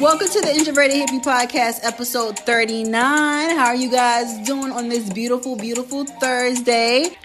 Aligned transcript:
Welcome 0.00 0.28
to 0.28 0.40
the 0.40 0.54
Introverted 0.56 0.96
Hippie 0.96 1.22
Podcast, 1.22 1.80
episode 1.82 2.38
39. 2.38 2.92
How 2.94 3.66
are 3.66 3.74
you 3.74 3.90
guys 3.90 4.38
doing 4.46 4.72
on 4.72 4.88
this 4.88 5.10
beautiful, 5.10 5.54
beautiful 5.54 6.06
Thursday? 6.06 7.18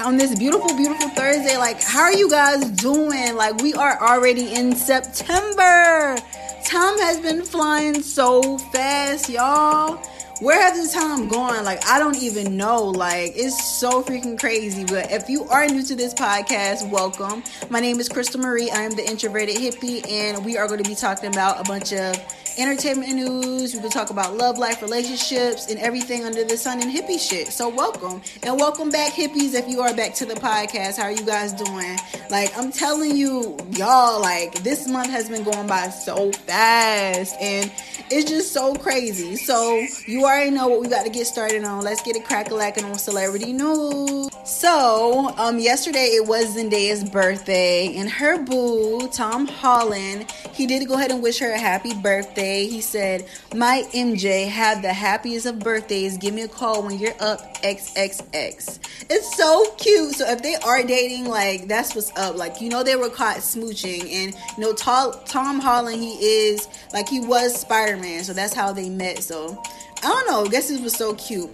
On 0.00 0.18
this 0.18 0.38
beautiful, 0.38 0.76
beautiful 0.76 1.08
Thursday, 1.10 1.56
like, 1.56 1.82
how 1.82 2.02
are 2.02 2.12
you 2.12 2.28
guys 2.28 2.68
doing? 2.72 3.36
Like, 3.36 3.62
we 3.62 3.72
are 3.72 3.98
already 4.02 4.52
in 4.54 4.76
September. 4.76 6.18
Time 6.66 6.98
has 6.98 7.18
been 7.20 7.42
flying 7.42 8.02
so 8.02 8.58
fast, 8.58 9.30
y'all 9.30 9.98
where 10.40 10.60
has 10.60 10.76
this 10.76 10.92
time 10.92 11.28
gone? 11.28 11.64
Like, 11.64 11.86
I 11.86 11.98
don't 11.98 12.20
even 12.20 12.56
know. 12.56 12.84
Like, 12.84 13.32
it's 13.36 13.64
so 13.64 14.02
freaking 14.02 14.38
crazy. 14.38 14.84
But 14.84 15.10
if 15.12 15.28
you 15.28 15.44
are 15.44 15.66
new 15.66 15.82
to 15.84 15.94
this 15.94 16.12
podcast, 16.12 16.88
welcome. 16.90 17.44
My 17.70 17.80
name 17.80 18.00
is 18.00 18.08
Crystal 18.08 18.40
Marie. 18.40 18.70
I 18.70 18.82
am 18.82 18.92
the 18.92 19.06
introverted 19.08 19.56
hippie, 19.56 20.08
and 20.10 20.44
we 20.44 20.56
are 20.58 20.66
going 20.66 20.82
to 20.82 20.88
be 20.88 20.96
talking 20.96 21.28
about 21.32 21.60
a 21.60 21.64
bunch 21.64 21.92
of 21.92 22.16
entertainment 22.58 23.12
news. 23.14 23.74
We 23.74 23.80
will 23.80 23.90
talk 23.90 24.10
about 24.10 24.36
love 24.36 24.58
life, 24.58 24.82
relationships, 24.82 25.68
and 25.68 25.78
everything 25.78 26.24
under 26.24 26.44
the 26.44 26.56
sun 26.56 26.80
and 26.80 26.90
hippie 26.90 27.18
shit. 27.18 27.48
So, 27.48 27.68
welcome. 27.68 28.22
And 28.42 28.58
welcome 28.58 28.90
back, 28.90 29.12
hippies, 29.12 29.54
if 29.54 29.68
you 29.68 29.80
are 29.80 29.94
back 29.94 30.14
to 30.16 30.26
the 30.26 30.34
podcast. 30.34 30.96
How 30.96 31.04
are 31.04 31.12
you 31.12 31.24
guys 31.24 31.52
doing? 31.52 31.98
Like, 32.30 32.56
I'm 32.56 32.70
telling 32.70 33.16
you, 33.16 33.56
y'all, 33.70 34.20
like, 34.20 34.62
this 34.62 34.86
month 34.86 35.10
has 35.10 35.28
been 35.28 35.42
going 35.42 35.66
by 35.66 35.88
so 35.88 36.30
fast. 36.32 37.36
And 37.40 37.72
it's 38.10 38.30
just 38.30 38.52
so 38.52 38.74
crazy. 38.74 39.36
So, 39.36 39.84
you 40.06 40.24
already 40.24 40.50
know 40.50 40.68
what 40.68 40.80
we 40.80 40.88
got 40.88 41.04
to 41.04 41.10
get 41.10 41.26
started 41.26 41.64
on. 41.64 41.82
Let's 41.82 42.02
get 42.02 42.16
it 42.16 42.24
crack 42.24 42.50
a 42.50 42.54
lacking 42.54 42.84
on 42.84 42.98
celebrity 42.98 43.52
news. 43.52 44.28
So, 44.44 45.32
um, 45.38 45.58
yesterday 45.58 46.06
it 46.06 46.26
was 46.26 46.56
Zendaya's 46.56 47.02
birthday, 47.08 47.96
and 47.96 48.10
her 48.10 48.42
boo, 48.42 49.08
Tom 49.08 49.46
Holland, 49.46 50.30
he 50.52 50.66
did 50.66 50.86
go 50.86 50.94
ahead 50.94 51.10
and 51.10 51.22
wish 51.22 51.38
her 51.38 51.50
a 51.50 51.58
happy 51.58 51.94
birthday. 51.94 52.43
He 52.44 52.80
said, 52.80 53.26
My 53.54 53.84
MJ, 53.94 54.48
had 54.48 54.82
the 54.82 54.92
happiest 54.92 55.46
of 55.46 55.58
birthdays. 55.58 56.18
Give 56.18 56.34
me 56.34 56.42
a 56.42 56.48
call 56.48 56.82
when 56.82 56.98
you're 56.98 57.14
up 57.20 57.40
XXX. 57.62 58.78
It's 59.10 59.36
so 59.36 59.74
cute. 59.78 60.14
So, 60.16 60.30
if 60.30 60.42
they 60.42 60.56
are 60.56 60.82
dating, 60.82 61.26
like, 61.26 61.68
that's 61.68 61.94
what's 61.94 62.10
up. 62.16 62.36
Like, 62.36 62.60
you 62.60 62.68
know, 62.68 62.82
they 62.82 62.96
were 62.96 63.10
caught 63.10 63.38
smooching, 63.38 64.02
and, 64.12 64.34
you 64.56 64.62
know, 64.62 64.72
Tom 64.74 65.60
Holland, 65.60 66.00
he 66.00 66.12
is, 66.14 66.68
like, 66.92 67.08
he 67.08 67.20
was 67.20 67.58
Spider 67.60 67.96
Man, 67.96 68.24
so 68.24 68.32
that's 68.32 68.54
how 68.54 68.72
they 68.72 68.88
met. 68.88 69.22
So, 69.22 69.60
I 70.02 70.08
don't 70.08 70.26
know. 70.26 70.44
I 70.44 70.48
guess 70.48 70.70
it 70.70 70.82
was 70.82 70.94
so 70.94 71.14
cute. 71.14 71.50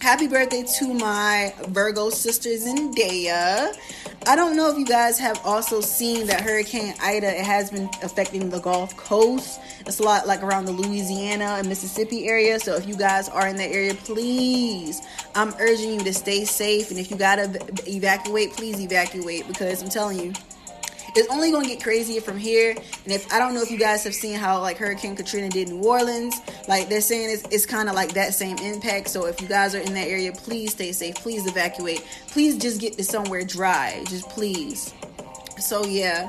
Happy 0.00 0.28
birthday 0.28 0.64
to 0.78 0.94
my 0.94 1.52
Virgo 1.68 2.08
sister 2.08 2.48
Daya. 2.48 3.76
I 4.26 4.34
don't 4.34 4.56
know 4.56 4.72
if 4.72 4.78
you 4.78 4.86
guys 4.86 5.18
have 5.18 5.38
also 5.44 5.82
seen 5.82 6.26
that 6.26 6.40
Hurricane 6.40 6.94
Ida 7.02 7.38
it 7.38 7.44
has 7.44 7.70
been 7.70 7.84
affecting 8.02 8.48
the 8.48 8.60
Gulf 8.60 8.96
Coast. 8.96 9.60
It's 9.80 10.00
a 10.00 10.02
lot 10.02 10.26
like 10.26 10.42
around 10.42 10.64
the 10.64 10.72
Louisiana 10.72 11.56
and 11.58 11.68
Mississippi 11.68 12.26
area. 12.26 12.58
So 12.58 12.76
if 12.76 12.88
you 12.88 12.96
guys 12.96 13.28
are 13.28 13.46
in 13.46 13.56
that 13.56 13.70
area, 13.70 13.92
please, 13.92 15.02
I'm 15.34 15.52
urging 15.60 15.92
you 15.92 16.00
to 16.00 16.14
stay 16.14 16.46
safe. 16.46 16.90
And 16.90 16.98
if 16.98 17.10
you 17.10 17.18
gotta 17.18 17.60
evacuate, 17.86 18.52
please 18.54 18.80
evacuate 18.80 19.46
because 19.48 19.82
I'm 19.82 19.90
telling 19.90 20.18
you, 20.18 20.32
it's 21.16 21.28
only 21.30 21.50
going 21.50 21.64
to 21.64 21.68
get 21.68 21.82
crazier 21.82 22.20
from 22.20 22.38
here. 22.38 22.70
And 22.70 23.12
if 23.12 23.32
I 23.32 23.38
don't 23.38 23.54
know 23.54 23.62
if 23.62 23.70
you 23.70 23.78
guys 23.78 24.04
have 24.04 24.14
seen 24.14 24.36
how 24.38 24.60
like 24.60 24.76
Hurricane 24.76 25.16
Katrina 25.16 25.48
did 25.48 25.68
New 25.68 25.82
Orleans, 25.82 26.36
like 26.68 26.88
they're 26.88 27.00
saying 27.00 27.30
it's, 27.30 27.42
it's 27.50 27.66
kind 27.66 27.88
of 27.88 27.94
like 27.94 28.12
that 28.14 28.34
same 28.34 28.58
impact. 28.58 29.08
So 29.08 29.26
if 29.26 29.40
you 29.40 29.48
guys 29.48 29.74
are 29.74 29.80
in 29.80 29.94
that 29.94 30.08
area, 30.08 30.32
please 30.32 30.72
stay 30.72 30.92
safe. 30.92 31.14
Please 31.16 31.46
evacuate. 31.46 32.04
Please 32.28 32.58
just 32.58 32.80
get 32.80 32.94
to 32.94 33.04
somewhere 33.04 33.44
dry. 33.44 34.04
Just 34.08 34.28
please. 34.28 34.94
So 35.58 35.84
yeah. 35.84 36.28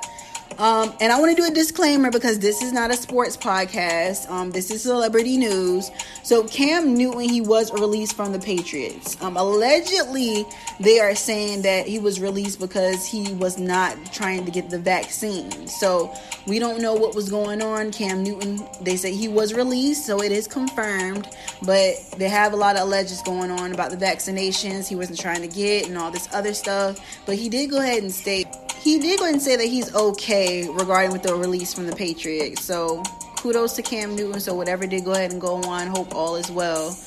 Um, 0.58 0.94
and 1.02 1.12
I 1.12 1.20
want 1.20 1.36
to 1.36 1.42
do 1.42 1.48
a 1.48 1.54
disclaimer 1.54 2.12
because 2.12 2.40
this 2.40 2.62
is 2.62 2.72
not 2.72 2.92
a 2.92 2.96
sports 2.96 3.38
podcast. 3.38 4.30
Um, 4.30 4.52
this 4.52 4.70
is 4.70 4.84
celebrity 4.84 5.38
news. 5.38 5.90
So 6.24 6.44
Cam 6.48 6.96
Newton, 6.96 7.30
he 7.30 7.42
was 7.42 7.72
released 7.74 8.16
from 8.16 8.32
the 8.32 8.40
Patriots. 8.40 9.20
Um, 9.22 9.38
allegedly, 9.38 10.46
they 10.80 11.00
are 11.00 11.16
saying 11.16 11.64
that 11.64 11.88
he 11.88 12.00
was 12.00 12.20
released 12.20 12.60
because 12.60 13.06
he 13.06 13.34
was 13.34 13.58
not 13.58 13.98
trying 14.14 14.46
to 14.46 14.52
get 14.52 14.70
the 14.70 14.78
vaccine. 14.78 15.68
So 15.68 16.14
we 16.46 16.60
don't 16.60 16.82
know 16.82 16.94
what 16.94 17.16
was 17.16 17.30
going 17.30 17.62
on. 17.62 17.92
Cam 17.92 18.24
Newton, 18.24 18.66
they 18.82 18.98
say 18.98 19.14
he 19.14 19.28
was 19.28 19.54
released, 19.54 20.06
so 20.06 20.22
it 20.22 20.32
is 20.32 20.48
confirmed. 20.48 21.28
But 21.64 21.96
they 22.18 22.30
have 22.30 22.54
a 22.54 22.58
lot 22.58 22.76
of 22.76 22.84
alleges 22.84 23.22
going 23.24 23.52
on 23.52 23.72
about 23.72 23.92
the 23.92 23.98
vaccinations 23.98 24.88
he 24.88 24.96
wasn't 24.96 25.20
trying 25.20 25.42
to 25.42 25.48
get 25.48 25.88
and 25.88 25.98
all 25.98 26.12
this 26.12 26.28
other 26.34 26.54
stuff. 26.54 27.00
But 27.26 27.36
he 27.36 27.50
did 27.50 27.70
go 27.70 27.80
ahead 27.80 28.04
and 28.04 28.12
state 28.12 28.48
he 28.84 29.00
did 29.00 29.20
go 29.20 29.26
and 29.26 29.42
say 29.42 29.56
that 29.56 29.68
he's 29.68 29.94
okay 29.94 30.68
regarding 30.70 31.12
with 31.12 31.24
the 31.24 31.36
release 31.36 31.74
from 31.74 31.88
the 31.88 31.96
Patriots. 31.96 32.64
So 32.64 33.04
kudos 33.38 33.76
to 33.76 33.82
Cam 33.82 34.16
Newton. 34.16 34.40
So 34.40 34.54
whatever 34.54 34.88
did 34.88 35.06
go 35.06 35.12
ahead 35.12 35.32
and 35.32 35.42
go 35.42 35.56
on. 35.64 35.88
Hope 35.88 36.16
all 36.16 36.36
is 36.36 36.52
well. 36.52 36.98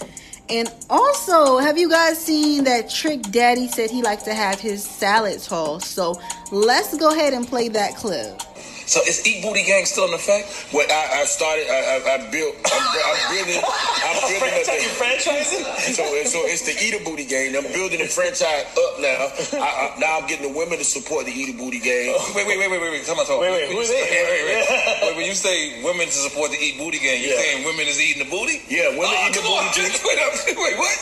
And 0.50 0.70
also, 0.90 1.58
have 1.58 1.78
you 1.78 1.88
guys 1.88 2.18
seen 2.18 2.64
that 2.64 2.90
Trick 2.90 3.22
Daddy 3.22 3.66
said 3.66 3.90
he 3.90 4.02
likes 4.02 4.24
to 4.24 4.34
have 4.34 4.60
his 4.60 4.84
salad 4.84 5.40
tossed? 5.40 5.92
So 5.92 6.20
let's 6.52 6.96
go 6.98 7.12
ahead 7.12 7.32
and 7.32 7.46
play 7.46 7.68
that 7.68 7.96
clip. 7.96 8.42
So 8.86 9.00
is 9.08 9.24
Eat 9.24 9.40
Booty 9.40 9.64
Gang 9.64 9.88
still 9.88 10.04
in 10.08 10.14
effect? 10.14 10.68
Well, 10.72 10.84
I, 10.84 11.20
I 11.20 11.24
started. 11.24 11.64
I, 11.72 11.80
I, 11.96 11.96
I 12.04 12.16
built. 12.28 12.52
I'm, 12.68 12.84
I'm 12.84 13.20
building. 13.32 13.60
I'm 13.64 14.18
building. 14.28 14.44
Franchise, 14.44 14.82
you 14.84 14.92
franchising? 14.92 15.62
So, 15.96 16.04
so 16.28 16.38
it's 16.44 16.68
the 16.68 16.76
Eat 16.76 16.92
a 16.92 17.00
Booty 17.00 17.24
Gang. 17.24 17.56
I'm 17.56 17.64
building 17.72 18.04
the 18.04 18.10
franchise 18.12 18.68
up 18.76 18.94
now. 19.00 19.32
I, 19.56 19.68
I, 19.68 19.84
now 19.96 20.20
I'm 20.20 20.26
getting 20.28 20.52
the 20.52 20.54
women 20.56 20.76
to 20.76 20.84
support 20.84 21.24
the 21.24 21.32
Eat 21.32 21.54
a 21.54 21.56
Booty 21.56 21.80
Gang. 21.80 22.12
Oh, 22.12 22.20
wait, 22.36 22.44
wait, 22.46 22.60
wait, 22.60 22.70
wait, 22.70 22.80
wait, 22.80 22.92
wait. 23.00 23.06
Come 23.08 23.16
on, 23.18 23.24
talk. 23.24 23.40
Wait, 23.40 23.50
wait, 23.56 23.72
who's 23.72 23.88
it? 23.88 24.04
Wait, 24.04 24.24
wait, 24.28 24.44
wait. 24.52 24.64
wait, 24.68 25.16
when 25.16 25.26
you 25.26 25.34
say 25.34 25.80
women 25.80 26.04
to 26.04 26.18
support 26.20 26.52
the 26.52 26.60
Eat 26.60 26.76
Booty 26.76 27.00
Gang, 27.00 27.24
you 27.24 27.32
yeah. 27.32 27.40
saying 27.40 27.64
women 27.64 27.88
is 27.88 27.96
eating 27.96 28.20
the 28.20 28.28
booty? 28.28 28.60
Yeah, 28.68 28.92
women 28.92 29.16
oh, 29.16 29.24
eating 29.24 29.40
the 29.40 29.48
booty. 29.48 29.80
Wait, 30.04 30.20
wait, 30.20 30.56
wait, 30.60 30.76
what? 30.76 30.96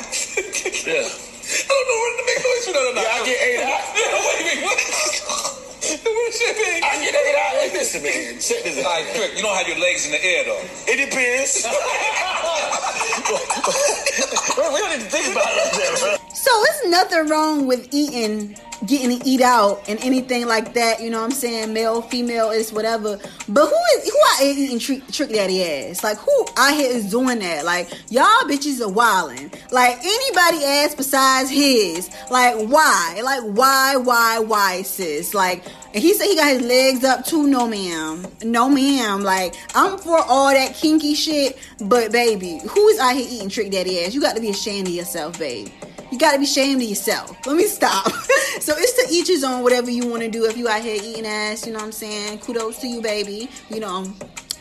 yeah. 0.87 1.03
I 1.03 1.66
don't 1.66 1.87
know 1.91 1.98
where 1.98 2.15
to 2.15 2.25
make 2.31 2.41
noise 2.47 2.62
for 2.62 2.72
that 2.78 2.87
or 2.87 2.94
not. 2.94 3.03
Yeah, 3.03 3.19
I 3.19 3.26
get 3.26 3.38
eight 3.42 3.60
out. 3.66 3.82
wait, 3.98 4.47
wait, 4.47 4.62
what? 4.62 4.78
I 6.92 7.00
get 7.00 7.14
eight 7.14 7.36
out. 7.41 7.72
Listen, 7.72 8.03
man. 8.03 8.38
Check 8.38 8.64
this 8.64 8.78
out. 8.78 8.84
All 8.84 8.92
right, 8.92 9.06
quick. 9.14 9.32
You 9.34 9.42
don't 9.42 9.56
have 9.56 9.66
your 9.66 9.78
legs 9.78 10.04
in 10.04 10.12
the 10.12 10.22
air, 10.22 10.44
though. 10.44 10.60
It 10.86 11.00
depends. 11.08 11.64
we 14.58 14.78
don't 14.78 14.91
need 14.92 15.00
to 15.00 15.10
think 15.10 15.32
about 15.32 15.44
that, 15.44 16.20
So 16.34 16.50
it's 16.69 16.86
nothing 16.88 17.28
wrong 17.28 17.66
with 17.66 17.88
eating 17.92 18.56
getting 18.87 19.19
to 19.19 19.28
eat 19.28 19.41
out 19.41 19.88
and 19.88 19.98
anything 20.00 20.47
like 20.47 20.75
that. 20.75 21.00
You 21.00 21.10
know 21.10 21.19
what 21.20 21.26
I'm 21.26 21.31
saying? 21.32 21.72
Male, 21.72 22.03
female, 22.03 22.50
is 22.50 22.72
whatever. 22.72 23.19
But 23.48 23.66
who 23.66 23.76
is 23.97 24.10
who 24.10 24.19
out 24.32 24.41
here 24.41 24.54
eating 24.56 24.78
trick, 24.78 25.06
trick 25.09 25.31
daddy 25.31 25.65
ass? 25.65 26.03
Like 26.03 26.19
who 26.19 26.47
out 26.56 26.75
here 26.75 26.91
is 26.91 27.10
doing 27.10 27.38
that? 27.41 27.65
Like 27.65 27.91
y'all 28.10 28.26
bitches 28.44 28.81
are 28.81 28.88
wilding. 28.88 29.53
Like 29.71 29.98
anybody 29.98 30.65
ass 30.65 30.94
besides 30.94 31.50
his. 31.50 32.10
Like 32.31 32.56
why? 32.69 33.21
Like 33.25 33.42
why? 33.42 33.97
Why? 33.97 34.38
Why, 34.38 34.82
sis? 34.82 35.34
Like. 35.34 35.65
And 35.94 36.03
he 36.03 36.15
said 36.15 36.25
he 36.25 36.37
got 36.37 36.53
his 36.53 36.62
legs 36.62 37.04
up 37.04 37.26
too. 37.26 37.47
No, 37.47 37.69
ma'am. 37.69 38.26
No, 38.42 38.66
ma'am. 38.71 39.22
Like, 39.22 39.54
I'm 39.75 39.98
for 39.98 40.16
all 40.19 40.48
that 40.48 40.75
kinky 40.75 41.15
shit. 41.15 41.59
But, 41.82 42.10
baby, 42.10 42.60
who 42.66 42.88
is 42.88 42.98
out 42.98 43.15
here 43.15 43.26
eating 43.28 43.50
trick 43.50 43.71
daddy 43.71 44.03
ass? 44.03 44.15
You 44.15 44.22
got 44.22 44.34
to 44.34 44.41
be 44.41 44.48
ashamed 44.48 44.88
of 44.88 44.94
yourself, 44.94 45.38
babe. 45.38 45.69
You 46.12 46.19
got 46.19 46.33
to 46.33 46.39
be 46.39 46.45
ashamed 46.45 46.83
of 46.83 46.89
yourself. 46.91 47.47
Let 47.47 47.56
me 47.56 47.67
stop. 47.67 48.06
so 48.61 48.75
it's 48.77 49.03
to 49.03 49.06
each 49.11 49.28
his 49.28 49.43
own, 49.43 49.62
whatever 49.62 49.91
you 49.91 50.06
want 50.06 50.23
to 50.23 50.28
do. 50.28 50.45
If 50.45 50.59
you 50.59 50.69
out 50.69 50.83
here 50.83 51.00
eating 51.03 51.25
ass, 51.25 51.67
you 51.67 51.73
know 51.73 51.78
what 51.78 51.87
I'm 51.87 51.93
saying? 51.93 52.41
Kudos 52.41 52.81
to 52.81 52.87
you, 52.87 53.00
baby. 53.00 53.49
You 53.71 53.81
know, 53.81 54.12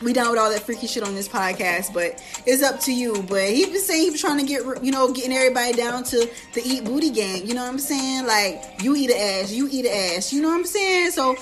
we 0.01 0.13
done 0.13 0.29
with 0.29 0.39
all 0.39 0.49
that 0.49 0.61
freaky 0.61 0.87
shit 0.87 1.03
on 1.03 1.13
this 1.13 1.27
podcast, 1.27 1.93
but 1.93 2.23
it's 2.45 2.63
up 2.63 2.79
to 2.81 2.93
you. 2.93 3.21
But 3.27 3.49
he 3.49 3.65
was 3.65 3.85
saying 3.85 4.01
he 4.01 4.09
was 4.11 4.21
trying 4.21 4.39
to 4.39 4.45
get, 4.45 4.61
you 4.81 4.93
know, 4.93 5.11
getting 5.11 5.33
everybody 5.33 5.73
down 5.73 6.05
to 6.05 6.29
the 6.53 6.61
eat 6.63 6.85
booty 6.85 7.09
gang. 7.09 7.45
You 7.45 7.53
know 7.53 7.63
what 7.63 7.71
I'm 7.71 7.79
saying? 7.79 8.25
Like, 8.25 8.81
you 8.81 8.95
eat 8.95 9.09
an 9.09 9.17
ass, 9.17 9.51
you 9.51 9.67
eat 9.69 9.85
an 9.85 9.91
ass. 9.91 10.31
You 10.31 10.41
know 10.41 10.47
what 10.47 10.59
I'm 10.59 10.65
saying? 10.65 11.11
So, 11.11 11.35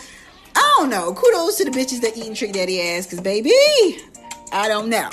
I 0.55 0.75
don't 0.79 0.89
know. 0.89 1.13
Kudos 1.13 1.57
to 1.57 1.65
the 1.65 1.71
bitches 1.71 2.01
that 2.01 2.17
eating 2.17 2.33
trick 2.33 2.53
daddy 2.53 2.81
ass, 2.81 3.05
because 3.05 3.21
baby, 3.21 3.51
I 4.51 4.67
don't 4.67 4.89
know. 4.89 5.11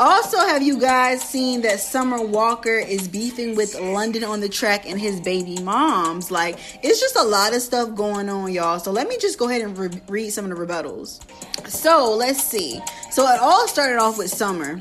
Also, 0.00 0.38
have 0.38 0.60
you 0.60 0.80
guys 0.80 1.22
seen 1.22 1.60
that 1.62 1.78
Summer 1.78 2.20
Walker 2.20 2.76
is 2.76 3.06
beefing 3.06 3.54
with 3.54 3.78
London 3.78 4.24
on 4.24 4.40
the 4.40 4.48
track 4.48 4.88
and 4.88 5.00
his 5.00 5.20
baby 5.20 5.58
moms? 5.62 6.32
Like, 6.32 6.58
it's 6.82 7.00
just 7.00 7.14
a 7.14 7.22
lot 7.22 7.54
of 7.54 7.62
stuff 7.62 7.94
going 7.94 8.28
on, 8.28 8.52
y'all. 8.52 8.80
So, 8.80 8.90
let 8.90 9.08
me 9.08 9.16
just 9.18 9.38
go 9.38 9.48
ahead 9.48 9.62
and 9.62 9.78
re- 9.78 10.00
read 10.08 10.30
some 10.30 10.50
of 10.50 10.56
the 10.56 10.66
rebuttals. 10.66 11.20
So, 11.68 12.12
let's 12.12 12.42
see. 12.42 12.80
So, 13.12 13.22
it 13.28 13.40
all 13.40 13.68
started 13.68 13.98
off 13.98 14.18
with 14.18 14.30
Summer. 14.30 14.78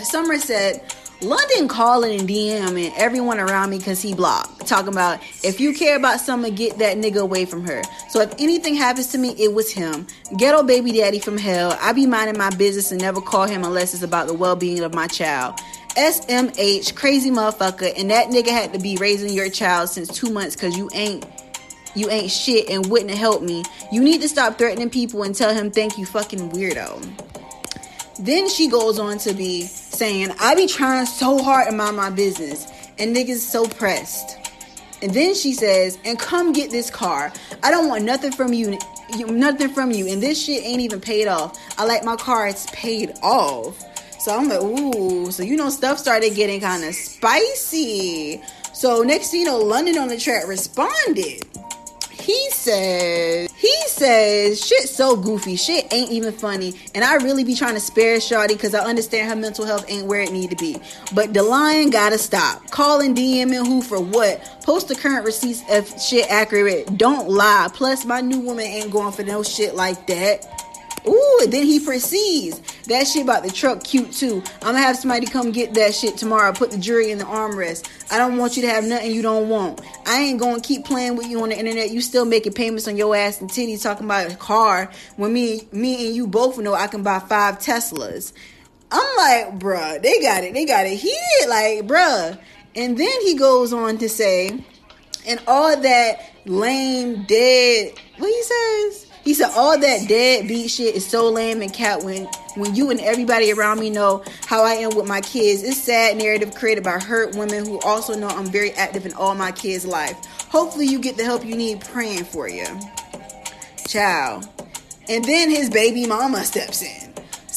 Summer 0.00 0.38
said, 0.38 0.82
London 1.20 1.66
calling 1.66 2.20
and 2.20 2.28
DMing 2.28 2.92
everyone 2.96 3.40
around 3.40 3.70
me 3.70 3.78
because 3.78 4.00
he 4.00 4.14
blocked. 4.14 4.66
Talking 4.68 4.92
about 4.92 5.20
if 5.42 5.60
you 5.60 5.74
care 5.74 5.96
about 5.96 6.20
someone, 6.20 6.54
get 6.54 6.78
that 6.78 6.96
nigga 6.96 7.16
away 7.16 7.44
from 7.44 7.66
her. 7.66 7.82
So 8.08 8.20
if 8.20 8.32
anything 8.38 8.74
happens 8.76 9.08
to 9.08 9.18
me, 9.18 9.30
it 9.30 9.52
was 9.52 9.72
him. 9.72 10.06
Ghetto 10.36 10.62
baby 10.62 10.92
daddy 10.92 11.18
from 11.18 11.36
hell. 11.36 11.76
I 11.80 11.92
be 11.92 12.06
minding 12.06 12.38
my 12.38 12.50
business 12.50 12.92
and 12.92 13.00
never 13.00 13.20
call 13.20 13.46
him 13.46 13.64
unless 13.64 13.94
it's 13.94 14.04
about 14.04 14.28
the 14.28 14.34
well 14.34 14.54
being 14.54 14.84
of 14.84 14.94
my 14.94 15.08
child. 15.08 15.58
SMH, 15.96 16.94
crazy 16.94 17.30
motherfucker, 17.30 17.92
and 17.98 18.10
that 18.12 18.28
nigga 18.28 18.50
had 18.50 18.72
to 18.72 18.78
be 18.78 18.96
raising 18.98 19.32
your 19.32 19.50
child 19.50 19.88
since 19.88 20.08
two 20.08 20.30
months 20.30 20.54
because 20.54 20.76
you 20.76 20.88
ain't 20.94 21.26
you 21.96 22.08
ain't 22.10 22.30
shit 22.30 22.70
and 22.70 22.86
wouldn't 22.86 23.10
help 23.10 23.42
me. 23.42 23.64
You 23.90 24.00
need 24.02 24.20
to 24.20 24.28
stop 24.28 24.56
threatening 24.56 24.90
people 24.90 25.24
and 25.24 25.34
tell 25.34 25.52
him 25.52 25.72
thank 25.72 25.98
you, 25.98 26.06
fucking 26.06 26.50
weirdo. 26.50 27.27
Then 28.18 28.48
she 28.48 28.68
goes 28.68 28.98
on 28.98 29.18
to 29.18 29.32
be 29.32 29.62
saying, 29.62 30.32
I 30.40 30.54
be 30.54 30.66
trying 30.66 31.06
so 31.06 31.42
hard 31.42 31.68
to 31.68 31.74
mind 31.74 31.96
my 31.96 32.10
business, 32.10 32.66
and 32.98 33.14
niggas 33.14 33.38
so 33.38 33.66
pressed. 33.66 34.36
And 35.00 35.14
then 35.14 35.34
she 35.34 35.52
says, 35.52 35.98
and 36.04 36.18
come 36.18 36.52
get 36.52 36.70
this 36.70 36.90
car. 36.90 37.32
I 37.62 37.70
don't 37.70 37.88
want 37.88 38.04
nothing 38.04 38.32
from 38.32 38.52
you, 38.52 38.76
nothing 39.28 39.68
from 39.68 39.92
you. 39.92 40.08
And 40.08 40.20
this 40.20 40.44
shit 40.44 40.64
ain't 40.64 40.80
even 40.80 41.00
paid 41.00 41.28
off. 41.28 41.56
I 41.78 41.84
like 41.84 42.04
my 42.04 42.16
car, 42.16 42.48
it's 42.48 42.66
paid 42.72 43.12
off. 43.22 43.84
So 44.18 44.36
I'm 44.36 44.48
like, 44.48 44.60
ooh. 44.60 45.30
So 45.30 45.44
you 45.44 45.56
know, 45.56 45.70
stuff 45.70 45.98
started 45.98 46.34
getting 46.34 46.60
kind 46.60 46.82
of 46.82 46.94
spicy. 46.94 48.42
So 48.72 49.02
next 49.02 49.30
thing 49.30 49.40
you 49.40 49.46
know, 49.46 49.58
London 49.58 49.98
on 49.98 50.08
the 50.08 50.18
track 50.18 50.48
responded 50.48 51.44
he 52.28 52.50
says 52.50 53.50
says 53.98 54.64
shit 54.64 54.88
so 54.88 55.16
goofy. 55.16 55.56
Shit 55.56 55.92
ain't 55.92 56.10
even 56.10 56.32
funny. 56.32 56.74
And 56.94 57.04
i 57.04 57.16
really 57.16 57.44
be 57.44 57.54
trying 57.54 57.74
to 57.74 57.80
spare 57.80 58.18
shawty 58.18 58.48
because 58.48 58.74
i 58.74 58.84
understand 58.84 59.28
her 59.28 59.36
mental 59.36 59.64
health 59.64 59.84
ain't 59.88 60.06
where 60.06 60.20
it 60.20 60.32
need 60.32 60.50
to 60.50 60.56
be. 60.56 60.76
But 61.14 61.34
the 61.34 61.42
lying 61.42 61.90
gotta 61.90 62.18
stop. 62.18 62.70
Calling 62.70 63.14
dming 63.14 63.66
who 63.66 63.82
for 63.82 64.00
what? 64.00 64.58
Post 64.62 64.88
the 64.88 64.94
current 64.94 65.24
receipts 65.24 65.62
if 65.68 66.00
shit 66.00 66.30
accurate. 66.30 66.96
Don't 66.96 67.28
lie. 67.28 67.68
Plus 67.72 68.04
my 68.04 68.20
new 68.20 68.40
woman 68.40 68.64
ain't 68.64 68.90
going 68.90 69.12
for 69.12 69.24
no 69.24 69.42
shit 69.42 69.74
like 69.74 70.06
that 70.06 70.57
Ooh, 71.06 71.46
then 71.48 71.64
he 71.64 71.80
proceeds. 71.80 72.60
That 72.86 73.06
shit 73.06 73.22
about 73.22 73.42
the 73.42 73.50
truck 73.50 73.84
cute 73.84 74.12
too. 74.12 74.42
I'm 74.62 74.72
gonna 74.72 74.78
have 74.78 74.96
somebody 74.96 75.26
come 75.26 75.52
get 75.52 75.74
that 75.74 75.94
shit 75.94 76.16
tomorrow. 76.16 76.52
Put 76.52 76.70
the 76.70 76.78
jury 76.78 77.10
in 77.10 77.18
the 77.18 77.24
armrest. 77.24 77.88
I 78.10 78.18
don't 78.18 78.36
want 78.36 78.56
you 78.56 78.62
to 78.62 78.68
have 78.68 78.84
nothing 78.84 79.12
you 79.12 79.22
don't 79.22 79.48
want. 79.48 79.80
I 80.06 80.20
ain't 80.20 80.40
gonna 80.40 80.60
keep 80.60 80.84
playing 80.84 81.16
with 81.16 81.26
you 81.28 81.42
on 81.42 81.50
the 81.50 81.58
internet. 81.58 81.90
You 81.90 82.00
still 82.00 82.24
making 82.24 82.54
payments 82.54 82.88
on 82.88 82.96
your 82.96 83.14
ass 83.14 83.40
and 83.40 83.50
titties 83.50 83.82
talking 83.82 84.06
about 84.06 84.32
a 84.32 84.36
car 84.36 84.90
when 85.16 85.32
me 85.32 85.68
me 85.72 86.06
and 86.06 86.16
you 86.16 86.26
both 86.26 86.58
know 86.58 86.74
I 86.74 86.86
can 86.86 87.02
buy 87.02 87.18
five 87.18 87.58
Teslas. 87.58 88.32
I'm 88.90 89.16
like, 89.16 89.58
bruh, 89.58 90.00
they 90.02 90.20
got 90.20 90.44
it. 90.44 90.54
They 90.54 90.64
got 90.64 90.86
it 90.86 90.96
here. 90.96 91.48
Like, 91.48 91.86
bruh. 91.86 92.38
And 92.74 92.96
then 92.96 93.20
he 93.22 93.36
goes 93.36 93.72
on 93.72 93.98
to 93.98 94.08
say, 94.08 94.64
and 95.26 95.40
all 95.46 95.78
that 95.78 96.32
lame, 96.46 97.24
dead, 97.24 97.92
what 98.16 98.28
he 98.28 98.42
says? 98.42 99.07
He 99.28 99.34
said 99.34 99.50
all 99.54 99.78
that 99.78 100.08
deadbeat 100.08 100.70
shit 100.70 100.94
is 100.94 101.06
so 101.06 101.28
lame 101.28 101.60
and 101.60 101.70
cat 101.70 102.02
when 102.02 102.24
when 102.54 102.74
you 102.74 102.90
and 102.90 102.98
everybody 102.98 103.52
around 103.52 103.78
me 103.78 103.90
know 103.90 104.24
how 104.46 104.64
I 104.64 104.72
am 104.76 104.96
with 104.96 105.06
my 105.06 105.20
kids. 105.20 105.62
It's 105.62 105.76
sad 105.76 106.16
narrative 106.16 106.54
created 106.54 106.82
by 106.82 106.92
hurt 106.92 107.36
women 107.36 107.66
who 107.66 107.78
also 107.80 108.18
know 108.18 108.28
I'm 108.28 108.46
very 108.46 108.72
active 108.72 109.04
in 109.04 109.12
all 109.12 109.34
my 109.34 109.52
kids' 109.52 109.84
life. 109.84 110.16
Hopefully 110.48 110.86
you 110.86 110.98
get 110.98 111.18
the 111.18 111.24
help 111.24 111.44
you 111.44 111.56
need 111.56 111.82
praying 111.82 112.24
for 112.24 112.48
you. 112.48 112.64
Ciao. 113.86 114.40
And 115.10 115.22
then 115.26 115.50
his 115.50 115.68
baby 115.68 116.06
mama 116.06 116.42
steps 116.42 116.80
in. 116.80 117.07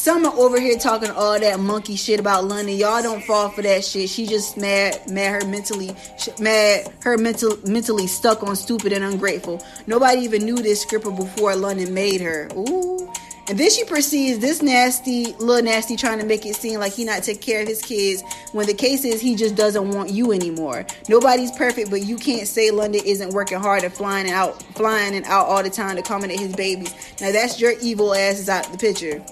Summer 0.01 0.29
over 0.29 0.59
here 0.59 0.79
talking 0.79 1.11
all 1.11 1.39
that 1.39 1.59
monkey 1.59 1.95
shit 1.95 2.19
about 2.19 2.45
London. 2.45 2.75
Y'all 2.75 3.03
don't 3.03 3.23
fall 3.23 3.49
for 3.49 3.61
that 3.61 3.85
shit. 3.85 4.09
She 4.09 4.25
just 4.25 4.57
mad, 4.57 4.99
mad 5.07 5.43
her 5.43 5.47
mentally, 5.47 5.95
mad 6.39 6.91
her 7.03 7.19
mental, 7.19 7.55
mentally 7.67 8.07
stuck 8.07 8.41
on 8.41 8.55
stupid 8.55 8.93
and 8.93 9.03
ungrateful. 9.03 9.63
Nobody 9.85 10.21
even 10.21 10.43
knew 10.43 10.55
this 10.55 10.81
scripper 10.81 11.11
before 11.11 11.55
London 11.55 11.93
made 11.93 12.19
her. 12.19 12.49
Ooh. 12.57 13.13
And 13.47 13.59
then 13.59 13.69
she 13.69 13.83
proceeds 13.83 14.39
this 14.39 14.63
nasty, 14.63 15.33
little 15.33 15.63
nasty, 15.63 15.95
trying 15.95 16.17
to 16.17 16.25
make 16.25 16.47
it 16.47 16.55
seem 16.55 16.79
like 16.79 16.93
he 16.93 17.05
not 17.05 17.21
take 17.21 17.39
care 17.39 17.61
of 17.61 17.67
his 17.67 17.83
kids 17.83 18.23
when 18.53 18.65
the 18.65 18.73
case 18.73 19.05
is 19.05 19.21
he 19.21 19.35
just 19.35 19.53
doesn't 19.53 19.91
want 19.91 20.09
you 20.09 20.31
anymore. 20.31 20.83
Nobody's 21.09 21.51
perfect, 21.51 21.91
but 21.91 22.01
you 22.01 22.17
can't 22.17 22.47
say 22.47 22.71
London 22.71 23.01
isn't 23.05 23.33
working 23.33 23.59
hard 23.59 23.83
and 23.83 23.93
flying 23.93 24.25
and 24.25 24.33
out, 24.33 24.63
flying 24.73 25.13
and 25.13 25.25
out 25.25 25.45
all 25.45 25.61
the 25.61 25.69
time 25.69 25.97
to 25.97 26.01
accommodate 26.01 26.39
his 26.39 26.55
babies. 26.55 26.91
Now 27.21 27.31
that's 27.31 27.61
your 27.61 27.73
evil 27.83 28.15
asses 28.15 28.49
out 28.49 28.71
the 28.71 28.79
picture. 28.79 29.23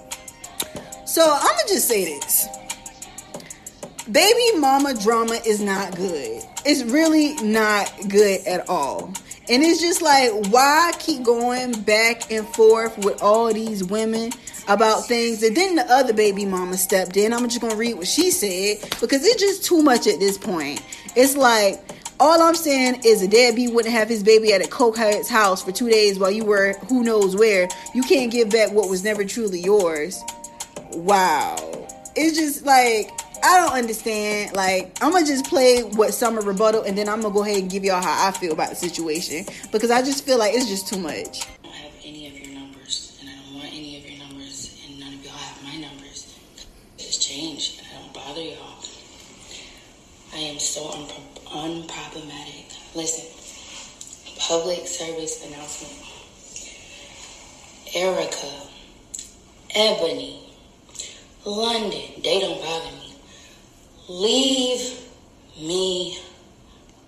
So 1.10 1.24
I'm 1.24 1.42
gonna 1.42 1.68
just 1.68 1.88
say 1.88 2.06
this. 2.06 2.48
Baby 4.12 4.60
mama 4.60 4.94
drama 4.94 5.40
is 5.44 5.60
not 5.60 5.96
good. 5.96 6.44
It's 6.68 6.84
really 6.84 7.34
not 7.42 7.92
good 8.10 8.46
at 8.46 8.70
all. 8.70 9.12
And 9.50 9.64
it's 9.64 9.82
just 9.82 10.04
like, 10.04 10.32
why 10.52 10.94
keep 11.00 11.24
going 11.24 11.82
back 11.82 12.32
and 12.32 12.48
forth 12.50 12.96
with 13.00 13.24
all 13.24 13.52
these 13.52 13.84
women 13.84 14.34
about 14.68 15.08
things? 15.08 15.42
And 15.42 15.58
then 15.58 15.78
the 15.78 15.92
other 15.92 16.14
baby 16.14 16.46
mama 16.46 16.78
stepped 16.78 17.18
in. 17.18 17.34
I'm 17.34 17.50
just 17.50 17.60
gonna 17.60 17.76
read 17.76 17.96
what 17.96 18.08
she 18.08 18.30
said 18.30 18.88
because 19.02 19.26
it's 19.26 19.42
just 19.42 19.66
too 19.66 19.82
much 19.82 20.06
at 20.06 20.20
this 20.20 20.38
point. 20.38 20.80
It's 21.16 21.36
like, 21.36 21.82
all 22.20 22.40
I'm 22.40 22.54
saying 22.54 23.02
is 23.04 23.24
a 23.24 23.28
deadbeat 23.28 23.74
wouldn't 23.74 23.96
have 23.96 24.10
his 24.10 24.22
baby 24.22 24.54
at 24.54 24.64
a 24.64 24.70
cokehead's 24.70 25.28
house 25.28 25.64
for 25.64 25.72
two 25.72 25.90
days 25.90 26.20
while 26.20 26.30
you 26.30 26.46
were 26.46 26.74
who 26.88 27.04
knows 27.04 27.36
where. 27.36 27.68
You 27.96 28.04
can't 28.04 28.32
give 28.32 28.52
back 28.52 28.72
what 28.74 28.92
was 28.92 29.04
never 29.04 29.26
truly 29.26 29.60
yours 29.60 30.24
wow. 30.94 31.88
It's 32.16 32.38
just 32.38 32.66
like 32.66 33.12
I 33.44 33.62
don't 33.62 33.74
understand. 33.74 34.56
Like, 34.56 34.98
I'm 35.02 35.12
gonna 35.12 35.26
just 35.26 35.46
play 35.46 35.82
what 35.82 36.14
summer 36.14 36.42
rebuttal, 36.42 36.84
and 36.84 36.98
then 36.98 37.08
I'm 37.08 37.22
gonna 37.22 37.34
go 37.34 37.44
ahead 37.44 37.58
and 37.58 37.70
give 37.72 37.84
y'all 37.84 38.02
how 38.02 38.28
I 38.28 38.32
feel 38.32 38.52
about 38.52 38.70
the 38.70 38.76
situation 38.76 39.46
because 39.72 39.92
I 39.92 40.02
just 40.02 40.26
feel 40.26 40.38
like 40.38 40.54
it's 40.54 40.68
just 40.68 40.88
too 40.88 41.00
much. 41.00 41.14
I 41.64 41.64
don't 41.64 41.74
have 41.74 41.92
any 42.04 42.28
of 42.28 42.38
your 42.38 42.60
numbers, 42.60 43.18
and 43.22 43.30
I 43.30 43.34
don't 43.36 43.56
want 43.56 43.68
any 43.68 43.98
of 43.98 44.10
your 44.10 44.20
numbers, 44.20 44.84
and 44.86 45.00
none 45.00 45.14
of 45.14 45.24
y'all 45.24 45.34
have 45.34 45.64
my 45.64 45.78
numbers. 45.78 46.38
It's 46.98 47.18
changed, 47.18 47.82
I 47.90 48.02
don't 48.02 48.14
bother 48.14 48.42
y'all. 48.42 48.84
I 50.34 50.38
am 50.38 50.60
so 50.60 50.82
unpro- 50.90 51.44
unproblematic. 51.48 52.66
Listen, 52.96 53.26
public 54.38 54.86
service 54.86 55.46
announcement. 55.46 56.06
Erica, 57.96 58.52
Ebony, 59.74 60.49
London, 61.46 62.02
they 62.24 62.40
don't 62.40 62.62
bother 62.62 62.96
me. 62.98 63.16
Leave 64.08 65.00
me 65.60 66.20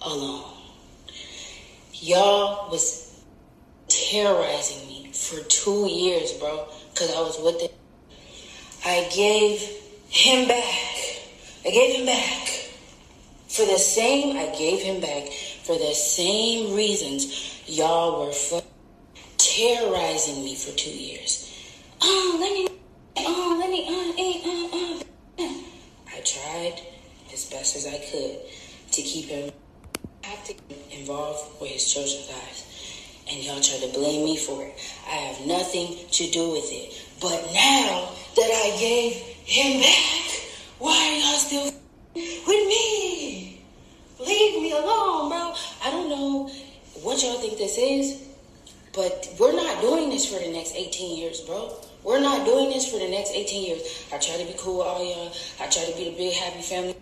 alone. 0.01 0.54
Y'all 1.94 2.69
was 2.69 3.24
terrorizing 3.88 4.88
me 4.88 5.12
for 5.13 5.44
two 5.44 5.88
years, 5.88 6.33
bro, 6.33 6.68
because 6.94 7.13
I 7.16 7.19
was 7.22 7.39
with 7.44 7.62
it. 7.62 7.75
I 8.86 9.07
gave 9.13 9.62
him 10.10 10.48
back. 10.48 10.66
I 11.66 11.69
gave 11.69 11.98
him 11.98 12.06
back. 12.06 12.48
For 13.48 13.66
the 13.66 13.78
same, 13.78 14.38
I 14.38 14.56
gave 14.57 14.81
him 14.81 15.01
back 15.01 15.28
for 15.63 15.78
the 15.78 15.94
same 15.94 16.76
reasons 16.76 17.61
y'all 17.68 18.26
were 18.26 18.61
terrorizing 19.38 20.44
me 20.44 20.56
for 20.56 20.76
two 20.76 20.90
years. 20.90 21.47
Oh, 22.02 22.38
let 22.40 22.54
me 22.54 22.68
oh, 23.18 23.57
let 23.59 23.69
me, 23.69 23.85
uh, 23.88 24.14
uh, 24.21 24.78
uh, 24.78 25.47
uh. 25.47 25.61
I 26.14 26.21
tried 26.21 26.81
as 27.31 27.40
best 27.51 27.75
as 27.75 27.85
I 27.85 27.99
could 28.11 28.37
to 28.91 29.01
keep 29.01 29.25
him 29.25 29.51
involved 30.91 31.61
with 31.61 31.71
his 31.71 31.91
children's 31.91 32.29
lives. 32.29 32.67
And 33.29 33.43
y'all 33.43 33.61
try 33.61 33.77
to 33.87 33.93
blame 33.93 34.25
me 34.25 34.37
for 34.37 34.63
it. 34.63 34.73
I 35.07 35.15
have 35.15 35.45
nothing 35.45 35.95
to 36.11 36.31
do 36.31 36.51
with 36.51 36.67
it. 36.71 36.93
But 37.21 37.39
now 37.53 38.11
that 38.35 38.51
I 38.51 38.77
gave 38.79 39.13
him 39.45 39.81
back, 39.81 40.31
why 40.79 40.95
are 40.95 41.17
y'all 41.19 41.39
still 41.39 41.73
with 42.15 42.45
me? 42.47 43.63
Leave 44.19 44.61
me 44.61 44.71
alone, 44.71 45.29
bro. 45.29 45.53
I 45.83 45.91
don't 45.91 46.09
know 46.09 46.51
what 47.01 47.21
y'all 47.23 47.39
think 47.39 47.57
this 47.57 47.77
is, 47.77 48.27
but 48.93 49.33
we're 49.39 49.55
not 49.55 49.81
doing 49.81 50.09
this 50.09 50.25
for 50.25 50.39
the 50.39 50.51
next 50.51 50.75
18 50.75 51.17
years, 51.17 51.41
bro. 51.41 51.73
We're 52.03 52.19
not 52.19 52.45
doing 52.45 52.69
this 52.69 52.91
for 52.91 52.97
the 52.97 53.09
next 53.09 53.31
18 53.31 53.65
years. 53.65 54.05
I 54.11 54.17
try 54.17 54.37
to 54.37 54.45
be 54.45 54.55
cool 54.57 54.79
with 54.79 54.87
all 54.87 55.05
y'all. 55.05 55.31
I 55.59 55.67
try 55.67 55.85
to 55.85 55.95
be 55.95 56.09
the 56.09 56.17
big 56.17 56.33
happy 56.33 56.61
family. 56.61 57.00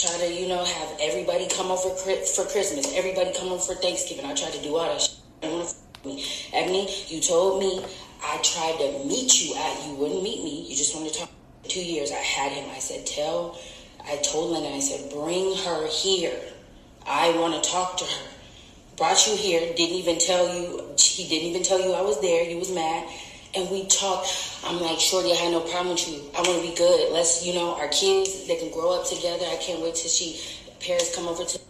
Try 0.00 0.16
to, 0.16 0.32
you 0.32 0.48
know, 0.48 0.64
have 0.64 0.98
everybody 0.98 1.46
come 1.46 1.70
over 1.70 1.90
for 1.90 2.44
Christmas. 2.46 2.90
Everybody 2.94 3.34
come 3.38 3.48
over 3.52 3.60
for 3.60 3.74
Thanksgiving. 3.74 4.24
I 4.24 4.34
tried 4.34 4.54
to 4.54 4.62
do 4.62 4.74
all 4.76 4.86
that 4.88 4.98
shit. 4.98 5.18
I 5.42 5.46
don't 5.46 5.58
want 5.58 5.68
to 5.68 5.74
f 5.74 6.06
me. 6.06 6.24
Ebony, 6.54 6.88
you 7.08 7.20
told 7.20 7.60
me 7.60 7.84
I 8.24 8.38
tried 8.38 8.78
to 8.78 9.04
meet 9.04 9.42
you 9.42 9.54
at, 9.56 9.86
you 9.86 9.96
wouldn't 9.96 10.22
meet 10.22 10.42
me. 10.42 10.66
You 10.70 10.74
just 10.74 10.96
wanted 10.96 11.12
to 11.12 11.18
talk. 11.20 11.30
Two 11.64 11.84
years 11.84 12.12
I 12.12 12.14
had 12.16 12.50
him. 12.52 12.70
I 12.74 12.78
said, 12.78 13.04
tell, 13.04 13.60
I 14.06 14.16
told 14.16 14.52
Linda, 14.52 14.70
I 14.70 14.80
said, 14.80 15.12
bring 15.12 15.54
her 15.66 15.86
here. 15.88 16.40
I 17.06 17.36
want 17.38 17.62
to 17.62 17.70
talk 17.70 17.98
to 17.98 18.04
her. 18.04 18.26
Brought 18.96 19.26
you 19.26 19.36
here, 19.36 19.60
didn't 19.74 19.96
even 19.96 20.18
tell 20.18 20.48
you, 20.48 20.94
he 20.98 21.28
didn't 21.28 21.48
even 21.50 21.62
tell 21.62 21.78
you 21.78 21.92
I 21.92 22.00
was 22.00 22.18
there. 22.22 22.46
He 22.46 22.54
was 22.54 22.72
mad 22.72 23.06
and 23.54 23.70
we 23.70 23.86
talk. 23.86 24.26
I'm 24.64 24.80
like, 24.80 25.00
Shorty, 25.00 25.32
I 25.32 25.36
had 25.36 25.52
no 25.52 25.60
problem 25.60 25.90
with 25.90 26.08
you. 26.08 26.22
I 26.36 26.42
want 26.42 26.62
to 26.62 26.70
be 26.70 26.76
good. 26.76 27.12
Let's, 27.12 27.44
you 27.44 27.54
know, 27.54 27.74
our 27.74 27.88
kids, 27.88 28.46
they 28.46 28.56
can 28.56 28.70
grow 28.70 28.98
up 28.98 29.08
together. 29.08 29.44
I 29.50 29.56
can't 29.56 29.80
wait 29.82 29.94
till 29.94 30.10
she, 30.10 30.40
parents 30.80 31.14
come 31.14 31.28
over 31.28 31.44
to 31.44 31.60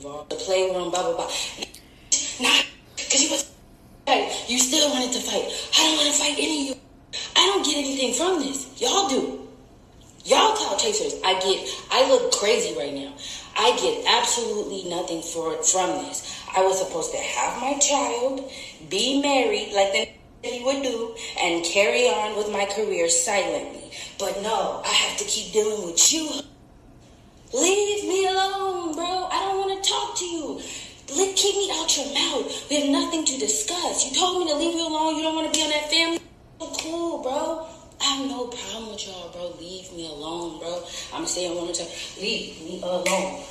involved 0.00 0.30
the 0.30 0.36
playroom, 0.36 0.90
blah, 0.90 1.02
blah, 1.02 1.14
blah. 1.14 1.30
Not 2.40 2.64
because 2.96 3.22
you 3.22 3.30
was, 3.30 3.52
you 4.48 4.58
still 4.58 4.88
wanted 4.90 5.12
to 5.12 5.20
fight. 5.20 5.44
I 5.76 5.84
don't 5.84 5.96
want 5.96 6.14
to 6.14 6.18
fight 6.18 6.34
any 6.38 6.62
of 6.62 6.76
you. 6.76 6.82
I 7.36 7.46
don't 7.46 7.64
get 7.64 7.76
anything 7.76 8.14
from 8.14 8.40
this. 8.40 8.80
Y'all 8.80 9.08
do. 9.08 9.46
Y'all 10.24 10.54
clout 10.54 10.78
chasers. 10.78 11.20
I 11.24 11.34
get, 11.40 11.68
I 11.90 12.08
look 12.08 12.32
crazy 12.32 12.76
right 12.78 12.94
now. 12.94 13.12
I 13.56 13.76
get 13.76 14.06
absolutely 14.06 14.88
nothing 14.88 15.22
for 15.22 15.62
from 15.62 16.04
this. 16.04 16.44
I 16.56 16.62
was 16.62 16.78
supposed 16.78 17.12
to 17.12 17.18
have 17.18 17.60
my 17.60 17.78
child, 17.78 18.50
be 18.88 19.20
married 19.20 19.72
like 19.74 19.92
the 19.92 20.08
he 20.42 20.64
would 20.64 20.82
do, 20.82 21.14
and 21.38 21.64
carry 21.64 22.08
on 22.08 22.36
with 22.36 22.50
my 22.50 22.64
career 22.64 23.08
silently. 23.08 23.90
But 24.18 24.40
no, 24.42 24.82
I 24.84 24.88
have 24.88 25.18
to 25.18 25.24
keep 25.24 25.52
dealing 25.52 25.86
with 25.86 26.12
you. 26.12 26.28
Leave 27.52 28.04
me 28.04 28.26
alone, 28.26 28.94
bro. 28.94 29.28
I 29.30 29.46
don't 29.48 29.58
want 29.58 29.82
to 29.82 29.90
talk 29.90 30.16
to 30.18 30.24
you. 30.24 30.60
Let, 31.16 31.36
keep 31.36 31.56
me 31.56 31.70
out 31.74 31.96
your 31.96 32.06
mouth. 32.14 32.70
We 32.70 32.80
have 32.80 32.90
nothing 32.90 33.24
to 33.24 33.38
discuss. 33.38 34.06
You 34.06 34.18
told 34.18 34.44
me 34.44 34.52
to 34.52 34.56
leave 34.56 34.74
you 34.74 34.86
alone. 34.86 35.16
You 35.16 35.22
don't 35.24 35.34
want 35.34 35.52
to 35.52 35.58
be 35.58 35.64
on 35.64 35.70
that 35.70 35.90
family. 35.90 36.20
Cool, 36.58 37.22
bro. 37.22 37.66
I 38.00 38.04
have 38.04 38.26
no 38.26 38.46
problem 38.46 38.92
with 38.92 39.06
y'all, 39.06 39.30
bro. 39.32 39.52
Leave 39.60 39.92
me 39.92 40.06
alone, 40.06 40.58
bro. 40.60 40.84
I'm 41.12 41.26
saying 41.26 41.54
one 41.54 41.66
more 41.66 41.74
time. 41.74 41.88
Leave 42.18 42.62
me 42.62 42.80
alone. 42.82 43.42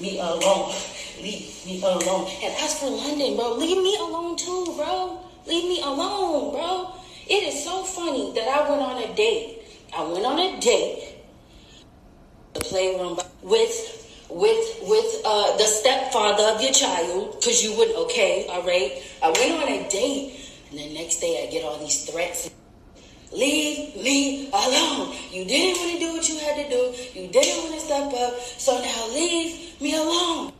Me 0.00 0.18
alone. 0.20 0.74
Leave 1.20 1.66
me 1.66 1.82
alone. 1.82 2.30
And 2.42 2.54
as 2.62 2.78
for 2.78 2.88
London, 2.88 3.36
bro, 3.36 3.54
leave 3.54 3.82
me 3.82 3.96
alone 3.96 4.36
too, 4.36 4.72
bro. 4.76 5.27
Leave 5.48 5.64
me 5.64 5.80
alone, 5.80 6.52
bro. 6.52 6.92
It 7.26 7.42
is 7.48 7.64
so 7.64 7.82
funny 7.82 8.32
that 8.34 8.46
I 8.48 8.68
went 8.68 8.82
on 8.82 9.02
a 9.02 9.14
date. 9.14 9.62
I 9.96 10.04
went 10.04 10.26
on 10.26 10.38
a 10.38 10.60
date. 10.60 11.16
The 12.52 12.60
playroom 12.60 13.18
with 13.42 14.26
with 14.28 14.78
with 14.82 15.22
uh, 15.24 15.56
the 15.56 15.64
stepfather 15.64 16.54
of 16.54 16.60
your 16.60 16.72
child, 16.72 17.36
because 17.40 17.64
you 17.64 17.74
wouldn't. 17.78 17.96
Okay, 17.96 18.46
all 18.50 18.62
right. 18.62 19.02
I 19.22 19.30
went 19.30 19.62
on 19.62 19.68
a 19.68 19.88
date, 19.88 20.36
and 20.70 20.78
the 20.78 20.92
next 20.92 21.20
day 21.20 21.46
I 21.46 21.50
get 21.50 21.64
all 21.64 21.78
these 21.78 22.04
threats. 22.04 22.50
Leave 23.32 23.96
me 23.96 24.50
alone. 24.52 25.14
You 25.30 25.44
didn't 25.44 25.80
want 25.80 25.92
to 25.92 25.98
do 25.98 26.12
what 26.12 26.28
you 26.28 26.38
had 26.40 26.56
to 26.56 26.68
do. 26.68 27.20
You 27.20 27.28
didn't 27.28 27.64
want 27.64 27.74
to 27.74 27.80
step 27.80 28.12
up. 28.12 28.40
So 28.40 28.80
now 28.80 29.08
leave 29.14 29.80
me 29.80 29.94
alone. 29.96 30.52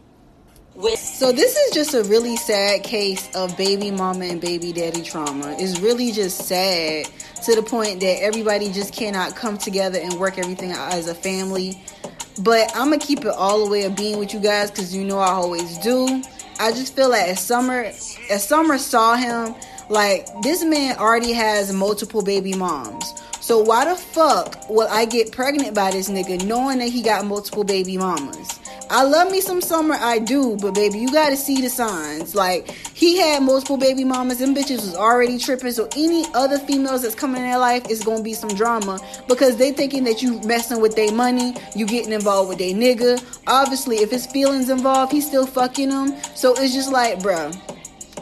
With- 0.78 1.00
so 1.00 1.32
this 1.32 1.56
is 1.56 1.74
just 1.74 1.92
a 1.94 2.04
really 2.04 2.36
sad 2.36 2.84
case 2.84 3.28
of 3.34 3.56
baby 3.56 3.90
mama 3.90 4.26
and 4.26 4.40
baby 4.40 4.72
daddy 4.72 5.02
trauma. 5.02 5.56
It's 5.58 5.80
really 5.80 6.12
just 6.12 6.46
sad 6.46 7.08
to 7.46 7.56
the 7.56 7.64
point 7.64 7.98
that 7.98 8.22
everybody 8.22 8.70
just 8.70 8.94
cannot 8.94 9.34
come 9.34 9.58
together 9.58 9.98
and 9.98 10.14
work 10.20 10.38
everything 10.38 10.70
out 10.70 10.92
as 10.92 11.08
a 11.08 11.16
family. 11.16 11.82
But 12.38 12.70
I'm 12.76 12.90
gonna 12.90 12.98
keep 12.98 13.24
it 13.24 13.34
all 13.34 13.64
the 13.64 13.68
way 13.68 13.86
of 13.86 13.96
being 13.96 14.20
with 14.20 14.32
you 14.32 14.38
guys 14.38 14.70
because 14.70 14.94
you 14.94 15.02
know 15.02 15.18
I 15.18 15.30
always 15.30 15.78
do. 15.78 16.22
I 16.60 16.70
just 16.70 16.94
feel 16.94 17.10
like 17.10 17.26
as 17.26 17.40
summer, 17.44 17.90
as 18.30 18.46
summer 18.46 18.78
saw 18.78 19.16
him, 19.16 19.56
like 19.88 20.28
this 20.42 20.62
man 20.62 20.96
already 20.98 21.32
has 21.32 21.72
multiple 21.72 22.22
baby 22.22 22.54
moms. 22.54 23.14
So 23.40 23.58
why 23.58 23.84
the 23.84 23.96
fuck 23.96 24.70
would 24.70 24.86
I 24.88 25.06
get 25.06 25.32
pregnant 25.32 25.74
by 25.74 25.90
this 25.90 26.08
nigga 26.08 26.44
knowing 26.44 26.78
that 26.78 26.90
he 26.90 27.02
got 27.02 27.24
multiple 27.24 27.64
baby 27.64 27.96
mamas? 27.96 28.60
I 28.90 29.04
love 29.04 29.30
me 29.30 29.42
some 29.42 29.60
summer, 29.60 29.96
I 30.00 30.18
do, 30.18 30.56
but 30.56 30.74
baby, 30.74 30.98
you 30.98 31.12
gotta 31.12 31.36
see 31.36 31.60
the 31.60 31.68
signs. 31.68 32.34
Like, 32.34 32.70
he 32.94 33.18
had 33.18 33.42
multiple 33.42 33.76
baby 33.76 34.02
mamas, 34.02 34.40
and 34.40 34.56
bitches 34.56 34.76
was 34.76 34.96
already 34.96 35.38
tripping, 35.38 35.72
so 35.72 35.88
any 35.94 36.24
other 36.34 36.58
females 36.58 37.02
that's 37.02 37.14
coming 37.14 37.42
in 37.42 37.50
their 37.50 37.58
life 37.58 37.90
is 37.90 38.02
gonna 38.02 38.22
be 38.22 38.32
some 38.32 38.48
drama 38.50 38.98
because 39.28 39.56
they 39.56 39.72
thinking 39.72 40.04
that 40.04 40.22
you 40.22 40.40
messing 40.40 40.80
with 40.80 40.96
their 40.96 41.12
money, 41.12 41.54
you 41.76 41.84
getting 41.84 42.12
involved 42.12 42.48
with 42.48 42.58
their 42.58 42.72
nigga. 42.72 43.22
Obviously, 43.46 43.98
if 43.98 44.10
his 44.10 44.24
feelings 44.24 44.70
involved, 44.70 45.12
he's 45.12 45.26
still 45.26 45.46
fucking 45.46 45.90
them. 45.90 46.14
So 46.34 46.54
it's 46.54 46.72
just 46.72 46.90
like, 46.90 47.18
bruh. 47.18 47.77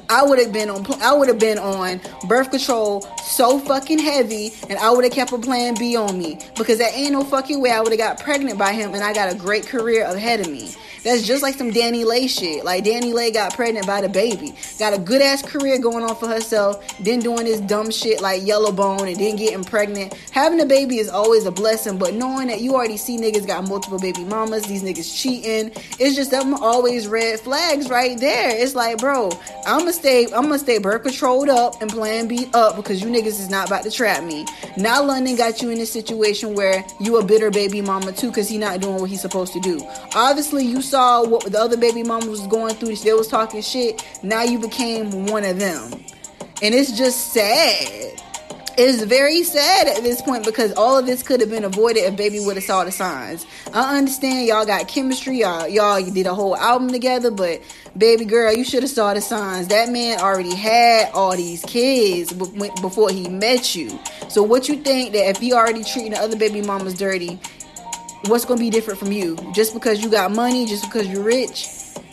I 0.08 0.22
would 0.22 0.38
have 0.38 0.52
been 0.52 0.70
on 0.70 0.86
I 1.02 1.12
would 1.12 1.28
have 1.28 1.38
been 1.38 1.58
on 1.58 2.00
birth 2.28 2.50
control 2.50 3.02
so 3.24 3.58
fucking 3.58 3.98
heavy 3.98 4.52
and 4.68 4.78
I 4.78 4.90
would 4.90 5.04
have 5.04 5.12
kept 5.12 5.32
a 5.32 5.38
plan 5.38 5.74
B 5.74 5.96
on 5.96 6.18
me 6.18 6.38
because 6.56 6.78
there 6.78 6.90
ain't 6.92 7.12
no 7.12 7.24
fucking 7.24 7.60
way 7.60 7.70
I 7.70 7.80
would 7.80 7.92
have 7.92 7.98
got 7.98 8.20
pregnant 8.20 8.58
by 8.58 8.72
him 8.72 8.94
and 8.94 9.02
I 9.02 9.12
got 9.12 9.32
a 9.32 9.36
great 9.36 9.66
career 9.66 10.04
ahead 10.04 10.40
of 10.40 10.48
me. 10.48 10.70
That's 11.06 11.22
just 11.22 11.40
like 11.40 11.54
some 11.54 11.70
DaniLeigh 11.70 12.28
shit. 12.28 12.64
Like 12.64 12.82
DaniLeigh 12.82 13.32
got 13.32 13.54
pregnant 13.54 13.86
by 13.86 14.02
DaBaby. 14.02 14.76
Got 14.80 14.92
a 14.92 14.98
good 14.98 15.22
ass 15.22 15.40
career 15.40 15.78
going 15.78 16.02
on 16.02 16.16
for 16.16 16.26
herself. 16.26 16.84
Then 16.98 17.20
doing 17.20 17.44
this 17.44 17.60
dumb 17.60 17.92
shit 17.92 18.20
like 18.20 18.42
Yellowbone 18.42 19.06
and 19.06 19.14
then 19.14 19.36
getting 19.36 19.62
pregnant. 19.62 20.14
Having 20.32 20.62
a 20.62 20.66
baby 20.66 20.98
is 20.98 21.08
always 21.08 21.46
a 21.46 21.52
blessing, 21.52 21.96
but 21.96 22.14
knowing 22.14 22.48
that 22.48 22.60
you 22.60 22.74
already 22.74 22.96
see 22.96 23.18
niggas 23.18 23.46
got 23.46 23.68
multiple 23.68 24.00
baby 24.00 24.24
mamas, 24.24 24.64
these 24.64 24.82
niggas 24.82 25.16
cheating, 25.16 25.70
it's 26.00 26.16
just 26.16 26.32
them 26.32 26.54
always 26.54 27.06
red 27.06 27.38
flags 27.38 27.88
right 27.88 28.18
there. 28.18 28.50
It's 28.60 28.74
like, 28.74 28.98
bro, 28.98 29.30
I'ma 29.64 29.92
stay, 29.92 30.26
I'ma 30.32 30.56
stay 30.56 30.78
birth 30.78 31.04
controlled 31.04 31.48
up 31.48 31.80
and 31.82 31.88
plan 31.88 32.26
B 32.26 32.48
up 32.52 32.74
because 32.74 33.00
you 33.00 33.06
niggas 33.06 33.38
is 33.38 33.48
not 33.48 33.68
about 33.68 33.84
to 33.84 33.92
trap 33.92 34.24
me. 34.24 34.44
Now 34.76 35.04
London 35.04 35.36
got 35.36 35.62
you 35.62 35.70
in 35.70 35.78
a 35.78 35.86
situation 35.86 36.54
where 36.56 36.84
you 36.98 37.18
a 37.18 37.24
bitter 37.24 37.52
baby 37.52 37.80
mama 37.80 38.10
too 38.10 38.30
because 38.30 38.48
he 38.48 38.58
not 38.58 38.80
doing 38.80 39.00
what 39.00 39.08
he's 39.08 39.20
supposed 39.20 39.52
to 39.52 39.60
do. 39.60 39.80
Obviously, 40.12 40.64
you 40.64 40.82
saw 40.82 40.95
saw 40.96 41.22
what 41.22 41.44
the 41.52 41.60
other 41.60 41.76
baby 41.76 42.02
mama 42.02 42.24
was 42.24 42.46
going 42.46 42.74
through, 42.74 42.96
they 42.96 43.12
was 43.12 43.28
talking 43.28 43.60
shit. 43.60 44.02
Now 44.22 44.44
you 44.44 44.58
became 44.58 45.26
one 45.26 45.44
of 45.44 45.58
them. 45.58 45.92
And 46.62 46.74
it's 46.74 46.96
just 46.96 47.34
sad. 47.34 48.22
It's 48.78 49.02
very 49.04 49.42
sad 49.42 49.88
at 49.88 50.02
this 50.02 50.22
point 50.22 50.46
because 50.46 50.72
all 50.72 50.98
of 50.98 51.04
this 51.04 51.22
could 51.22 51.40
have 51.40 51.50
been 51.50 51.64
avoided 51.64 52.00
if 52.00 52.16
baby 52.16 52.40
would 52.40 52.56
have 52.56 52.64
saw 52.64 52.84
the 52.84 52.92
signs. 52.92 53.44
I 53.74 53.98
understand 53.98 54.46
y'all 54.46 54.64
got 54.64 54.88
chemistry, 54.88 55.40
y'all 55.40 55.68
y'all 55.68 56.02
did 56.02 56.26
a 56.26 56.34
whole 56.34 56.56
album 56.56 56.90
together, 56.90 57.30
but 57.30 57.60
baby 57.96 58.24
girl, 58.24 58.54
you 58.54 58.64
should 58.64 58.82
have 58.82 58.90
saw 58.90 59.12
the 59.12 59.20
signs. 59.20 59.68
That 59.68 59.90
man 59.90 60.18
already 60.20 60.54
had 60.54 61.10
all 61.12 61.36
these 61.36 61.62
kids 61.64 62.32
before 62.32 63.10
he 63.10 63.28
met 63.28 63.74
you. 63.74 63.98
So 64.28 64.42
what 64.42 64.68
you 64.68 64.76
think 64.76 65.12
that 65.12 65.28
if 65.28 65.38
he 65.38 65.52
already 65.52 65.84
treating 65.84 66.12
the 66.12 66.20
other 66.20 66.36
baby 66.36 66.62
mamas 66.62 66.94
dirty, 66.94 67.38
what's 68.26 68.44
gonna 68.44 68.60
be 68.60 68.70
different 68.70 68.98
from 68.98 69.12
you? 69.12 69.36
Just 69.54 69.74
because 69.74 70.02
you 70.02 70.10
got 70.10 70.32
money 70.32 70.66
just 70.66 70.84
because 70.84 71.08
you're 71.08 71.22
rich 71.22 71.68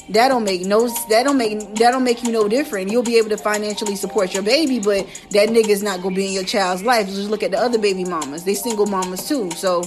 that 0.09 0.27
don't 0.27 0.43
make 0.43 0.65
no 0.65 0.87
that 1.09 1.23
don't 1.23 1.37
make 1.37 1.59
that 1.75 1.91
don't 1.91 2.03
make 2.03 2.23
you 2.23 2.31
no 2.31 2.47
different. 2.47 2.91
You'll 2.91 3.03
be 3.03 3.17
able 3.17 3.29
to 3.29 3.37
financially 3.37 3.95
support 3.95 4.33
your 4.33 4.43
baby 4.43 4.79
but 4.79 5.07
that 5.31 5.49
nigga's 5.49 5.81
not 5.81 6.01
gonna 6.01 6.15
be 6.15 6.27
in 6.27 6.33
your 6.33 6.43
child's 6.43 6.83
life. 6.83 7.07
Just 7.07 7.29
look 7.29 7.43
at 7.43 7.51
the 7.51 7.57
other 7.57 7.79
baby 7.79 8.03
mamas. 8.03 8.43
They 8.43 8.53
single 8.53 8.85
mamas 8.85 9.27
too. 9.27 9.49
So 9.51 9.83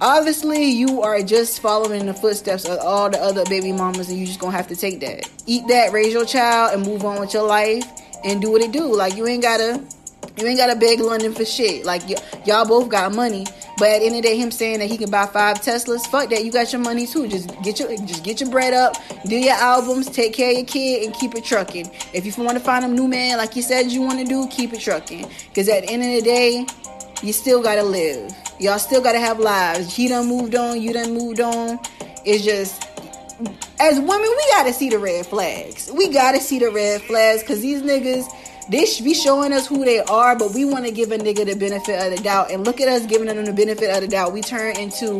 obviously 0.00 0.64
you 0.70 1.02
are 1.02 1.22
just 1.22 1.60
following 1.60 2.00
in 2.00 2.06
the 2.06 2.14
footsteps 2.14 2.64
of 2.64 2.78
all 2.80 3.08
the 3.08 3.18
other 3.18 3.44
baby 3.44 3.72
mamas 3.72 4.08
and 4.08 4.18
you 4.18 4.26
just 4.26 4.40
gonna 4.40 4.56
have 4.56 4.68
to 4.68 4.76
take 4.76 5.00
that. 5.00 5.30
Eat 5.46 5.66
that 5.68 5.92
raise 5.92 6.12
your 6.12 6.26
child 6.26 6.74
and 6.74 6.84
move 6.84 7.04
on 7.04 7.20
with 7.20 7.32
your 7.32 7.46
life 7.46 7.84
and 8.24 8.42
do 8.42 8.50
what 8.50 8.62
it 8.62 8.72
do. 8.72 8.94
Like 8.94 9.16
you 9.16 9.26
ain't 9.28 9.42
gotta 9.42 9.82
you 10.36 10.46
ain't 10.46 10.58
gotta 10.58 10.76
beg 10.76 11.00
London 11.00 11.32
for 11.32 11.44
shit. 11.44 11.84
Like 11.84 12.02
y- 12.08 12.16
y'all 12.46 12.66
both 12.66 12.88
got 12.88 13.14
money, 13.14 13.46
but 13.80 13.88
at 13.88 14.00
the 14.00 14.06
end 14.06 14.16
of 14.16 14.22
the 14.22 14.28
day, 14.28 14.36
him 14.36 14.50
saying 14.50 14.80
that 14.80 14.90
he 14.90 14.98
can 14.98 15.10
buy 15.10 15.24
five 15.24 15.62
Teslas, 15.62 16.06
fuck 16.06 16.28
that. 16.28 16.44
You 16.44 16.52
got 16.52 16.70
your 16.70 16.82
money 16.82 17.06
too. 17.06 17.26
Just 17.26 17.48
get 17.62 17.80
your 17.80 17.88
just 17.96 18.22
get 18.22 18.38
your 18.38 18.50
bread 18.50 18.74
up, 18.74 18.94
do 19.26 19.36
your 19.36 19.54
albums, 19.54 20.10
take 20.10 20.34
care 20.34 20.50
of 20.50 20.58
your 20.58 20.66
kid, 20.66 21.04
and 21.06 21.14
keep 21.14 21.34
it 21.34 21.44
trucking. 21.44 21.90
If 22.12 22.26
you 22.26 22.44
want 22.44 22.58
to 22.58 22.62
find 22.62 22.84
a 22.84 22.88
new 22.88 23.08
man, 23.08 23.38
like 23.38 23.56
you 23.56 23.62
said 23.62 23.90
you 23.90 24.02
want 24.02 24.18
to 24.18 24.26
do, 24.26 24.46
keep 24.48 24.74
it 24.74 24.80
trucking. 24.80 25.30
Cause 25.54 25.66
at 25.70 25.84
the 25.84 25.88
end 25.88 26.02
of 26.02 26.10
the 26.10 26.20
day, 26.20 26.66
you 27.22 27.32
still 27.32 27.62
gotta 27.62 27.82
live. 27.82 28.30
Y'all 28.60 28.78
still 28.78 29.00
gotta 29.00 29.18
have 29.18 29.38
lives. 29.38 29.96
He 29.96 30.08
done 30.08 30.26
moved 30.26 30.54
on, 30.54 30.82
you 30.82 30.92
done 30.92 31.14
moved 31.14 31.40
on. 31.40 31.80
It's 32.26 32.44
just 32.44 32.86
as 33.80 33.98
women, 33.98 34.20
we 34.20 34.46
gotta 34.50 34.74
see 34.74 34.90
the 34.90 34.98
red 34.98 35.24
flags. 35.24 35.90
We 35.90 36.08
gotta 36.08 36.38
see 36.38 36.58
the 36.58 36.70
red 36.70 37.00
flags 37.00 37.42
because 37.42 37.62
these 37.62 37.80
niggas 37.80 38.26
should 38.86 39.04
be 39.04 39.14
showing 39.14 39.52
us 39.52 39.66
who 39.66 39.84
they 39.84 39.98
are, 40.00 40.36
but 40.38 40.54
we 40.54 40.64
want 40.64 40.84
to 40.86 40.92
give 40.92 41.10
a 41.10 41.18
nigga 41.18 41.44
the 41.44 41.56
benefit 41.56 42.00
of 42.00 42.16
the 42.16 42.22
doubt. 42.22 42.50
And 42.50 42.64
look 42.64 42.80
at 42.80 42.88
us 42.88 43.04
giving 43.06 43.26
them 43.26 43.44
the 43.44 43.52
benefit 43.52 43.90
of 43.90 44.00
the 44.00 44.08
doubt. 44.08 44.32
We 44.32 44.42
turn 44.42 44.76
into 44.76 45.18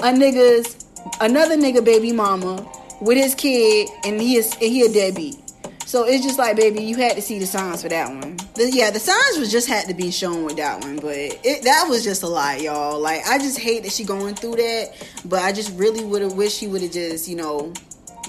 a 0.00 0.12
nigga's 0.12 0.84
another 1.20 1.56
nigga 1.56 1.84
baby 1.84 2.12
mama 2.12 2.66
with 3.00 3.16
his 3.16 3.34
kid, 3.34 3.88
and 4.04 4.20
he 4.20 4.36
is 4.36 4.52
and 4.54 4.62
he 4.62 4.82
a 4.82 4.92
deadbeat. 4.92 5.38
So 5.84 6.04
it's 6.04 6.24
just 6.24 6.38
like, 6.38 6.56
baby, 6.56 6.82
you 6.82 6.96
had 6.96 7.16
to 7.16 7.22
see 7.22 7.38
the 7.38 7.46
signs 7.46 7.82
for 7.82 7.88
that 7.90 8.08
one. 8.08 8.38
The, 8.54 8.70
yeah, 8.72 8.90
the 8.90 8.98
signs 8.98 9.38
was 9.38 9.52
just 9.52 9.68
had 9.68 9.86
to 9.88 9.94
be 9.94 10.10
shown 10.10 10.44
with 10.44 10.56
that 10.56 10.80
one, 10.82 10.96
but 10.96 11.16
it, 11.16 11.64
that 11.64 11.86
was 11.88 12.02
just 12.02 12.22
a 12.22 12.28
lie, 12.28 12.56
y'all. 12.56 12.98
Like, 12.98 13.26
I 13.26 13.36
just 13.36 13.58
hate 13.58 13.82
that 13.82 13.92
she 13.92 14.02
going 14.04 14.34
through 14.34 14.56
that, 14.56 14.92
but 15.26 15.40
I 15.42 15.52
just 15.52 15.76
really 15.78 16.02
would 16.02 16.22
have 16.22 16.32
wished 16.32 16.58
she 16.58 16.66
would 16.66 16.80
have 16.80 16.92
just, 16.92 17.28
you 17.28 17.36
know, 17.36 17.74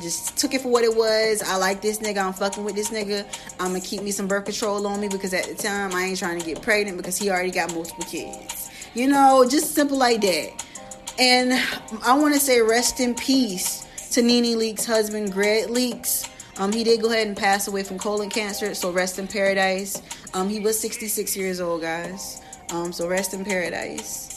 just 0.04 0.38
took 0.38 0.54
it 0.54 0.62
for 0.62 0.70
what 0.70 0.84
it 0.84 0.96
was. 0.96 1.42
I 1.42 1.56
like 1.56 1.82
this 1.82 2.00
nigga. 2.00 2.24
I'm 2.24 2.34
fucking 2.34 2.64
with 2.64 2.76
this 2.76 2.92
nigga. 2.92 3.26
I'm 3.60 3.70
gonna 3.70 3.82
keep 3.82 4.04
me 4.04 4.12
some 4.12 4.28
birth 4.28 4.46
control 4.46 4.86
on 4.86 5.02
me 5.02 5.08
because 5.08 5.34
at 5.34 5.46
the 5.46 5.56
time 5.56 5.96
I 5.96 6.04
ain't 6.04 6.20
trying 6.20 6.40
to 6.40 6.46
get 6.46 6.62
pregnant 6.62 6.98
because 6.98 7.18
he 7.18 7.32
already 7.32 7.52
got 7.52 7.74
multiple 7.74 8.04
kids. 8.06 8.70
You 8.94 9.08
know, 9.08 9.48
just 9.50 9.74
simple 9.74 9.98
like 9.98 10.22
that. 10.22 10.66
And 11.18 11.54
I 12.04 12.18
want 12.18 12.34
to 12.34 12.40
say 12.40 12.62
rest 12.62 13.00
in 13.00 13.16
peace 13.16 13.88
to 14.12 14.22
Nene 14.22 14.58
Leakes' 14.58 14.86
husband, 14.86 15.32
Greg 15.32 15.68
Leakes. 15.68 16.30
Um, 16.58 16.72
he 16.72 16.84
did 16.84 17.02
go 17.02 17.10
ahead 17.10 17.28
and 17.28 17.36
pass 17.36 17.68
away 17.68 17.84
from 17.84 17.98
colon 17.98 18.30
cancer, 18.30 18.76
so 18.76 18.92
rest 18.92 19.18
in 19.18 19.28
paradise. 19.28 20.02
Um, 20.34 20.50
he 20.50 20.60
was 20.60 20.80
66 20.80 21.36
years 21.36 21.60
old, 21.60 21.82
guys. 21.82 22.42
Um, 22.72 22.92
so 22.92 23.08
rest 23.08 23.34
in 23.34 23.44
paradise. 23.44 24.33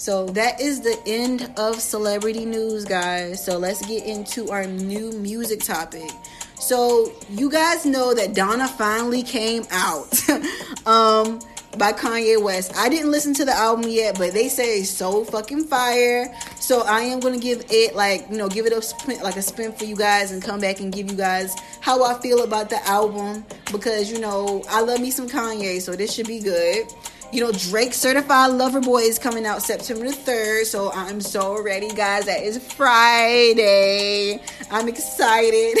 So 0.00 0.24
that 0.28 0.62
is 0.62 0.80
the 0.80 0.98
end 1.04 1.52
of 1.58 1.78
celebrity 1.78 2.46
news, 2.46 2.86
guys. 2.86 3.44
So 3.44 3.58
let's 3.58 3.84
get 3.86 4.06
into 4.06 4.50
our 4.50 4.64
new 4.64 5.12
music 5.12 5.60
topic. 5.60 6.10
So 6.58 7.12
you 7.28 7.50
guys 7.50 7.84
know 7.84 8.14
that 8.14 8.30
Donda 8.30 8.66
finally 8.66 9.22
came 9.22 9.64
out. 9.70 10.18
um, 10.86 11.38
by 11.76 11.92
Kanye 11.92 12.42
West. 12.42 12.72
I 12.76 12.88
didn't 12.88 13.10
listen 13.10 13.34
to 13.34 13.44
the 13.44 13.52
album 13.52 13.90
yet, 13.90 14.18
but 14.18 14.32
they 14.32 14.48
say 14.48 14.80
it's 14.80 14.90
so 14.90 15.22
fucking 15.24 15.64
fire. 15.64 16.34
So 16.58 16.80
I 16.80 17.02
am 17.02 17.20
gonna 17.20 17.38
give 17.38 17.64
it 17.70 17.94
like 17.94 18.26
you 18.30 18.38
know 18.38 18.48
give 18.48 18.66
it 18.66 18.72
a 18.72 18.82
spin, 18.82 19.20
like 19.20 19.36
a 19.36 19.42
spin 19.42 19.72
for 19.72 19.84
you 19.84 19.96
guys 19.96 20.32
and 20.32 20.42
come 20.42 20.60
back 20.60 20.80
and 20.80 20.92
give 20.92 21.10
you 21.10 21.16
guys 21.16 21.54
how 21.80 22.02
I 22.02 22.20
feel 22.20 22.42
about 22.42 22.70
the 22.70 22.84
album 22.88 23.44
because 23.70 24.10
you 24.10 24.18
know 24.18 24.64
I 24.68 24.80
love 24.80 25.00
me 25.00 25.10
some 25.10 25.28
Kanye, 25.28 25.80
so 25.80 25.94
this 25.94 26.12
should 26.12 26.26
be 26.26 26.40
good. 26.40 26.86
You 27.32 27.44
know, 27.44 27.52
Drake 27.52 27.94
Certified 27.94 28.50
Lover 28.52 28.80
Boy 28.80 29.02
is 29.02 29.16
coming 29.16 29.46
out 29.46 29.62
September 29.62 30.04
the 30.08 30.12
3rd, 30.12 30.64
so 30.64 30.90
I'm 30.92 31.20
so 31.20 31.62
ready, 31.62 31.88
guys. 31.88 32.26
That 32.26 32.42
is 32.42 32.58
Friday. 32.58 34.40
I'm 34.68 34.88
excited. 34.88 35.78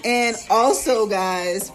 and 0.04 0.34
also, 0.48 1.06
guys, 1.06 1.70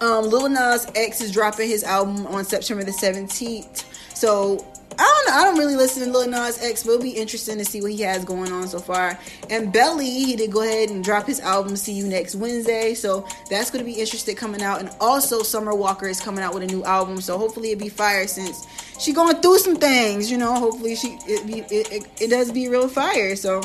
um, 0.00 0.26
Lil 0.26 0.48
Nas 0.48 0.86
X 0.94 1.20
is 1.20 1.32
dropping 1.32 1.68
his 1.68 1.82
album 1.82 2.28
on 2.28 2.44
September 2.44 2.84
the 2.84 2.92
17th. 2.92 3.84
So 4.14 4.64
I 4.98 5.02
don't 5.02 5.26
know. 5.26 5.40
I 5.40 5.44
don't 5.44 5.58
really 5.58 5.76
listen 5.76 6.04
to 6.04 6.18
Lil 6.18 6.28
Nas 6.28 6.62
X, 6.62 6.82
but 6.82 6.92
it'll 6.92 7.02
be 7.02 7.10
interesting 7.10 7.58
to 7.58 7.64
see 7.64 7.82
what 7.82 7.92
he 7.92 8.00
has 8.02 8.24
going 8.24 8.50
on 8.52 8.66
so 8.66 8.78
far. 8.78 9.18
And 9.50 9.72
Belly, 9.72 10.08
he 10.08 10.36
did 10.36 10.50
go 10.50 10.62
ahead 10.62 10.88
and 10.90 11.04
drop 11.04 11.26
his 11.26 11.40
album 11.40 11.76
"See 11.76 11.92
You 11.92 12.06
Next 12.06 12.34
Wednesday," 12.34 12.94
so 12.94 13.26
that's 13.50 13.70
going 13.70 13.84
to 13.84 13.90
be 13.90 13.98
interesting 13.98 14.36
coming 14.36 14.62
out. 14.62 14.80
And 14.80 14.90
also, 15.00 15.42
Summer 15.42 15.74
Walker 15.74 16.06
is 16.06 16.20
coming 16.20 16.42
out 16.42 16.54
with 16.54 16.62
a 16.62 16.66
new 16.66 16.82
album, 16.84 17.20
so 17.20 17.36
hopefully 17.36 17.72
it 17.72 17.78
be 17.78 17.88
fire 17.88 18.26
since 18.26 18.66
she 18.98 19.12
going 19.12 19.36
through 19.36 19.58
some 19.58 19.76
things. 19.76 20.30
You 20.30 20.38
know, 20.38 20.54
hopefully 20.54 20.96
she 20.96 21.18
it 21.26 21.46
be 21.46 21.60
it, 21.74 21.92
it, 21.92 22.06
it 22.20 22.30
does 22.30 22.50
be 22.50 22.68
real 22.68 22.88
fire. 22.88 23.36
So 23.36 23.60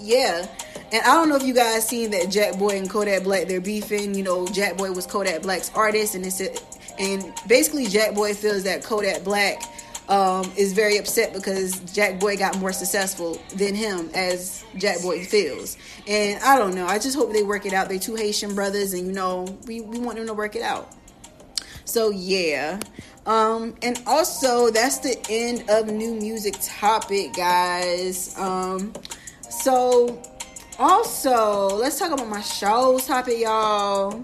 yeah. 0.00 0.46
And 0.92 1.02
I 1.02 1.14
don't 1.14 1.28
know 1.28 1.36
if 1.36 1.42
you 1.42 1.54
guys 1.54 1.88
seen 1.88 2.12
that 2.12 2.26
Jackboy 2.26 2.78
and 2.78 2.88
Kodak 2.88 3.24
Black 3.24 3.48
they're 3.48 3.60
beefing. 3.60 4.14
You 4.14 4.22
know, 4.22 4.44
Jackboy 4.46 4.94
was 4.94 5.06
Kodak 5.06 5.42
Black's 5.42 5.70
artist, 5.74 6.14
and 6.14 6.24
it's 6.24 6.40
and 6.98 7.32
basically 7.48 7.86
Jackboy 7.86 8.36
feels 8.36 8.62
that 8.62 8.84
Kodak 8.84 9.24
Black 9.24 9.62
um, 10.08 10.50
is 10.56 10.72
very 10.72 10.98
upset 10.98 11.32
because 11.32 11.80
Jackboy 11.80 12.38
got 12.38 12.58
more 12.58 12.72
successful 12.72 13.40
than 13.56 13.74
him, 13.74 14.10
as 14.14 14.64
Jackboy 14.74 15.26
feels. 15.26 15.76
And 16.06 16.42
I 16.42 16.58
don't 16.58 16.74
know. 16.74 16.86
I 16.86 16.98
just 16.98 17.16
hope 17.16 17.32
they 17.32 17.42
work 17.42 17.66
it 17.66 17.72
out. 17.72 17.88
They're 17.88 17.98
two 17.98 18.14
Haitian 18.14 18.54
brothers, 18.54 18.92
and 18.92 19.06
you 19.06 19.12
know, 19.12 19.44
we, 19.66 19.80
we 19.80 19.98
want 19.98 20.18
them 20.18 20.26
to 20.26 20.34
work 20.34 20.56
it 20.56 20.62
out. 20.62 20.92
So 21.84 22.10
yeah. 22.10 22.80
Um, 23.26 23.74
and 23.82 24.02
also 24.06 24.70
that's 24.70 24.98
the 24.98 25.18
end 25.30 25.64
of 25.70 25.86
new 25.86 26.14
music 26.14 26.56
topic, 26.60 27.34
guys. 27.34 28.38
Um, 28.38 28.92
so 29.40 30.20
also 30.78 31.68
let's 31.76 31.98
talk 31.98 32.12
about 32.12 32.28
my 32.28 32.42
shows 32.42 33.06
topic, 33.06 33.38
y'all. 33.38 34.12
Um, 34.12 34.22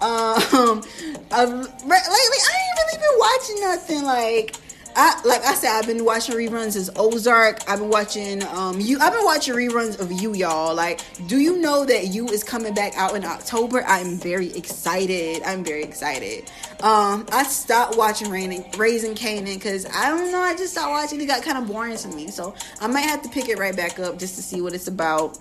uh, 0.02 1.46
lately 1.46 2.40
I 2.40 2.54
ain't 2.60 2.78
really 2.80 2.98
been 2.98 3.18
watching 3.18 3.60
nothing 3.60 4.04
like 4.04 4.56
I 4.96 5.20
like 5.24 5.42
I 5.44 5.54
said, 5.54 5.76
I've 5.76 5.86
been 5.86 6.04
watching 6.04 6.36
reruns 6.36 6.76
as 6.76 6.90
Ozark. 6.96 7.68
I've 7.68 7.80
been 7.80 7.88
watching 7.88 8.42
um 8.44 8.80
you. 8.80 8.98
I've 9.00 9.12
been 9.12 9.24
watching 9.24 9.54
reruns 9.54 9.98
of 9.98 10.12
you, 10.12 10.34
y'all. 10.34 10.74
Like, 10.74 11.00
do 11.26 11.38
you 11.38 11.58
know 11.58 11.84
that 11.84 12.08
you 12.08 12.28
is 12.28 12.44
coming 12.44 12.74
back 12.74 12.96
out 12.96 13.16
in 13.16 13.24
October? 13.24 13.84
I'm 13.84 14.18
very 14.18 14.54
excited. 14.56 15.42
I'm 15.44 15.64
very 15.64 15.82
excited. 15.82 16.50
Um, 16.80 17.26
I 17.32 17.44
stopped 17.44 17.96
watching 17.96 18.30
Raising, 18.30 18.64
Raising 18.76 19.14
Kanan 19.14 19.54
because 19.54 19.86
I 19.86 20.10
don't 20.10 20.30
know. 20.30 20.40
I 20.40 20.54
just 20.54 20.72
stopped 20.72 20.90
watching. 20.90 21.20
It 21.20 21.26
got 21.26 21.42
kind 21.42 21.58
of 21.58 21.66
boring 21.66 21.96
to 21.96 22.08
me, 22.08 22.28
so 22.28 22.54
I 22.80 22.86
might 22.86 23.00
have 23.00 23.22
to 23.22 23.28
pick 23.28 23.48
it 23.48 23.58
right 23.58 23.74
back 23.74 23.98
up 23.98 24.18
just 24.18 24.36
to 24.36 24.42
see 24.42 24.60
what 24.60 24.74
it's 24.74 24.88
about. 24.88 25.38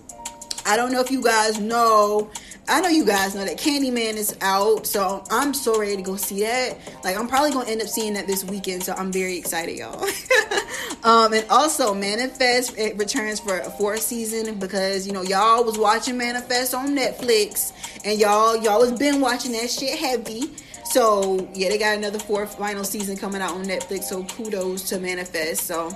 I 0.66 0.78
don't 0.78 0.92
know 0.92 1.02
if 1.02 1.12
you 1.12 1.22
guys 1.22 1.60
know 1.60 2.32
I 2.68 2.80
know 2.80 2.88
you 2.88 3.06
guys 3.06 3.36
know 3.36 3.44
that 3.44 3.58
Candyman 3.58 4.14
is 4.14 4.38
out, 4.42 4.88
so 4.88 5.24
I'm 5.30 5.54
so 5.54 5.78
ready 5.78 5.98
to 5.98 6.02
go 6.02 6.16
see 6.16 6.42
that. 6.42 6.78
Like, 7.04 7.18
I'm 7.18 7.28
probably 7.28 7.52
gonna 7.52 7.70
end 7.70 7.82
up 7.82 7.88
seeing 7.88 8.14
that 8.14 8.26
this 8.26 8.46
weekend, 8.46 8.84
so 8.84 8.94
I'm 8.94 9.12
very 9.12 9.38
excited, 9.38 9.78
y'all. 9.78 10.02
um, 11.04 11.34
and 11.34 11.46
also, 11.50 11.94
Manifest 11.94 12.78
it 12.78 12.98
returns 12.98 13.42
for 13.42 13.60
a 13.60 13.70
fourth 13.72 14.02
season 14.02 14.60
because 14.60 15.06
you 15.06 15.12
know 15.12 15.24
y'all 15.24 15.64
was 15.66 15.78
watching 15.78 16.18
Manifest 16.18 16.74
on 16.74 16.96
Netflix, 16.96 17.74
and 18.06 18.18
y'all 18.18 18.56
y'all 18.56 18.80
was 18.80 18.94
been 18.94 19.20
watching 19.20 19.52
that 19.52 19.70
shit 19.70 20.00
heavy. 20.00 20.50
So 20.86 21.50
yeah, 21.54 21.68
they 21.68 21.78
got 21.78 21.98
another 21.98 22.20
fourth 22.20 22.58
final 22.58 22.86
season 22.86 23.18
coming 23.18 23.42
out 23.42 23.56
on 23.56 23.66
Netflix. 23.66 24.04
So 24.04 24.24
kudos 24.24 24.88
to 24.90 25.00
Manifest. 25.00 25.64
So 25.64 25.92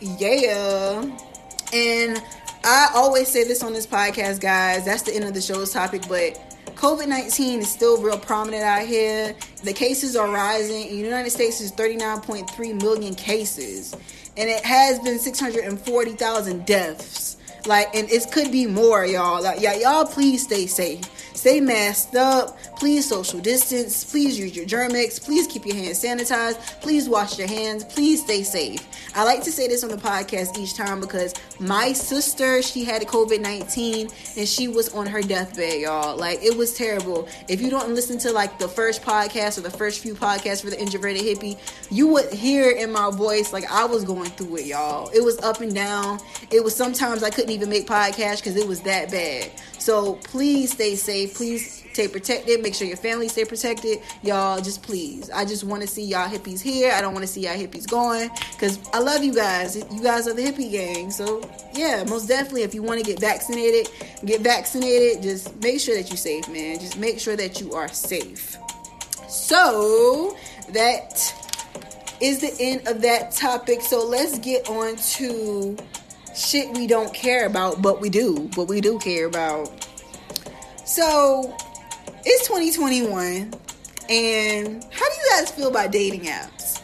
yeah, 0.00 1.02
and 1.72 2.22
I 2.66 2.88
always 2.94 3.28
say 3.28 3.44
this 3.44 3.62
on 3.62 3.74
this 3.74 3.86
podcast, 3.86 4.40
guys. 4.40 4.86
That's 4.86 5.02
the 5.02 5.14
end 5.14 5.24
of 5.24 5.34
the 5.34 5.40
show's 5.42 5.70
topic, 5.70 6.02
but 6.08 6.40
COVID 6.76 7.06
19 7.08 7.60
is 7.60 7.70
still 7.70 8.00
real 8.00 8.18
prominent 8.18 8.62
out 8.62 8.86
here. 8.86 9.36
The 9.62 9.72
cases 9.74 10.16
are 10.16 10.30
rising. 10.30 10.88
In 10.88 10.96
the 10.96 11.04
United 11.04 11.28
States, 11.28 11.60
is 11.60 11.72
39.3 11.72 12.80
million 12.80 13.14
cases, 13.14 13.92
and 14.38 14.48
it 14.48 14.64
has 14.64 14.98
been 15.00 15.18
640,000 15.18 16.64
deaths. 16.64 17.36
Like, 17.66 17.94
and 17.94 18.10
it 18.10 18.32
could 18.32 18.50
be 18.50 18.66
more, 18.66 19.04
y'all. 19.04 19.42
Like, 19.42 19.60
yeah, 19.60 19.74
y'all, 19.74 20.06
please 20.06 20.44
stay 20.44 20.66
safe. 20.66 21.04
Stay 21.34 21.60
masked 21.60 22.14
up. 22.14 22.56
Please 22.76 23.08
social 23.08 23.40
distance. 23.40 24.04
Please 24.04 24.38
use 24.38 24.56
your 24.56 24.64
Germ-X. 24.64 25.18
Please 25.18 25.46
keep 25.46 25.66
your 25.66 25.76
hands 25.76 26.02
sanitized. 26.02 26.56
Please 26.80 27.08
wash 27.08 27.38
your 27.38 27.48
hands. 27.48 27.84
Please 27.84 28.22
stay 28.22 28.42
safe. 28.42 28.80
I 29.14 29.24
like 29.24 29.42
to 29.44 29.52
say 29.52 29.68
this 29.68 29.84
on 29.84 29.90
the 29.90 29.96
podcast 29.96 30.56
each 30.58 30.74
time 30.74 31.00
because 31.00 31.34
my 31.58 31.92
sister, 31.92 32.62
she 32.62 32.84
had 32.84 33.02
COVID 33.02 33.40
19 33.40 34.08
and 34.36 34.48
she 34.48 34.68
was 34.68 34.94
on 34.94 35.06
her 35.06 35.22
deathbed, 35.22 35.80
y'all. 35.80 36.16
Like, 36.16 36.42
it 36.42 36.56
was 36.56 36.74
terrible. 36.74 37.28
If 37.48 37.60
you 37.60 37.68
don't 37.68 37.94
listen 37.94 38.16
to 38.18 38.32
like 38.32 38.58
the 38.58 38.68
first 38.68 39.02
podcast 39.02 39.58
or 39.58 39.62
the 39.62 39.70
first 39.70 40.00
few 40.00 40.14
podcasts 40.14 40.62
for 40.62 40.70
the 40.70 40.80
introverted 40.80 41.22
hippie, 41.22 41.58
you 41.90 42.08
would 42.08 42.32
hear 42.32 42.70
in 42.70 42.92
my 42.92 43.10
voice 43.10 43.52
like 43.52 43.70
I 43.70 43.84
was 43.84 44.04
going 44.04 44.30
through 44.30 44.56
it, 44.58 44.66
y'all. 44.66 45.10
It 45.14 45.22
was 45.22 45.38
up 45.40 45.60
and 45.60 45.74
down. 45.74 46.20
It 46.50 46.62
was 46.62 46.74
sometimes 46.74 47.22
I 47.22 47.30
couldn't 47.30 47.50
even 47.50 47.68
make 47.68 47.86
podcasts 47.86 48.36
because 48.36 48.56
it 48.56 48.66
was 48.66 48.80
that 48.82 49.10
bad. 49.10 49.50
So 49.84 50.14
please 50.14 50.72
stay 50.72 50.96
safe. 50.96 51.34
Please 51.34 51.84
stay 51.92 52.08
protected. 52.08 52.62
Make 52.62 52.74
sure 52.74 52.88
your 52.88 52.96
family 52.96 53.28
stay 53.28 53.44
protected. 53.44 53.98
Y'all, 54.22 54.58
just 54.62 54.82
please. 54.82 55.28
I 55.28 55.44
just 55.44 55.62
want 55.62 55.82
to 55.82 55.86
see 55.86 56.02
y'all 56.02 56.26
hippies 56.26 56.62
here. 56.62 56.90
I 56.90 57.02
don't 57.02 57.12
want 57.12 57.22
to 57.22 57.30
see 57.30 57.42
y'all 57.42 57.52
hippies 57.52 57.86
going 57.86 58.30
because 58.52 58.78
I 58.94 59.00
love 59.00 59.22
you 59.22 59.34
guys. 59.34 59.76
You 59.76 60.02
guys 60.02 60.26
are 60.26 60.32
the 60.32 60.40
hippie 60.40 60.72
gang. 60.72 61.10
So 61.10 61.46
yeah, 61.74 62.02
most 62.08 62.28
definitely. 62.28 62.62
If 62.62 62.74
you 62.74 62.82
want 62.82 63.04
to 63.04 63.04
get 63.04 63.20
vaccinated, 63.20 63.90
get 64.24 64.40
vaccinated. 64.40 65.22
Just 65.22 65.54
make 65.60 65.80
sure 65.80 65.94
that 65.96 66.08
you're 66.08 66.16
safe, 66.16 66.48
man. 66.48 66.80
Just 66.80 66.96
make 66.96 67.20
sure 67.20 67.36
that 67.36 67.60
you 67.60 67.74
are 67.74 67.88
safe. 67.88 68.56
So 69.28 70.34
that 70.70 71.12
is 72.22 72.40
the 72.40 72.56
end 72.58 72.88
of 72.88 73.02
that 73.02 73.32
topic. 73.32 73.82
So 73.82 74.02
let's 74.06 74.38
get 74.38 74.66
on 74.70 74.96
to 74.96 75.76
shit 76.34 76.70
we 76.76 76.86
don't 76.86 77.12
care 77.14 77.46
about, 77.46 77.80
but 77.80 78.00
we 78.00 78.10
do, 78.10 78.50
but 78.54 78.64
we 78.64 78.80
do 78.80 78.98
care 78.98 79.26
about. 79.26 79.88
So 80.84 81.56
it's 82.24 82.46
2021, 82.46 83.52
and 84.10 84.84
how 84.90 85.08
do 85.08 85.14
you 85.14 85.30
guys 85.30 85.50
feel 85.50 85.68
about 85.68 85.92
dating 85.92 86.22
apps? 86.22 86.80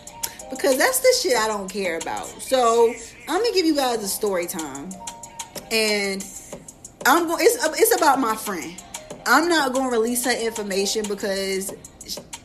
Because 0.51 0.79
that's 0.79 1.01
the 1.01 1.15
shit 1.21 1.37
I 1.37 1.47
don't 1.47 1.71
care 1.71 1.99
about. 1.99 2.27
So 2.27 2.93
I'm 3.29 3.43
gonna 3.43 3.55
give 3.55 3.67
you 3.67 3.77
guys 3.77 4.03
a 4.03 4.09
story 4.09 4.47
time, 4.47 4.91
and 5.71 6.25
I'm 7.07 7.27
going. 7.27 7.39
It's 7.41 7.81
it's 7.81 7.97
about 7.97 8.21
my 8.21 8.37
friend. 8.37 8.83
I'm 9.27 9.49
not 9.49 9.75
gonna 9.75 9.91
release 9.91 10.25
her 10.25 10.33
information 10.33 11.07
because 11.07 11.73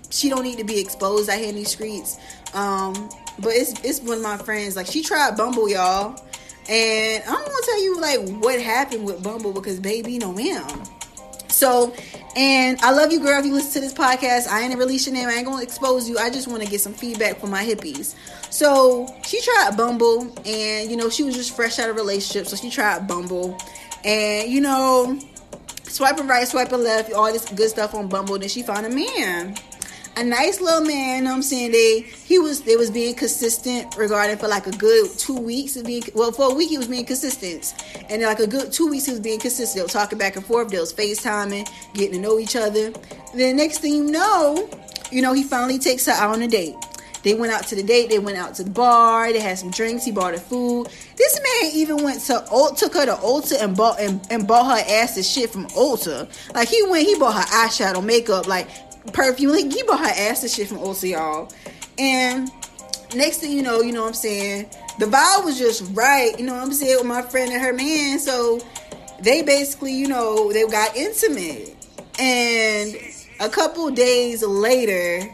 she 0.10 0.30
don't 0.30 0.44
need 0.44 0.58
to 0.58 0.64
be 0.64 0.80
exposed 0.80 1.30
out 1.30 1.40
here 1.40 1.50
in 1.50 1.56
these 1.56 1.72
streets. 1.72 2.18
Um, 2.54 3.10
but 3.40 3.54
it's 3.54 3.80
it's 3.84 4.02
one 4.02 4.18
of 4.18 4.24
my 4.24 4.38
friends. 4.38 4.76
Like 4.76 4.88
she 4.88 5.02
tried 5.02 5.36
Bumble, 5.38 5.70
y'all 5.70 6.20
and 6.68 7.24
I'm 7.24 7.36
gonna 7.36 7.66
tell 7.66 7.84
you 7.84 8.00
like 8.00 8.30
what 8.42 8.62
happened 8.62 9.06
with 9.06 9.24
Bumble 9.24 9.54
because 9.54 9.80
baby, 9.80 10.18
no 10.18 10.32
ma'am. 10.32 10.84
So, 11.48 11.94
and 12.36 12.80
I 12.82 12.92
love 12.92 13.14
you, 13.14 13.22
girl. 13.22 13.40
If 13.40 13.46
you 13.46 13.54
listen 13.54 13.74
to 13.74 13.80
this 13.80 13.94
podcast, 13.94 14.48
I 14.50 14.62
ain't 14.62 14.78
release 14.78 15.06
your 15.06 15.16
name. 15.16 15.30
I 15.30 15.36
ain't 15.36 15.46
gonna 15.46 15.64
expose 15.64 16.10
you. 16.10 16.18
I 16.18 16.30
just 16.30 16.48
want 16.48 16.62
to 16.64 16.70
get 16.70 16.82
some 16.82 16.94
feedback 16.94 17.40
from 17.40 17.52
my 17.52 17.64
hippies. 17.64 18.16
So 18.52 19.08
she 19.26 19.42
tried 19.42 19.78
Bumble, 19.78 20.34
and 20.46 20.90
you 20.90 20.98
know 20.98 21.10
she 21.10 21.24
was 21.24 21.36
just 21.36 21.56
fresh 21.56 21.80
out 21.80 21.90
of 21.90 21.96
relationship, 21.96 22.48
so 22.48 22.56
she 22.56 22.70
tried 22.70 23.08
Bumble, 23.08 23.58
and 24.04 24.50
you 24.50 24.60
know, 24.60 25.20
swiping 25.84 26.28
right, 26.28 26.48
swiping 26.48 26.84
left, 26.84 27.14
all 27.14 27.32
this 27.32 27.46
good 27.52 27.70
stuff 27.70 27.94
on 27.94 28.10
Bumble. 28.10 28.38
Then 28.38 28.50
she 28.50 28.64
found 28.64 28.86
a 28.86 28.90
man 28.90 29.56
a 30.18 30.24
nice 30.24 30.62
little 30.62 30.82
man. 30.82 31.18
You 31.18 31.24
know 31.24 31.30
what 31.32 31.36
I'm 31.38 31.42
saying 31.44 31.72
they 31.72 32.02
he 32.02 32.40
was 32.40 32.62
they 32.62 32.76
was 32.76 32.90
being 32.90 33.16
consistent 33.16 33.96
regarding 33.98 34.38
for 34.38 34.48
like 34.48 34.68
a 34.68 34.72
good 34.72 35.10
two 35.18 35.38
weeks 35.38 35.76
of 35.76 35.86
being 35.86 36.04
well 36.14 36.32
for 36.32 36.52
a 36.52 36.54
week 36.54 36.70
he 36.70 36.78
was 36.78 36.88
being 36.88 37.06
consistent, 37.06 37.74
and 38.10 38.22
like 38.22 38.40
a 38.40 38.48
good 38.48 38.72
two 38.72 38.90
weeks 38.90 39.06
he 39.06 39.12
was 39.12 39.20
being 39.20 39.40
consistent. 39.40 39.76
They 39.76 39.82
were 39.82 39.88
talking 39.88 40.18
back 40.18 40.36
and 40.36 40.46
forth. 40.46 40.70
They 40.70 40.80
was 40.80 40.94
FaceTiming, 40.94 41.68
getting 41.94 42.14
to 42.14 42.20
know 42.20 42.40
each 42.40 42.56
other. 42.56 42.92
Then 43.34 43.58
next 43.58 43.80
thing 43.80 43.94
you 43.94 44.04
know, 44.06 44.70
you 45.12 45.22
know 45.22 45.34
he 45.34 45.44
finally 45.44 45.80
takes 45.80 46.06
her 46.06 46.14
out 46.14 46.36
on 46.36 46.42
a 46.42 46.48
date. 46.48 46.76
They 47.26 47.34
went 47.34 47.52
out 47.52 47.66
to 47.70 47.76
the 47.76 47.82
date. 47.82 48.10
They 48.10 48.20
went 48.20 48.38
out 48.38 48.54
to 48.54 48.64
the 48.64 48.70
bar. 48.70 49.34
They 49.34 49.40
had 49.40 49.58
some 49.58 49.72
drinks. 49.72 50.06
He 50.06 50.12
bought 50.12 50.36
her 50.36 50.40
food. 50.40 50.90
This 51.16 51.40
man 51.40 51.72
even 51.74 52.04
went 52.04 52.22
to 52.26 52.34
Ulta, 52.52 52.78
took 52.78 52.94
her 52.94 53.06
to 53.08 53.14
Ulta 53.14 53.64
and 53.64 53.76
bought 53.76 54.00
and, 54.00 54.22
and 54.30 54.48
bought 54.48 54.78
her 54.78 54.94
ass 54.94 55.16
the 55.16 55.24
shit 55.24 55.50
from 55.50 55.66
Ulta. 55.70 56.30
Like 56.54 56.68
he 56.68 56.84
went, 56.84 57.08
he 57.08 57.18
bought 57.18 57.34
her 57.34 57.68
eyeshadow, 57.68 58.06
makeup. 58.06 58.46
Like 58.46 58.85
perfume. 59.14 59.52
Like, 59.52 59.72
he 59.72 59.84
bought 59.84 60.00
her 60.00 60.30
ass 60.30 60.44
and 60.44 60.52
shit 60.52 60.68
from 60.68 60.78
y'all. 60.78 61.52
And 61.98 62.52
next 63.16 63.38
thing 63.38 63.52
you 63.52 63.62
know, 63.62 63.82
you 63.82 63.92
know 63.92 64.02
what 64.02 64.10
I'm 64.10 64.14
saying, 64.14 64.70
the 65.00 65.06
vibe 65.06 65.46
was 65.46 65.58
just 65.58 65.84
right, 65.94 66.38
you 66.38 66.46
know 66.46 66.54
what 66.54 66.64
I'm 66.64 66.74
saying, 66.74 66.98
with 66.98 67.08
my 67.08 67.22
friend 67.22 67.52
and 67.52 67.62
her 67.62 67.74
man. 67.74 68.20
So 68.20 68.60
they 69.22 69.42
basically, 69.42 69.94
you 69.94 70.08
know, 70.08 70.52
they 70.52 70.66
got 70.66 70.96
intimate. 70.96 71.76
And 72.20 72.96
a 73.40 73.50
couple 73.50 73.90
days 73.92 74.44
later, 74.44 75.28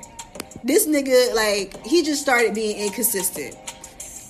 this 0.64 0.88
nigga, 0.88 1.34
like, 1.34 1.86
he 1.86 2.04
just 2.04 2.22
started 2.22 2.54
being 2.54 2.78
inconsistent. 2.78 3.56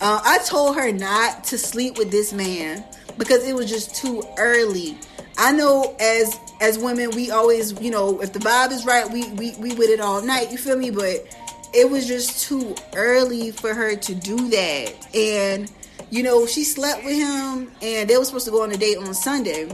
Uh, 0.01 0.21
I 0.23 0.39
told 0.39 0.75
her 0.77 0.91
not 0.91 1.43
to 1.45 1.57
sleep 1.57 1.97
with 1.97 2.09
this 2.11 2.33
man 2.33 2.83
because 3.17 3.47
it 3.47 3.53
was 3.53 3.69
just 3.69 3.95
too 3.95 4.23
early. 4.37 4.97
I 5.41 5.51
know 5.51 5.95
as 5.99 6.39
as 6.61 6.77
women, 6.77 7.09
we 7.15 7.31
always, 7.31 7.73
you 7.81 7.89
know, 7.89 8.21
if 8.21 8.31
the 8.31 8.37
vibe 8.37 8.71
is 8.71 8.85
right, 8.85 9.09
we 9.09 9.27
we, 9.31 9.55
we 9.57 9.73
with 9.73 9.89
it 9.89 9.99
all 9.99 10.21
night. 10.21 10.51
You 10.51 10.59
feel 10.59 10.77
me? 10.77 10.91
But 10.91 11.25
it 11.73 11.89
was 11.89 12.07
just 12.07 12.43
too 12.47 12.75
early 12.95 13.49
for 13.49 13.73
her 13.73 13.95
to 13.95 14.13
do 14.13 14.49
that. 14.51 15.15
And 15.15 15.71
you 16.11 16.21
know, 16.21 16.45
she 16.45 16.63
slept 16.63 17.03
with 17.03 17.15
him, 17.15 17.71
and 17.81 18.07
they 18.07 18.17
were 18.17 18.23
supposed 18.23 18.45
to 18.45 18.51
go 18.51 18.61
on 18.61 18.71
a 18.71 18.77
date 18.77 18.99
on 18.99 19.15
Sunday. 19.15 19.67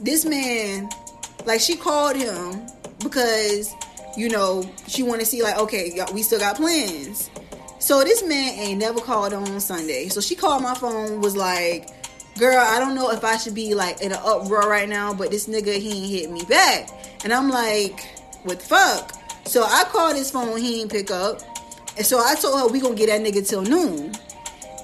This 0.00 0.26
man, 0.26 0.90
like, 1.46 1.60
she 1.60 1.74
called 1.74 2.16
him 2.16 2.66
because 3.02 3.72
you 4.18 4.28
know 4.28 4.70
she 4.86 5.02
wanted 5.02 5.20
to 5.20 5.26
see, 5.26 5.42
like, 5.42 5.56
okay, 5.56 5.98
we 6.12 6.22
still 6.22 6.40
got 6.40 6.56
plans. 6.56 7.30
So 7.78 8.04
this 8.04 8.22
man 8.22 8.58
ain't 8.58 8.80
never 8.80 9.00
called 9.00 9.32
on 9.32 9.58
Sunday. 9.60 10.08
So 10.08 10.20
she 10.20 10.36
called 10.36 10.62
my 10.62 10.74
phone, 10.74 11.22
was 11.22 11.36
like, 11.36 11.88
girl, 12.38 12.58
I 12.58 12.78
don't 12.78 12.94
know 12.94 13.10
if 13.10 13.24
I 13.24 13.36
should 13.36 13.54
be 13.54 13.74
like 13.74 14.00
in 14.00 14.12
an 14.12 14.18
uproar 14.22 14.68
right 14.68 14.88
now, 14.88 15.12
but 15.14 15.30
this 15.30 15.46
nigga, 15.46 15.74
he 15.78 16.04
ain't 16.04 16.10
hit 16.10 16.30
me 16.30 16.42
back. 16.44 16.88
And 17.24 17.32
I'm 17.32 17.50
like, 17.50 18.18
what 18.44 18.60
the 18.60 18.66
fuck? 18.66 19.12
So 19.46 19.64
I 19.64 19.84
called 19.84 20.16
his 20.16 20.30
phone, 20.30 20.58
he 20.58 20.80
ain't 20.80 20.90
pick 20.90 21.10
up. 21.10 21.40
And 21.96 22.06
so 22.06 22.18
I 22.18 22.34
told 22.34 22.58
her 22.60 22.68
we 22.68 22.80
gonna 22.80 22.94
get 22.94 23.08
that 23.08 23.20
nigga 23.20 23.46
till 23.46 23.62
noon. 23.62 24.14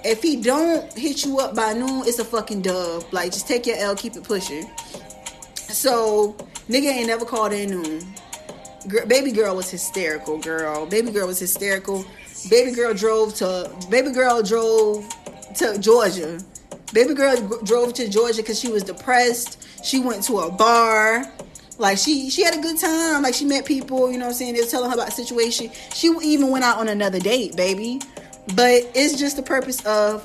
If 0.05 0.23
he 0.23 0.37
don't 0.37 0.93
hit 0.93 1.25
you 1.25 1.39
up 1.39 1.55
by 1.55 1.73
noon, 1.73 2.03
it's 2.07 2.19
a 2.19 2.25
fucking 2.25 2.63
dub. 2.63 3.05
Like 3.13 3.33
just 3.33 3.49
take 3.49 3.67
your 3.67 3.77
L, 3.79 3.97
keep 3.97 4.17
it 4.17 4.25
pushing. 4.25 4.71
So 5.55 6.37
nigga 6.69 6.93
ain't 6.93 7.07
never 7.07 7.25
called 7.25 7.53
in 7.53 7.71
noon. 7.71 8.15
Girl, 8.87 9.07
baby 9.07 9.33
girl 9.33 9.57
was 9.57 9.71
hysterical, 9.71 10.39
girl. 10.39 10.87
Baby 10.87 11.11
girl 11.11 11.27
was 11.27 11.39
hysterical. 11.39 12.05
Baby 12.49 12.73
girl 12.73 12.95
drove 12.95 13.35
to 13.37 13.71
baby 13.91 14.13
girl 14.13 14.43
drove 14.43 15.09
to 15.57 15.79
Georgia. 15.79 16.39
Baby 16.93 17.15
girl 17.15 17.37
drove 17.65 17.95
to 17.95 18.09
Georgia 18.09 18.43
because 18.43 18.59
she 18.59 18.71
was 18.71 18.83
depressed. 18.83 19.63
She 19.85 20.01
went 20.01 20.23
to 20.25 20.41
a 20.41 20.51
bar. 20.51 21.25
Like 21.79 21.99
she 21.99 22.29
she 22.31 22.43
had 22.43 22.57
a 22.57 22.61
good 22.61 22.79
time. 22.79 23.23
Like 23.23 23.35
she 23.35 23.45
met 23.45 23.65
people, 23.65 24.11
you 24.11 24.19
know 24.19 24.27
what 24.27 24.33
I'm 24.33 24.37
saying? 24.37 24.55
They 24.55 24.61
were 24.61 24.67
telling 24.67 24.91
her 24.91 24.95
about 24.95 25.07
the 25.07 25.13
situation. 25.13 25.71
She 25.95 26.09
even 26.23 26.51
went 26.51 26.65
out 26.65 26.79
on 26.79 26.89
another 26.89 27.21
date, 27.21 27.57
baby. 27.57 28.01
But 28.55 28.91
it's 28.95 29.19
just 29.19 29.37
the 29.37 29.43
purpose 29.43 29.85
of 29.87 30.25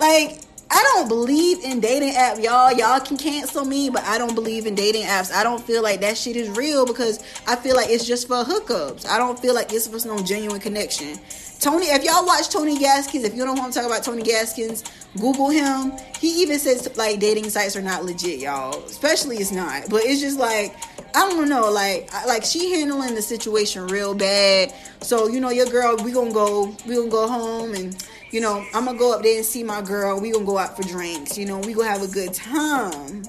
like 0.00 0.38
I 0.74 0.82
don't 0.94 1.06
believe 1.06 1.62
in 1.64 1.80
dating 1.80 2.16
app, 2.16 2.38
y'all. 2.38 2.72
Y'all 2.72 2.98
can 2.98 3.18
cancel 3.18 3.66
me, 3.66 3.90
but 3.90 4.02
I 4.04 4.16
don't 4.16 4.34
believe 4.34 4.64
in 4.64 4.74
dating 4.74 5.02
apps. 5.02 5.30
I 5.30 5.42
don't 5.42 5.62
feel 5.62 5.82
like 5.82 6.00
that 6.00 6.16
shit 6.16 6.34
is 6.34 6.48
real 6.48 6.86
because 6.86 7.22
I 7.46 7.56
feel 7.56 7.76
like 7.76 7.90
it's 7.90 8.06
just 8.06 8.26
for 8.26 8.42
hookups. 8.42 9.06
I 9.06 9.18
don't 9.18 9.38
feel 9.38 9.54
like 9.54 9.68
this 9.68 9.86
was 9.86 10.06
no 10.06 10.18
genuine 10.22 10.60
connection. 10.62 11.18
Tony, 11.62 11.86
if 11.86 12.02
y'all 12.02 12.26
watch 12.26 12.48
Tony 12.48 12.76
Gaskins, 12.76 13.22
if 13.22 13.36
you 13.36 13.44
don't 13.44 13.56
want 13.56 13.72
to 13.72 13.78
talk 13.78 13.88
about 13.88 14.02
Tony 14.02 14.24
Gaskins, 14.24 14.82
Google 15.16 15.48
him. 15.48 15.92
He 16.18 16.42
even 16.42 16.58
says 16.58 16.90
like 16.96 17.20
dating 17.20 17.50
sites 17.50 17.76
are 17.76 17.82
not 17.82 18.04
legit, 18.04 18.40
y'all. 18.40 18.82
Especially 18.82 19.36
it's 19.36 19.52
not. 19.52 19.88
But 19.88 20.02
it's 20.04 20.20
just 20.20 20.40
like 20.40 20.74
I 21.14 21.28
don't 21.28 21.48
know, 21.48 21.70
like 21.70 22.12
like 22.26 22.42
she 22.44 22.72
handling 22.72 23.14
the 23.14 23.22
situation 23.22 23.86
real 23.86 24.12
bad. 24.12 24.74
So 25.02 25.28
you 25.28 25.38
know, 25.38 25.50
your 25.50 25.66
girl, 25.66 25.96
we 26.02 26.10
gonna 26.10 26.32
go, 26.32 26.74
we 26.84 26.96
gonna 26.96 27.08
go 27.08 27.28
home 27.28 27.74
and 27.74 28.04
you 28.32 28.40
know, 28.40 28.66
I'm 28.74 28.86
gonna 28.86 28.98
go 28.98 29.14
up 29.14 29.22
there 29.22 29.36
and 29.36 29.46
see 29.46 29.62
my 29.62 29.82
girl. 29.82 30.20
We 30.20 30.32
gonna 30.32 30.44
go 30.44 30.58
out 30.58 30.76
for 30.76 30.82
drinks. 30.82 31.38
You 31.38 31.46
know, 31.46 31.60
we 31.60 31.74
gonna 31.74 31.88
have 31.88 32.02
a 32.02 32.08
good 32.08 32.34
time. 32.34 33.22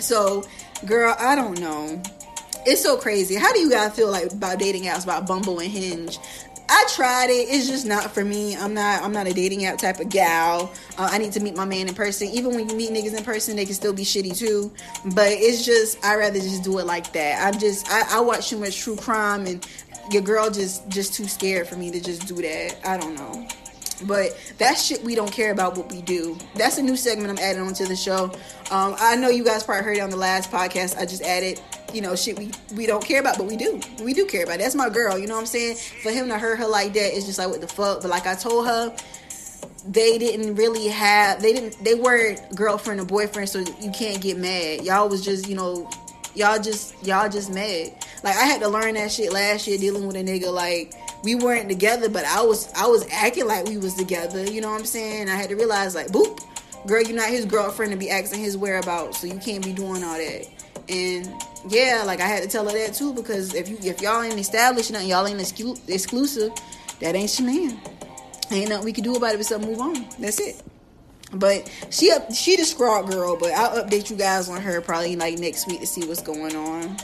So, 0.00 0.42
girl, 0.86 1.14
I 1.18 1.34
don't 1.34 1.60
know. 1.60 2.00
It's 2.64 2.82
so 2.82 2.96
crazy. 2.96 3.34
How 3.34 3.52
do 3.52 3.60
you 3.60 3.70
guys 3.70 3.94
feel 3.94 4.10
like 4.10 4.32
about 4.32 4.58
dating 4.58 4.84
apps, 4.84 5.04
about 5.04 5.26
Bumble 5.26 5.58
and 5.58 5.70
Hinge? 5.70 6.18
I 6.70 6.86
tried 6.94 7.30
it. 7.30 7.48
It's 7.48 7.66
just 7.66 7.86
not 7.86 8.12
for 8.12 8.24
me. 8.24 8.54
I'm 8.56 8.74
not. 8.74 9.02
I'm 9.02 9.12
not 9.12 9.26
a 9.26 9.32
dating 9.32 9.64
app 9.64 9.78
type 9.78 10.00
of 10.00 10.08
gal. 10.10 10.72
Uh, 10.98 11.08
I 11.10 11.18
need 11.18 11.32
to 11.32 11.40
meet 11.40 11.56
my 11.56 11.64
man 11.64 11.88
in 11.88 11.94
person. 11.94 12.28
Even 12.28 12.54
when 12.54 12.68
you 12.68 12.76
meet 12.76 12.90
niggas 12.90 13.16
in 13.16 13.24
person, 13.24 13.56
they 13.56 13.64
can 13.64 13.74
still 13.74 13.92
be 13.92 14.04
shitty 14.04 14.36
too. 14.36 14.70
But 15.14 15.28
it's 15.28 15.64
just 15.64 16.04
I 16.04 16.16
rather 16.16 16.38
just 16.38 16.64
do 16.64 16.78
it 16.78 16.86
like 16.86 17.12
that. 17.14 17.42
I'm 17.46 17.58
just 17.58 17.90
I, 17.90 18.18
I 18.18 18.20
watch 18.20 18.50
too 18.50 18.58
much 18.58 18.78
true 18.78 18.96
crime, 18.96 19.46
and 19.46 19.66
your 20.10 20.22
girl 20.22 20.50
just 20.50 20.88
just 20.88 21.14
too 21.14 21.26
scared 21.26 21.68
for 21.68 21.76
me 21.76 21.90
to 21.90 22.00
just 22.00 22.26
do 22.28 22.34
that. 22.36 22.76
I 22.84 22.98
don't 22.98 23.14
know. 23.14 23.48
But 24.06 24.38
that 24.58 24.78
shit 24.78 25.02
we 25.02 25.14
don't 25.14 25.32
care 25.32 25.52
about 25.52 25.76
what 25.76 25.90
we 25.90 26.02
do. 26.02 26.38
That's 26.54 26.78
a 26.78 26.82
new 26.82 26.96
segment 26.96 27.30
I'm 27.30 27.44
adding 27.44 27.62
onto 27.62 27.86
the 27.86 27.96
show. 27.96 28.26
Um, 28.70 28.94
I 28.98 29.16
know 29.16 29.28
you 29.28 29.44
guys 29.44 29.64
probably 29.64 29.84
heard 29.84 29.96
it 29.96 30.00
on 30.00 30.10
the 30.10 30.16
last 30.16 30.50
podcast. 30.50 30.96
I 30.98 31.04
just 31.04 31.22
added, 31.22 31.60
you 31.92 32.00
know, 32.00 32.14
shit 32.14 32.38
we 32.38 32.50
we 32.74 32.86
don't 32.86 33.04
care 33.04 33.20
about, 33.20 33.38
but 33.38 33.46
we 33.46 33.56
do. 33.56 33.80
We 34.02 34.14
do 34.14 34.26
care 34.26 34.44
about. 34.44 34.58
That's 34.58 34.74
my 34.74 34.88
girl. 34.88 35.18
You 35.18 35.26
know 35.26 35.34
what 35.34 35.40
I'm 35.40 35.46
saying? 35.46 35.76
For 36.02 36.10
him 36.10 36.28
to 36.28 36.38
hurt 36.38 36.58
her 36.58 36.66
like 36.66 36.92
that, 36.94 37.16
it's 37.16 37.26
just 37.26 37.38
like 37.38 37.48
what 37.48 37.60
the 37.60 37.68
fuck. 37.68 38.02
But 38.02 38.10
like 38.10 38.26
I 38.26 38.34
told 38.34 38.66
her, 38.66 38.94
they 39.86 40.18
didn't 40.18 40.54
really 40.54 40.88
have. 40.88 41.40
They 41.40 41.52
didn't. 41.52 41.82
They 41.82 41.94
weren't 41.94 42.40
girlfriend 42.54 43.00
or 43.00 43.04
boyfriend, 43.04 43.48
so 43.48 43.60
you 43.80 43.90
can't 43.90 44.20
get 44.20 44.36
mad. 44.36 44.84
Y'all 44.84 45.08
was 45.08 45.24
just, 45.24 45.48
you 45.48 45.54
know, 45.54 45.90
y'all 46.34 46.60
just 46.60 46.94
y'all 47.04 47.28
just 47.28 47.52
mad. 47.52 47.92
Like 48.22 48.36
I 48.36 48.44
had 48.44 48.60
to 48.62 48.68
learn 48.68 48.94
that 48.94 49.10
shit 49.10 49.32
last 49.32 49.66
year 49.66 49.78
dealing 49.78 50.06
with 50.06 50.16
a 50.16 50.22
nigga 50.22 50.52
like 50.52 50.94
we 51.24 51.34
weren't 51.34 51.68
together, 51.68 52.08
but 52.08 52.24
I 52.24 52.42
was 52.42 52.72
I 52.74 52.86
was 52.86 53.06
acting 53.12 53.46
like 53.46 53.66
we 53.66 53.78
was 53.78 53.94
together. 53.94 54.44
You 54.44 54.60
know 54.60 54.70
what 54.70 54.80
I'm 54.80 54.86
saying? 54.86 55.28
I 55.28 55.36
had 55.36 55.48
to 55.50 55.56
realize 55.56 55.94
like, 55.94 56.08
boop, 56.08 56.40
girl, 56.86 57.02
you're 57.02 57.16
not 57.16 57.30
his 57.30 57.44
girlfriend 57.44 57.92
to 57.92 57.98
be 57.98 58.10
asking 58.10 58.40
his 58.40 58.56
whereabouts, 58.56 59.20
so 59.20 59.26
you 59.26 59.38
can't 59.38 59.64
be 59.64 59.72
doing 59.72 60.04
all 60.04 60.16
that. 60.16 60.46
And 60.88 61.30
yeah, 61.68 62.02
like 62.06 62.20
I 62.20 62.26
had 62.26 62.42
to 62.42 62.48
tell 62.48 62.66
her 62.66 62.72
that 62.72 62.94
too 62.94 63.12
because 63.12 63.54
if 63.54 63.68
you 63.68 63.78
if 63.82 64.00
y'all 64.00 64.22
ain't 64.22 64.38
established 64.38 64.90
nothing, 64.90 65.08
y'all 65.08 65.26
ain't 65.26 65.40
exclu- 65.40 65.80
exclusive, 65.88 66.52
that 67.00 67.14
ain't 67.14 67.38
your 67.38 67.48
man. 67.48 67.80
Ain't 68.50 68.70
nothing 68.70 68.84
we 68.84 68.92
can 68.92 69.04
do 69.04 69.14
about 69.14 69.34
it 69.34 69.40
except 69.40 69.64
move 69.64 69.80
on. 69.80 70.06
That's 70.18 70.40
it. 70.40 70.62
But 71.32 71.70
she 71.90 72.10
up 72.10 72.32
she 72.32 72.56
the 72.56 72.64
scrawl 72.64 73.04
girl, 73.04 73.36
but 73.36 73.52
I'll 73.52 73.84
update 73.84 74.10
you 74.10 74.16
guys 74.16 74.48
on 74.48 74.60
her 74.62 74.80
probably 74.80 75.16
like 75.16 75.38
next 75.38 75.66
week 75.66 75.80
to 75.80 75.86
see 75.86 76.06
what's 76.06 76.22
going 76.22 76.56
on. 76.56 76.96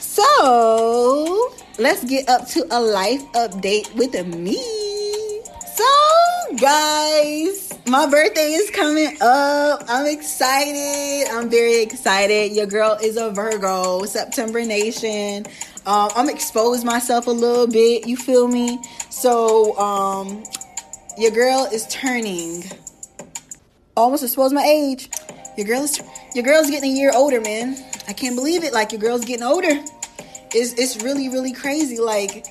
So 0.00 1.52
let's 1.78 2.04
get 2.04 2.28
up 2.28 2.48
to 2.48 2.66
a 2.70 2.80
life 2.80 3.22
update 3.32 3.94
with 3.94 4.26
me. 4.26 4.95
So, 5.76 6.56
guys, 6.56 7.78
my 7.86 8.06
birthday 8.06 8.52
is 8.52 8.70
coming 8.70 9.14
up. 9.20 9.84
I'm 9.88 10.06
excited. 10.06 11.28
I'm 11.30 11.50
very 11.50 11.82
excited. 11.82 12.52
Your 12.52 12.64
girl 12.64 12.96
is 13.02 13.18
a 13.18 13.30
Virgo, 13.30 14.06
September 14.06 14.64
Nation. 14.64 15.44
Um, 15.84 16.08
I'm 16.16 16.30
exposed 16.30 16.82
myself 16.82 17.26
a 17.26 17.30
little 17.30 17.66
bit. 17.66 18.06
You 18.06 18.16
feel 18.16 18.48
me? 18.48 18.82
So, 19.10 19.76
um, 19.76 20.44
your 21.18 21.30
girl 21.30 21.68
is 21.70 21.86
turning. 21.88 22.64
Almost 23.98 24.24
exposed 24.24 24.54
my 24.54 24.64
age. 24.64 25.10
Your 25.58 25.66
girl 25.66 25.82
is 25.82 26.00
your 26.34 26.44
girl's 26.44 26.70
getting 26.70 26.92
a 26.92 26.94
year 26.94 27.12
older, 27.14 27.42
man. 27.42 27.76
I 28.08 28.14
can't 28.14 28.34
believe 28.34 28.64
it. 28.64 28.72
Like 28.72 28.92
your 28.92 29.00
girl's 29.02 29.26
getting 29.26 29.44
older 29.44 29.84
it's 30.56 30.72
it's 30.74 31.02
really 31.02 31.28
really 31.28 31.52
crazy. 31.52 31.98
Like 31.98 32.46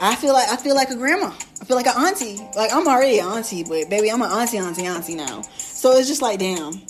I 0.00 0.16
feel 0.16 0.32
like 0.32 0.48
I 0.48 0.56
feel 0.56 0.74
like 0.74 0.90
a 0.90 0.96
grandma. 0.96 1.32
I 1.60 1.64
feel 1.64 1.76
like 1.76 1.86
an 1.86 1.96
auntie. 1.96 2.38
Like 2.56 2.72
I'm 2.72 2.86
already 2.86 3.18
an 3.18 3.26
auntie, 3.26 3.64
but 3.64 3.88
baby, 3.90 4.10
I'm 4.10 4.22
an 4.22 4.30
auntie, 4.30 4.58
auntie, 4.58 4.86
auntie 4.86 5.14
now. 5.14 5.42
So 5.56 5.96
it's 5.96 6.08
just 6.08 6.22
like, 6.22 6.38
damn. 6.38 6.80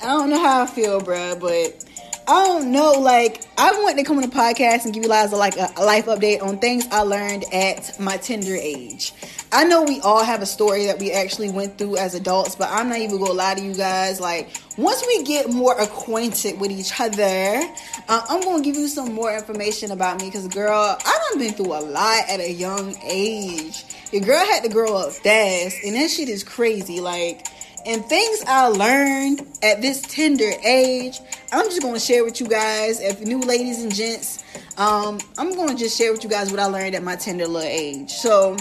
I 0.00 0.06
don't 0.06 0.30
know 0.30 0.38
how 0.38 0.62
I 0.62 0.66
feel, 0.66 1.00
bruh, 1.00 1.38
but 1.40 1.84
I 2.30 2.46
don't 2.46 2.72
know. 2.72 2.92
Like 2.92 3.42
I 3.56 3.72
want 3.82 3.96
to 3.96 4.04
come 4.04 4.18
on 4.18 4.22
the 4.22 4.28
podcast 4.28 4.84
and 4.84 4.92
give 4.92 5.02
you 5.02 5.08
guys 5.08 5.32
a, 5.32 5.36
like 5.36 5.56
a, 5.56 5.72
life 5.82 6.04
update 6.06 6.42
on 6.42 6.58
things 6.58 6.86
I 6.90 7.00
learned 7.00 7.46
at 7.54 7.98
my 7.98 8.18
tender 8.18 8.54
age. 8.54 9.14
I 9.50 9.64
know 9.64 9.82
we 9.82 9.98
all 10.02 10.22
have 10.22 10.42
a 10.42 10.46
story 10.46 10.84
that 10.86 10.98
we 10.98 11.10
actually 11.10 11.50
went 11.50 11.78
through 11.78 11.96
as 11.96 12.14
adults, 12.14 12.54
but 12.54 12.68
I'm 12.70 12.90
not 12.90 12.98
even 12.98 13.18
gonna 13.18 13.32
lie 13.32 13.54
to 13.54 13.62
you 13.62 13.72
guys. 13.72 14.20
Like, 14.20 14.50
once 14.76 15.02
we 15.06 15.22
get 15.22 15.48
more 15.48 15.74
acquainted 15.80 16.60
with 16.60 16.70
each 16.70 17.00
other, 17.00 17.62
uh, 18.08 18.26
I'm 18.28 18.42
gonna 18.42 18.62
give 18.62 18.76
you 18.76 18.88
some 18.88 19.14
more 19.14 19.34
information 19.34 19.90
about 19.90 20.20
me 20.20 20.26
because, 20.26 20.48
girl, 20.48 20.98
I 21.02 21.20
done 21.30 21.38
been 21.38 21.54
through 21.54 21.72
a 21.72 21.80
lot 21.80 22.28
at 22.28 22.40
a 22.40 22.52
young 22.52 22.94
age. 23.02 23.86
Your 24.12 24.20
girl 24.20 24.44
had 24.44 24.64
to 24.64 24.68
grow 24.68 24.98
up 24.98 25.12
fast, 25.12 25.76
and 25.82 25.96
that 25.96 26.10
shit 26.10 26.28
is 26.28 26.44
crazy. 26.44 27.00
Like, 27.00 27.46
and 27.88 28.04
things 28.04 28.44
I 28.46 28.66
learned 28.66 29.46
at 29.62 29.80
this 29.80 30.02
tender 30.02 30.52
age, 30.62 31.20
I'm 31.52 31.64
just 31.70 31.80
gonna 31.80 31.98
share 31.98 32.22
with 32.22 32.38
you 32.38 32.46
guys. 32.46 33.00
If 33.00 33.20
new 33.22 33.40
ladies 33.40 33.82
and 33.82 33.92
gents, 33.92 34.44
um, 34.76 35.18
I'm 35.38 35.56
gonna 35.56 35.74
just 35.74 35.96
share 35.96 36.12
with 36.12 36.22
you 36.22 36.28
guys 36.28 36.50
what 36.50 36.60
I 36.60 36.66
learned 36.66 36.94
at 36.94 37.02
my 37.02 37.16
tender 37.16 37.46
little 37.46 37.66
age. 37.66 38.10
So, 38.10 38.56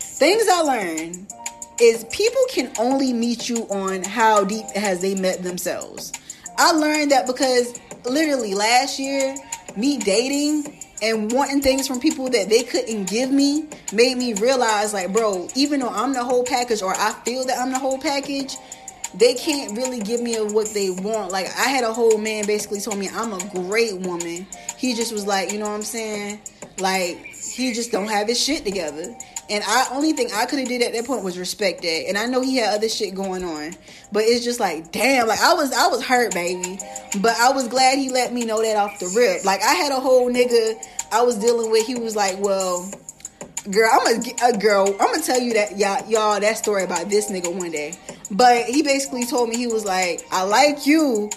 things 0.00 0.48
I 0.48 0.62
learned 0.62 1.32
is 1.80 2.04
people 2.10 2.42
can 2.50 2.72
only 2.78 3.12
meet 3.12 3.48
you 3.48 3.68
on 3.70 4.02
how 4.02 4.44
deep 4.44 4.66
has 4.74 5.00
they 5.00 5.14
met 5.14 5.44
themselves. 5.44 6.12
I 6.58 6.72
learned 6.72 7.12
that 7.12 7.28
because 7.28 7.78
literally 8.04 8.54
last 8.54 8.98
year 8.98 9.36
me 9.76 9.98
dating 9.98 10.78
and 11.02 11.32
wanting 11.32 11.62
things 11.62 11.86
from 11.88 11.98
people 11.98 12.28
that 12.28 12.48
they 12.48 12.62
couldn't 12.62 13.08
give 13.08 13.30
me 13.30 13.66
made 13.92 14.16
me 14.16 14.34
realize 14.34 14.92
like 14.92 15.12
bro 15.12 15.48
even 15.54 15.80
though 15.80 15.88
i'm 15.88 16.12
the 16.12 16.22
whole 16.22 16.44
package 16.44 16.82
or 16.82 16.94
i 16.94 17.12
feel 17.24 17.44
that 17.46 17.58
i'm 17.58 17.72
the 17.72 17.78
whole 17.78 17.98
package 17.98 18.56
they 19.14 19.34
can't 19.34 19.76
really 19.76 20.00
give 20.00 20.20
me 20.20 20.36
what 20.36 20.68
they 20.72 20.90
want. 20.90 21.32
Like 21.32 21.46
i 21.58 21.68
had 21.68 21.84
a 21.84 21.92
whole 21.92 22.18
man 22.18 22.46
basically 22.46 22.80
told 22.80 22.98
me 22.98 23.08
i'm 23.12 23.32
a 23.32 23.44
great 23.50 23.98
woman. 24.00 24.46
He 24.76 24.94
just 24.94 25.12
was 25.12 25.26
like 25.26 25.52
you 25.52 25.58
know 25.58 25.68
what 25.68 25.74
i'm 25.74 25.82
saying? 25.82 26.40
Like 26.78 27.16
he 27.24 27.72
just 27.72 27.90
don't 27.90 28.08
have 28.08 28.28
his 28.28 28.40
shit 28.40 28.64
together 28.64 29.14
and 29.50 29.64
I 29.66 29.86
only 29.92 30.12
thing 30.12 30.28
I 30.32 30.46
could 30.46 30.60
have 30.60 30.68
did 30.68 30.80
at 30.82 30.92
that 30.92 31.04
point 31.06 31.24
was 31.24 31.36
respect 31.36 31.82
that. 31.82 32.04
And 32.08 32.16
I 32.16 32.26
know 32.26 32.40
he 32.40 32.56
had 32.56 32.74
other 32.74 32.88
shit 32.88 33.14
going 33.14 33.42
on. 33.42 33.74
But 34.12 34.22
it's 34.24 34.44
just 34.44 34.60
like, 34.60 34.92
damn, 34.92 35.26
like 35.26 35.40
I 35.40 35.54
was 35.54 35.72
I 35.72 35.88
was 35.88 36.04
hurt, 36.04 36.32
baby. 36.32 36.78
But 37.20 37.36
I 37.38 37.50
was 37.50 37.66
glad 37.68 37.98
he 37.98 38.10
let 38.10 38.32
me 38.32 38.44
know 38.44 38.62
that 38.62 38.76
off 38.76 38.98
the 39.00 39.12
rip. 39.16 39.44
Like 39.44 39.62
I 39.62 39.74
had 39.74 39.92
a 39.92 40.00
whole 40.00 40.30
nigga 40.30 40.74
I 41.12 41.22
was 41.22 41.36
dealing 41.36 41.70
with, 41.70 41.86
he 41.86 41.96
was 41.96 42.14
like, 42.14 42.38
Well, 42.38 42.90
girl, 43.70 43.90
I'm 43.92 44.06
a, 44.06 44.54
a 44.54 44.58
girl, 44.58 44.88
I'm 45.00 45.12
gonna 45.12 45.22
tell 45.22 45.40
you 45.40 45.54
that 45.54 45.76
y'all 45.76 46.08
y'all 46.08 46.40
that 46.40 46.56
story 46.56 46.84
about 46.84 47.10
this 47.10 47.30
nigga 47.30 47.52
one 47.52 47.72
day. 47.72 47.94
But 48.30 48.66
he 48.66 48.82
basically 48.82 49.26
told 49.26 49.48
me 49.48 49.56
he 49.56 49.66
was 49.66 49.84
like, 49.84 50.22
I 50.30 50.44
like 50.44 50.86
you, 50.86 51.28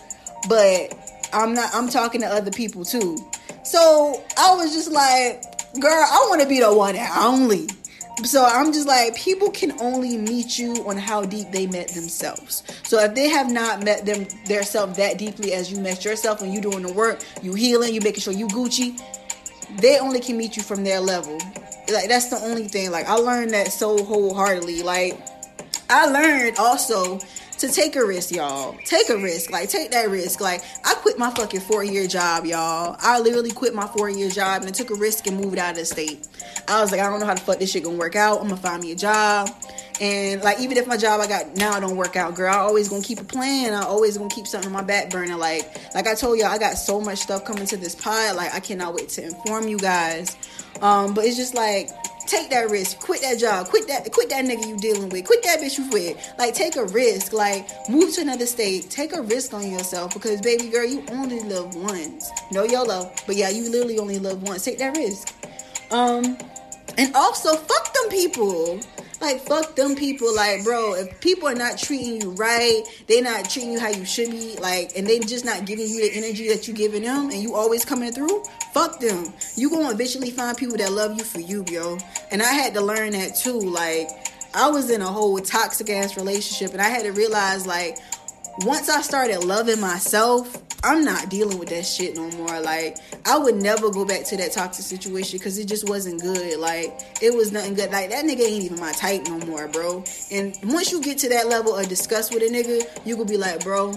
but 0.48 0.94
I'm 1.34 1.56
not 1.56 1.74
I'm 1.74 1.90
talking 1.90 2.22
to 2.22 2.28
other 2.28 2.52
people 2.52 2.86
too. 2.86 3.18
So 3.64 4.24
I 4.38 4.54
was 4.56 4.74
just 4.74 4.92
like, 4.92 5.42
girl, 5.80 5.92
I 5.92 6.28
wanna 6.30 6.46
be 6.46 6.60
the 6.60 6.72
one 6.72 6.96
and 6.96 7.12
only. 7.18 7.70
So 8.22 8.46
I'm 8.46 8.72
just 8.72 8.88
like, 8.88 9.16
people 9.16 9.50
can 9.50 9.74
only 9.82 10.18
meet 10.18 10.58
you 10.60 10.76
on 10.88 10.98
how 10.98 11.24
deep 11.24 11.52
they 11.52 11.66
met 11.66 11.90
themselves. 11.90 12.64
So 12.84 13.00
if 13.00 13.16
they 13.16 13.28
have 13.28 13.52
not 13.52 13.84
met 13.84 14.06
them 14.06 14.28
their 14.46 14.64
self 14.64 14.96
that 14.98 15.18
deeply 15.18 15.54
as 15.54 15.72
you 15.72 15.80
met 15.80 16.06
yourself 16.06 16.42
when 16.42 16.54
you 16.54 16.62
doing 16.62 16.84
the 16.84 16.94
work, 16.94 17.24
you 17.42 17.54
healing, 17.54 17.94
you 17.94 18.02
making 18.02 18.22
sure 18.22 18.34
you 18.34 18.48
Gucci, 18.48 19.02
they 19.80 19.98
only 20.00 20.20
can 20.20 20.38
meet 20.38 20.56
you 20.56 20.64
from 20.64 20.84
their 20.84 21.00
level. 21.00 21.38
Like 21.92 22.08
that's 22.08 22.30
the 22.30 22.40
only 22.44 22.68
thing. 22.68 22.92
Like 22.92 23.08
I 23.08 23.16
learned 23.16 23.52
that 23.52 23.72
so 23.72 24.04
wholeheartedly. 24.04 24.84
Like 24.84 25.20
I 25.90 26.06
learned 26.06 26.58
also 26.58 27.20
to 27.58 27.72
take 27.72 27.96
a 27.96 28.06
risk, 28.06 28.32
y'all. 28.32 28.76
Take 28.86 29.10
a 29.10 29.18
risk. 29.18 29.52
Like, 29.52 29.70
take 29.70 29.92
that 29.92 30.10
risk. 30.10 30.42
Like, 30.42 30.62
I 30.84 30.94
quit 30.96 31.18
my 31.18 31.32
fucking 31.32 31.62
four 31.62 31.84
year 31.84 32.08
job, 32.08 32.46
y'all. 32.46 32.96
I 33.00 33.20
literally 33.20 33.52
quit 33.52 33.74
my 33.74 33.88
four 33.88 34.10
year 34.10 34.30
job 34.30 34.64
and 34.64 34.74
took 34.74 34.90
a 34.90 34.96
risk 34.96 35.28
and 35.28 35.38
moved 35.38 35.58
out 35.58 35.72
of 35.72 35.78
the 35.78 35.86
state. 35.86 36.28
I 36.68 36.82
was 36.82 36.92
like, 36.92 37.02
I 37.02 37.10
don't 37.10 37.20
know 37.20 37.26
how 37.26 37.36
the 37.36 37.42
fuck 37.42 37.60
this 37.60 37.72
shit 37.72 37.84
gonna 37.84 37.98
work 37.98 38.16
out. 38.16 38.42
I'm 38.42 38.50
gonna 38.50 38.58
find 38.58 38.82
me 38.82 38.92
a 38.92 38.96
job. 38.96 39.50
And 40.02 40.42
like, 40.42 40.60
even 40.60 40.78
if 40.78 40.88
my 40.88 40.98
job 40.98 41.22
I 41.22 41.28
got 41.28 41.56
now 41.56 41.80
don't 41.80 41.96
work 41.96 42.16
out, 42.16 42.36
girl, 42.36 42.54
I 42.54 42.58
always 42.58 42.90
gonna 42.90 43.04
keep 43.04 43.20
a 43.20 43.24
plan. 43.24 43.74
I 43.74 43.84
always 43.84 44.18
gonna 44.18 44.30
keep 44.30 44.48
something 44.48 44.68
on 44.68 44.74
my 44.74 44.82
back 44.82 45.10
burner. 45.10 45.36
Like, 45.36 45.94
like 45.94 46.08
I 46.08 46.16
told 46.16 46.40
y'all, 46.40 46.48
I 46.48 46.58
got 46.58 46.74
so 46.74 47.00
much 47.00 47.20
stuff 47.20 47.46
coming 47.46 47.66
to 47.68 47.78
this 47.78 47.96
pod. 47.96 48.36
Like, 48.36 48.54
I 48.54 48.60
cannot 48.60 48.96
wait 48.96 49.10
to 49.10 49.24
inform 49.24 49.68
you 49.68 49.78
guys. 49.78 50.36
Um, 50.82 51.14
but 51.14 51.26
it's 51.26 51.38
just 51.38 51.54
like 51.54 51.90
take 52.28 52.50
that 52.50 52.70
risk. 52.70 53.00
Quit 53.00 53.22
that 53.22 53.40
job. 53.40 53.68
Quit 53.68 53.88
that. 53.88 54.12
Quit 54.12 54.30
that 54.30 54.46
nigga 54.46 54.68
you 54.68 54.78
dealing 54.78 55.10
with. 55.10 55.26
Quit 55.26 55.44
that 55.44 55.60
bitch 55.60 55.78
you 55.78 55.90
with. 55.90 56.18
Like 56.38 56.54
take 56.54 56.76
a 56.76 56.86
risk. 56.86 57.34
Like 57.34 57.68
move 57.90 58.14
to 58.16 58.22
another 58.22 58.46
state. 58.46 58.90
Take 58.90 59.16
a 59.16 59.22
risk 59.22 59.54
on 59.54 59.70
yourself 59.70 60.14
because 60.14 60.42
baby 60.42 60.70
girl, 60.70 60.86
you 60.86 61.04
only 61.10 61.40
live 61.42 61.76
once. 61.76 62.30
No 62.52 62.64
your 62.64 62.86
love, 62.86 63.12
but 63.26 63.36
yeah, 63.36 63.50
you 63.50 63.70
literally 63.70 64.00
only 64.00 64.20
live 64.20 64.42
once. 64.44 64.66
Take 64.66 64.80
that 64.80 64.96
risk. 64.98 65.34
Um, 65.92 66.38
and 66.98 67.16
also 67.16 67.56
fuck 67.56 67.94
them 67.94 68.10
people. 68.10 68.80
Like 69.22 69.40
fuck 69.42 69.76
them 69.76 69.96
people. 69.96 70.34
Like 70.36 70.64
bro, 70.64 70.96
if 70.96 71.20
people 71.22 71.48
are 71.48 71.56
not 71.56 71.78
treating 71.78 72.22
you 72.22 72.32
right, 72.32 72.84
they 73.08 73.22
not 73.22 73.50
treating 73.50 73.72
you 73.72 73.80
how 73.80 73.90
you 73.90 74.06
should 74.06 74.32
be. 74.32 74.58
Like, 74.58 74.92
and 74.96 75.08
they 75.08 75.20
just 75.20 75.46
not 75.46 75.66
giving 75.66 75.88
you 75.88 76.02
the 76.02 76.18
energy 76.18 76.48
that 76.50 76.68
you 76.68 76.74
giving 76.74 77.04
them, 77.04 77.30
and 77.30 77.42
you 77.42 77.56
always 77.56 77.86
coming 77.86 78.12
through. 78.12 78.44
Fuck 78.74 79.00
them. 79.00 79.34
You 79.56 79.70
gonna 79.70 79.92
eventually 79.92 80.32
find 80.32 80.58
people 80.58 80.78
that 80.78 80.92
love 80.92 81.18
you 81.18 81.24
for 81.24 81.40
you, 81.40 81.64
yo. 81.70 81.98
And 82.32 82.42
I 82.42 82.52
had 82.52 82.74
to 82.74 82.82
learn 82.82 83.12
that 83.12 83.36
too. 83.36 83.60
Like, 83.60 84.10
I 84.54 84.70
was 84.70 84.90
in 84.90 85.02
a 85.02 85.08
whole 85.08 85.40
toxic 85.40 85.90
ass 85.90 86.18
relationship, 86.18 86.74
and 86.74 86.82
I 86.82 86.90
had 86.90 87.04
to 87.04 87.12
realize 87.12 87.66
like 87.66 87.98
once 88.60 88.90
I 88.90 89.02
started 89.02 89.44
loving 89.44 89.80
myself, 89.80 90.62
I'm 90.84 91.06
not 91.06 91.30
dealing 91.30 91.58
with 91.58 91.70
that 91.70 91.86
shit 91.86 92.16
no 92.16 92.30
more. 92.32 92.60
Like, 92.60 92.98
I 93.26 93.38
would 93.38 93.56
never 93.56 93.90
go 93.90 94.04
back 94.04 94.26
to 94.26 94.38
that 94.38 94.52
toxic 94.52 94.84
situation 94.84 95.40
because 95.40 95.58
it 95.58 95.66
just 95.66 95.88
wasn't 95.88 96.22
good. 96.22 96.60
Like, 96.60 97.00
it 97.22 97.34
was 97.34 97.54
nothing 97.54 97.74
good. 97.74 97.90
Like, 97.90 98.10
that 98.10 98.26
nigga 98.26 98.42
ain't 98.42 98.66
even 98.66 98.80
my 98.80 98.92
type 98.92 99.26
no 99.28 99.40
more, 99.40 99.70
bro. 99.70 100.04
And 100.30 100.58
once 100.66 100.92
you 100.92 101.02
get 101.02 101.18
to 101.20 101.30
that 101.30 101.48
level 101.48 101.74
of 101.74 101.88
disgust 101.88 102.34
with 102.34 102.44
a 102.44 102.48
nigga, 102.48 103.06
you 103.06 103.16
could 103.16 103.28
be 103.28 103.38
like, 103.38 103.64
bro, 103.64 103.94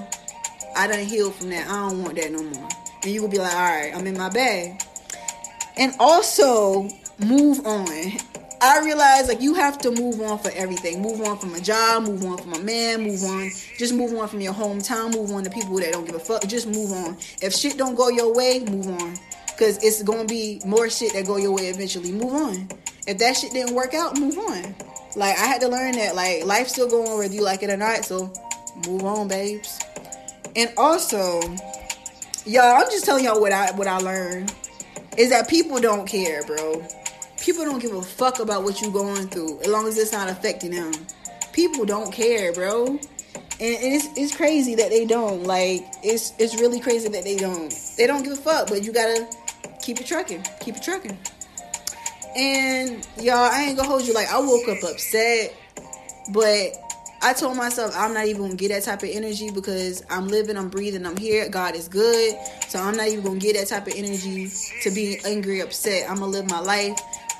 I 0.77 0.87
done 0.87 1.05
healed 1.05 1.35
from 1.35 1.51
that. 1.51 1.68
I 1.68 1.88
don't 1.88 2.05
want 2.05 2.16
that 2.16 2.31
no 2.31 2.42
more. 2.42 2.68
And 3.03 3.12
you 3.12 3.20
could 3.20 3.33
be 3.33 3.38
like, 3.38 3.55
all 3.55 3.61
right, 3.61 3.92
I'm 3.94 4.07
in 4.07 4.16
my 4.16 4.29
bag. 4.29 4.81
And 5.77 5.92
also, 5.99 6.88
move 7.18 7.66
on. 7.66 8.12
I 8.61 8.81
realize 8.81 9.29
like 9.29 9.42
you 9.42 9.55
have 9.55 9.79
to 9.79 9.90
move 9.90 10.21
on 10.21 10.38
for 10.38 10.51
everything. 10.53 11.03
Move 11.03 11.21
on 11.21 11.38
from 11.38 11.55
a 11.55 11.61
job, 11.61 12.05
move 12.05 12.25
on 12.25 12.38
from 12.38 12.55
a 12.55 12.59
man, 12.61 13.03
move 13.03 13.23
on. 13.25 13.51
Just 13.79 13.92
move 13.92 14.19
on 14.19 14.29
from 14.29 14.40
your 14.40 14.55
hometown, 14.55 15.14
move 15.14 15.31
on 15.33 15.45
to 15.45 15.51
people 15.51 15.77
that 15.77 15.92
don't 15.92 16.07
give 16.07 16.14
a 16.14 16.21
fuck. 16.21 16.47
Just 16.47 16.66
move 16.66 16.90
on. 16.92 17.16
If 17.42 17.53
shit 17.53 17.77
don't 17.77 17.95
go 17.95 18.09
your 18.09 18.35
way, 18.35 18.61
move 18.61 18.88
on. 18.88 19.16
Cause 19.59 19.83
it's 19.83 20.03
gonna 20.03 20.27
be 20.27 20.61
more 20.66 20.88
shit 20.88 21.12
that 21.14 21.27
go 21.27 21.37
your 21.37 21.55
way 21.55 21.69
eventually. 21.69 22.12
Move 22.12 22.33
on. 22.33 22.69
If 23.07 23.19
that 23.19 23.37
shit 23.37 23.53
didn't 23.53 23.75
work 23.75 23.95
out, 23.95 24.19
move 24.19 24.38
on. 24.38 24.75
Like 25.16 25.37
I 25.38 25.47
had 25.47 25.61
to 25.62 25.69
learn 25.69 25.92
that 25.92 26.14
like 26.14 26.45
life's 26.45 26.73
still 26.73 26.88
going 26.88 27.19
whether 27.19 27.33
you 27.33 27.42
like 27.42 27.62
it 27.62 27.71
or 27.71 27.77
not. 27.77 28.05
So 28.05 28.33
move 28.87 29.05
on, 29.05 29.29
babes. 29.29 29.81
And 30.55 30.73
also, 30.77 31.40
y'all, 32.47 32.83
I'm 32.83 32.90
just 32.90 33.05
telling 33.05 33.25
y'all 33.25 33.40
what 33.40 33.53
I 33.53 33.73
what 33.73 33.87
I 33.87 33.99
learned 33.99 34.55
is 35.19 35.31
that 35.31 35.49
people 35.49 35.79
don't 35.81 36.07
care, 36.07 36.42
bro 36.45 36.87
people 37.47 37.65
don't 37.65 37.79
give 37.79 37.95
a 37.95 38.03
fuck 38.03 38.41
about 38.41 38.65
what 38.65 38.83
you're 38.83 38.91
going 38.91 39.29
through 39.29 39.61
as 39.61 39.69
long 39.69 39.87
as 39.87 39.97
it's 39.97 40.11
not 40.11 40.29
affecting 40.29 40.73
them. 40.73 40.93
People 41.53 41.85
don't 41.85 42.13
care, 42.13 42.53
bro. 42.53 42.87
And 42.89 43.01
it's 43.61 44.09
it's 44.17 44.37
crazy 44.37 44.75
that 44.75 44.91
they 44.91 45.07
don't. 45.07 45.45
Like 45.45 45.87
it's 46.03 46.33
it's 46.39 46.57
really 46.61 46.81
crazy 46.81 47.09
that 47.09 47.23
they 47.23 47.37
don't. 47.37 47.73
They 47.97 48.09
don't 48.09 48.25
give 48.25 48.33
a 48.33 48.37
fuck, 48.37 48.69
but 48.69 48.83
you 48.83 48.93
gotta 48.93 49.29
keep 49.81 50.01
it 50.01 50.07
trucking. 50.07 50.45
Keep 50.61 50.79
it 50.79 50.83
trucking. 50.83 51.17
And 52.37 53.07
y'all, 53.23 53.37
I 53.37 53.63
ain't 53.63 53.77
gonna 53.77 53.89
hold 53.89 54.03
you 54.03 54.13
like 54.13 54.29
I 54.29 54.41
woke 54.41 54.69
up 54.69 54.83
upset, 54.83 55.55
but 56.35 56.73
I 57.23 57.33
told 57.33 57.57
myself 57.57 57.95
I'm 57.97 58.13
not 58.13 58.27
even 58.27 58.43
gonna 58.43 58.57
get 58.57 58.69
that 58.69 58.83
type 58.83 59.03
of 59.05 59.09
energy 59.11 59.51
because 59.51 60.05
I'm 60.11 60.27
living, 60.29 60.57
I'm 60.57 60.69
breathing, 60.69 61.07
I'm 61.07 61.17
here. 61.17 61.49
God 61.49 61.77
is 61.77 61.89
good. 61.89 62.37
So 62.69 62.81
I'm 62.81 62.97
not 62.97 63.07
even 63.07 63.25
gonna 63.25 63.39
get 63.39 63.57
that 63.57 63.69
type 63.69 63.87
of 63.87 63.95
energy 63.97 64.51
to 64.83 64.91
be 64.91 65.21
angry, 65.25 65.61
upset. 65.61 66.11
I'm 66.11 66.19
gonna 66.19 66.27
live 66.33 66.51
my 66.51 66.61
life. 66.61 66.99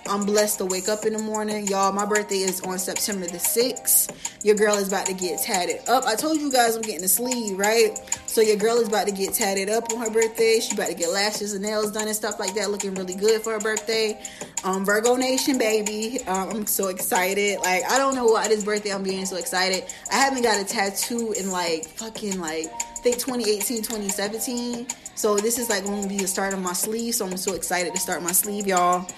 I'm 0.09 0.25
blessed 0.25 0.59
to 0.59 0.65
wake 0.67 0.89
up 0.89 1.05
in 1.05 1.13
the 1.13 1.19
morning. 1.19 1.67
Y'all, 1.67 1.93
my 1.93 2.07
birthday 2.07 2.39
is 2.39 2.61
on 2.61 2.79
September 2.79 3.27
the 3.27 3.39
6th. 3.39 4.45
Your 4.45 4.55
girl 4.55 4.77
is 4.77 4.89
about 4.89 5.07
to 5.07 5.15
get 5.15 5.41
tatted 5.41 5.81
up. 5.89 6.05
I 6.05 6.15
told 6.15 6.41
you 6.41 6.51
guys 6.51 6.77
I'm 6.77 6.83
getting 6.83 7.05
a 7.05 7.09
sleeve, 7.09 7.59
right? 7.59 7.99
So 8.27 8.41
your 8.41 8.57
girl 8.57 8.77
is 8.77 8.89
about 8.89 9.07
to 9.07 9.13
get 9.13 9.35
tatted 9.35 9.69
up 9.69 9.93
on 9.93 10.01
her 10.01 10.11
birthday. 10.11 10.61
She 10.61 10.75
about 10.75 10.89
to 10.89 10.95
get 10.95 11.11
lashes 11.11 11.55
and 11.55 11.63
nails 11.63 11.91
done 11.91 12.07
and 12.07 12.17
stuff 12.17 12.39
like 12.39 12.55
that, 12.55 12.71
looking 12.71 12.95
really 12.95 13.15
good 13.15 13.43
for 13.43 13.53
her 13.53 13.61
birthday. 13.61 14.21
Um, 14.63 14.85
Virgo 14.85 15.17
Nation, 15.17 15.59
baby. 15.59 16.21
Um, 16.27 16.51
I'm 16.51 16.67
so 16.67 16.89
excited. 16.89 17.59
Like, 17.61 17.83
I 17.91 17.99
don't 17.99 18.15
know 18.15 18.27
why 18.27 18.49
this 18.49 18.65
birthday 18.65 18.93
I'm 18.93 19.03
being 19.03 19.27
so 19.27 19.37
excited. 19.37 19.85
I 20.13 20.17
haven't 20.17 20.43
got 20.43 20.61
a 20.61 20.65
tattoo 20.65 21.33
in 21.33 21.51
like 21.51 21.87
fucking 21.87 22.41
like 22.41 22.67
I 22.67 23.01
think 23.03 23.17
2018, 23.19 23.83
2017. 23.83 24.87
So 25.17 25.37
this 25.37 25.59
is 25.59 25.71
like 25.71 25.85
going 25.85 26.03
to 26.03 26.09
be 26.09 26.19
the 26.19 26.29
start 26.29 26.53
of 26.53 26.61
my 26.61 26.75
sleeve. 26.75 27.15
So 27.15 27.27
I'm 27.27 27.37
so 27.37 27.55
excited 27.55 27.95
to 27.95 28.01
start 28.01 28.23
my 28.23 28.33
sleeve, 28.33 28.67
y'all. 28.67 29.09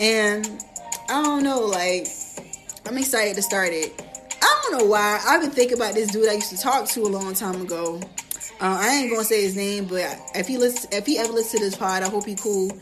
And 0.00 0.46
I 1.08 1.22
don't 1.22 1.44
know, 1.44 1.60
like 1.60 2.08
I'm 2.86 2.98
excited 2.98 3.36
to 3.36 3.42
start 3.42 3.72
it. 3.72 4.02
I 4.42 4.60
don't 4.62 4.78
know 4.78 4.86
why. 4.86 5.22
I've 5.26 5.40
been 5.40 5.50
thinking 5.50 5.76
about 5.76 5.94
this 5.94 6.10
dude 6.10 6.28
I 6.28 6.34
used 6.34 6.50
to 6.50 6.58
talk 6.58 6.88
to 6.88 7.02
a 7.02 7.08
long 7.08 7.34
time 7.34 7.60
ago. 7.60 8.00
Uh, 8.60 8.78
I 8.80 8.94
ain't 8.96 9.10
gonna 9.10 9.24
say 9.24 9.42
his 9.42 9.56
name, 9.56 9.86
but 9.86 10.20
if 10.34 10.46
he 10.48 10.58
listen, 10.58 10.90
if 10.92 11.06
he 11.06 11.18
ever 11.18 11.32
listens 11.32 11.60
to 11.60 11.66
this 11.66 11.76
pod, 11.76 12.02
I 12.02 12.08
hope 12.08 12.26
he 12.26 12.34
cool. 12.34 12.76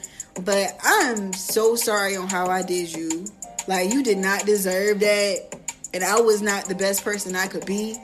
But 0.44 0.76
I'm 0.82 1.32
so 1.35 1.76
sorry 1.76 2.16
on 2.16 2.28
how 2.28 2.46
I 2.46 2.62
did 2.62 2.92
you. 2.92 3.26
Like 3.68 3.92
you 3.92 4.02
did 4.02 4.18
not 4.18 4.46
deserve 4.46 5.00
that, 5.00 5.56
and 5.92 6.02
I 6.02 6.20
was 6.20 6.40
not 6.40 6.66
the 6.66 6.74
best 6.74 7.04
person 7.04 7.37
I 7.37 7.46
could 7.46 7.66
be. 7.66 7.96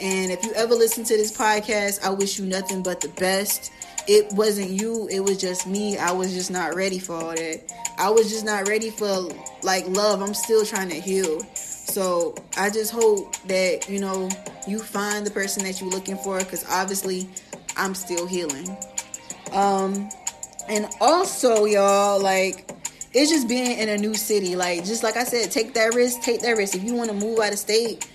And 0.00 0.30
if 0.30 0.44
you 0.44 0.52
ever 0.54 0.74
listen 0.74 1.04
to 1.04 1.16
this 1.16 1.36
podcast, 1.36 2.04
I 2.04 2.10
wish 2.10 2.38
you 2.38 2.46
nothing 2.46 2.82
but 2.82 3.00
the 3.00 3.08
best 3.08 3.72
it 4.08 4.32
wasn't 4.32 4.70
you, 4.70 5.06
it 5.08 5.20
was 5.20 5.36
just 5.36 5.66
me. 5.66 5.98
I 5.98 6.12
was 6.12 6.32
just 6.32 6.50
not 6.50 6.74
ready 6.74 6.98
for 6.98 7.14
all 7.14 7.34
that. 7.34 7.60
I 7.98 8.08
was 8.08 8.30
just 8.30 8.44
not 8.44 8.66
ready 8.66 8.88
for 8.88 9.28
like 9.62 9.86
love. 9.86 10.22
I'm 10.22 10.32
still 10.32 10.64
trying 10.64 10.88
to 10.88 10.98
heal. 10.98 11.40
So 11.54 12.34
I 12.56 12.70
just 12.70 12.90
hope 12.90 13.36
that, 13.48 13.88
you 13.88 14.00
know, 14.00 14.30
you 14.66 14.78
find 14.78 15.26
the 15.26 15.30
person 15.30 15.62
that 15.64 15.80
you're 15.80 15.90
looking 15.90 16.16
for 16.16 16.38
because 16.38 16.64
obviously 16.70 17.28
I'm 17.76 17.94
still 17.94 18.26
healing. 18.26 18.74
Um 19.52 20.08
and 20.70 20.86
also 21.00 21.66
y'all 21.66 22.20
like 22.20 22.70
it's 23.12 23.30
just 23.30 23.46
being 23.46 23.78
in 23.78 23.90
a 23.90 23.98
new 23.98 24.14
city. 24.14 24.56
Like 24.56 24.86
just 24.86 25.02
like 25.02 25.18
I 25.18 25.24
said, 25.24 25.50
take 25.50 25.74
that 25.74 25.94
risk, 25.94 26.22
take 26.22 26.40
that 26.40 26.52
risk. 26.52 26.74
If 26.74 26.82
you 26.82 26.94
want 26.94 27.10
to 27.10 27.16
move 27.16 27.40
out 27.40 27.52
of 27.52 27.58
state, 27.58 28.08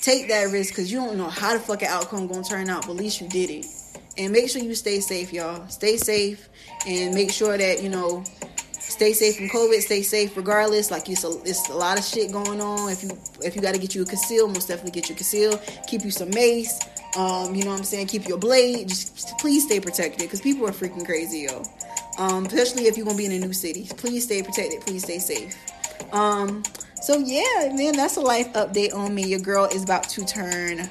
take 0.00 0.28
that 0.28 0.52
risk 0.52 0.74
because 0.74 0.92
you 0.92 0.98
don't 0.98 1.16
know 1.16 1.28
how 1.28 1.54
the 1.54 1.58
fucking 1.60 1.88
outcome 1.88 2.28
gonna 2.28 2.44
turn 2.44 2.68
out, 2.68 2.86
but 2.86 2.92
at 2.92 2.98
least 2.98 3.20
you 3.20 3.28
did 3.28 3.50
it 3.50 3.79
And 4.20 4.32
make 4.32 4.50
sure 4.50 4.62
you 4.62 4.74
stay 4.74 5.00
safe, 5.00 5.32
y'all. 5.32 5.66
Stay 5.68 5.96
safe 5.96 6.50
and 6.86 7.14
make 7.14 7.32
sure 7.32 7.56
that, 7.56 7.82
you 7.82 7.88
know, 7.88 8.22
stay 8.78 9.14
safe 9.14 9.36
from 9.36 9.48
COVID, 9.48 9.80
stay 9.80 10.02
safe 10.02 10.36
regardless. 10.36 10.90
Like 10.90 11.08
it's 11.08 11.24
a, 11.24 11.30
it's 11.44 11.70
a 11.70 11.74
lot 11.74 11.98
of 11.98 12.04
shit 12.04 12.30
going 12.30 12.60
on. 12.60 12.92
If 12.92 13.02
you 13.02 13.10
if 13.42 13.56
you 13.56 13.62
got 13.62 13.72
to 13.72 13.80
get 13.80 13.94
you 13.94 14.02
a 14.02 14.04
conceal, 14.04 14.46
most 14.46 14.68
definitely 14.68 14.90
get 14.90 15.08
you 15.08 15.14
a 15.14 15.16
conceal. 15.16 15.58
Keep 15.86 16.04
you 16.04 16.10
some 16.10 16.28
mace. 16.30 16.78
Um, 17.16 17.54
you 17.54 17.64
know 17.64 17.70
what 17.70 17.78
I'm 17.78 17.84
saying? 17.84 18.08
Keep 18.08 18.28
your 18.28 18.36
blade. 18.36 18.88
Just 18.88 19.38
please 19.38 19.64
stay 19.64 19.80
protected 19.80 20.20
because 20.20 20.42
people 20.42 20.68
are 20.68 20.72
freaking 20.72 21.06
crazy, 21.06 21.48
yo. 21.50 21.62
Um, 22.18 22.44
especially 22.44 22.88
if 22.88 22.98
you're 22.98 23.06
gonna 23.06 23.16
be 23.16 23.24
in 23.24 23.32
a 23.32 23.38
new 23.38 23.54
city. 23.54 23.88
Please 23.96 24.24
stay 24.24 24.42
protected. 24.42 24.82
Please 24.82 25.02
stay 25.02 25.18
safe. 25.18 25.56
Um, 26.12 26.62
so 27.00 27.16
yeah, 27.16 27.72
man, 27.74 27.96
that's 27.96 28.18
a 28.18 28.20
life 28.20 28.52
update 28.52 28.94
on 28.94 29.14
me. 29.14 29.24
Your 29.24 29.40
girl 29.40 29.64
is 29.64 29.82
about 29.82 30.10
to 30.10 30.26
turn. 30.26 30.90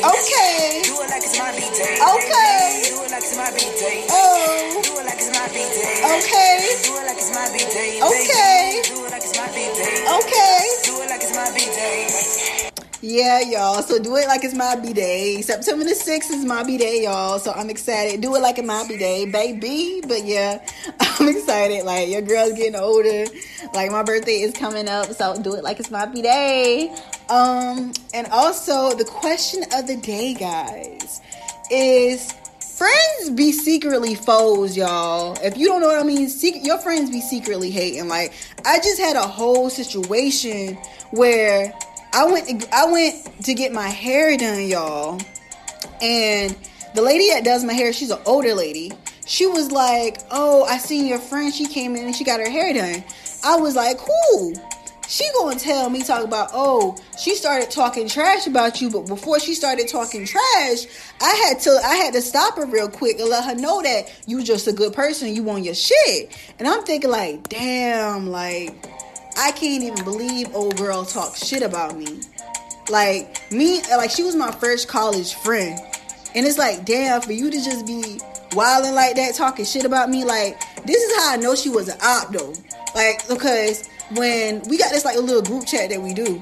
Okay. 0.00 0.80
Do 0.84 0.96
it 0.96 1.10
like 1.10 1.22
it's 1.22 1.38
my 1.38 1.52
B-day. 1.52 2.00
Okay. 2.00 2.88
Do 2.88 3.04
it 3.04 3.10
like 3.12 3.20
it's 3.20 3.36
my 3.36 3.50
B-day. 3.52 4.06
Oh. 4.08 4.80
Do 4.82 4.96
it 4.96 5.04
like 5.04 5.18
it's 5.20 5.28
my 5.28 5.46
B-day. 5.52 6.00
Okay. 6.00 6.56
Do 6.84 6.96
it 6.96 7.04
like 7.04 7.18
it's 7.20 7.34
my 7.34 7.44
B-day. 7.52 8.00
Okay. 8.00 8.80
Do 8.88 9.04
it 9.04 9.10
like 9.10 9.22
it's 9.22 9.36
my 9.36 9.48
B-day. 9.52 10.00
Okay. 10.08 10.60
Do 10.84 11.02
it 11.02 11.10
like 11.10 11.20
it's 11.20 11.36
my 11.36 11.52
B-day. 11.52 12.70
Yeah, 13.02 13.40
y'all. 13.40 13.82
So 13.82 13.98
do 13.98 14.16
it 14.16 14.26
like 14.26 14.44
it's 14.44 14.54
my 14.54 14.76
B 14.76 14.92
day. 14.92 15.40
September 15.40 15.84
the 15.84 15.94
6th 15.94 16.30
is 16.30 16.44
my 16.44 16.62
B 16.64 16.76
day, 16.76 17.04
y'all. 17.04 17.38
So 17.38 17.50
I'm 17.50 17.70
excited. 17.70 18.20
Do 18.20 18.36
it 18.36 18.42
like 18.42 18.58
it's 18.58 18.66
my 18.66 18.86
B 18.86 18.98
day, 18.98 19.24
baby. 19.24 20.02
But 20.06 20.26
yeah, 20.26 20.62
I'm 21.00 21.28
excited. 21.28 21.84
Like 21.86 22.10
your 22.10 22.20
girl's 22.20 22.52
getting 22.52 22.76
older. 22.76 23.24
Like 23.72 23.90
my 23.90 24.02
birthday 24.02 24.40
is 24.40 24.52
coming 24.52 24.86
up. 24.86 25.06
So 25.12 25.40
do 25.40 25.54
it 25.54 25.64
like 25.64 25.80
it's 25.80 25.90
my 25.90 26.04
B 26.04 26.20
day. 26.20 26.94
Um, 27.30 27.92
and 28.12 28.26
also 28.32 28.92
the 28.96 29.04
question 29.04 29.62
of 29.72 29.86
the 29.86 29.96
day, 29.96 30.34
guys, 30.34 31.20
is 31.70 32.32
friends 32.76 33.30
be 33.30 33.52
secretly 33.52 34.16
foes, 34.16 34.76
y'all. 34.76 35.38
If 35.40 35.56
you 35.56 35.68
don't 35.68 35.80
know 35.80 35.86
what 35.86 36.00
I 36.00 36.02
mean, 36.02 36.28
secret, 36.28 36.64
your 36.64 36.78
friends 36.78 37.08
be 37.08 37.20
secretly 37.20 37.70
hating. 37.70 38.08
Like 38.08 38.32
I 38.66 38.78
just 38.78 39.00
had 39.00 39.14
a 39.14 39.22
whole 39.22 39.70
situation 39.70 40.76
where 41.12 41.72
I 42.12 42.24
went 42.24 42.48
to, 42.48 42.68
I 42.74 42.90
went 42.90 43.44
to 43.44 43.54
get 43.54 43.72
my 43.72 43.86
hair 43.86 44.36
done, 44.36 44.66
y'all. 44.66 45.20
And 46.02 46.56
the 46.96 47.02
lady 47.02 47.28
that 47.28 47.44
does 47.44 47.62
my 47.62 47.74
hair, 47.74 47.92
she's 47.92 48.10
an 48.10 48.20
older 48.26 48.54
lady. 48.54 48.90
She 49.24 49.46
was 49.46 49.70
like, 49.70 50.18
"Oh, 50.32 50.64
I 50.64 50.78
seen 50.78 51.06
your 51.06 51.20
friend. 51.20 51.54
She 51.54 51.66
came 51.66 51.94
in 51.94 52.06
and 52.06 52.16
she 52.16 52.24
got 52.24 52.40
her 52.40 52.50
hair 52.50 52.72
done." 52.72 53.04
I 53.44 53.56
was 53.56 53.76
like, 53.76 53.98
"Cool." 53.98 54.54
She 55.10 55.28
gonna 55.36 55.58
tell 55.58 55.90
me 55.90 56.04
talk 56.04 56.22
about, 56.22 56.50
"Oh, 56.54 56.96
she 57.18 57.34
started 57.34 57.68
talking 57.68 58.06
trash 58.06 58.46
about 58.46 58.80
you," 58.80 58.88
but 58.90 59.08
before 59.08 59.40
she 59.40 59.54
started 59.54 59.88
talking 59.88 60.24
trash, 60.24 60.86
I 61.20 61.34
had 61.48 61.58
to 61.62 61.80
I 61.84 61.96
had 61.96 62.12
to 62.12 62.22
stop 62.22 62.56
her 62.56 62.64
real 62.64 62.88
quick 62.88 63.18
and 63.18 63.28
let 63.28 63.44
her 63.44 63.56
know 63.56 63.82
that 63.82 64.08
you 64.26 64.40
just 64.44 64.68
a 64.68 64.72
good 64.72 64.92
person. 64.92 65.34
You 65.34 65.42
want 65.42 65.64
your 65.64 65.74
shit. 65.74 66.30
And 66.60 66.68
I'm 66.68 66.84
thinking 66.84 67.10
like, 67.10 67.48
"Damn, 67.48 68.30
like." 68.30 68.72
I 69.36 69.52
can't 69.52 69.82
even 69.82 70.04
believe 70.04 70.54
old 70.54 70.76
girl 70.76 71.04
talks 71.04 71.46
shit 71.46 71.62
about 71.62 71.96
me. 71.96 72.20
Like 72.88 73.50
me, 73.50 73.80
like 73.96 74.10
she 74.10 74.22
was 74.22 74.36
my 74.36 74.50
first 74.50 74.86
college 74.88 75.34
friend, 75.34 75.78
and 76.34 76.46
it's 76.46 76.58
like, 76.58 76.84
damn, 76.84 77.20
for 77.22 77.32
you 77.32 77.50
to 77.50 77.64
just 77.64 77.86
be 77.86 78.20
wilding 78.54 78.94
like 78.94 79.16
that, 79.16 79.34
talking 79.34 79.64
shit 79.64 79.84
about 79.84 80.10
me, 80.10 80.24
like 80.24 80.60
this 80.84 81.02
is 81.02 81.16
how 81.16 81.32
I 81.32 81.36
know 81.36 81.54
she 81.54 81.68
was 81.68 81.88
an 81.88 81.98
op 82.02 82.32
though. 82.32 82.52
Like 82.94 83.26
because 83.28 83.88
when 84.12 84.62
we 84.68 84.78
got 84.78 84.90
this 84.90 85.04
like 85.04 85.16
a 85.16 85.20
little 85.20 85.42
group 85.42 85.66
chat 85.66 85.90
that 85.90 86.00
we 86.00 86.14
do, 86.14 86.40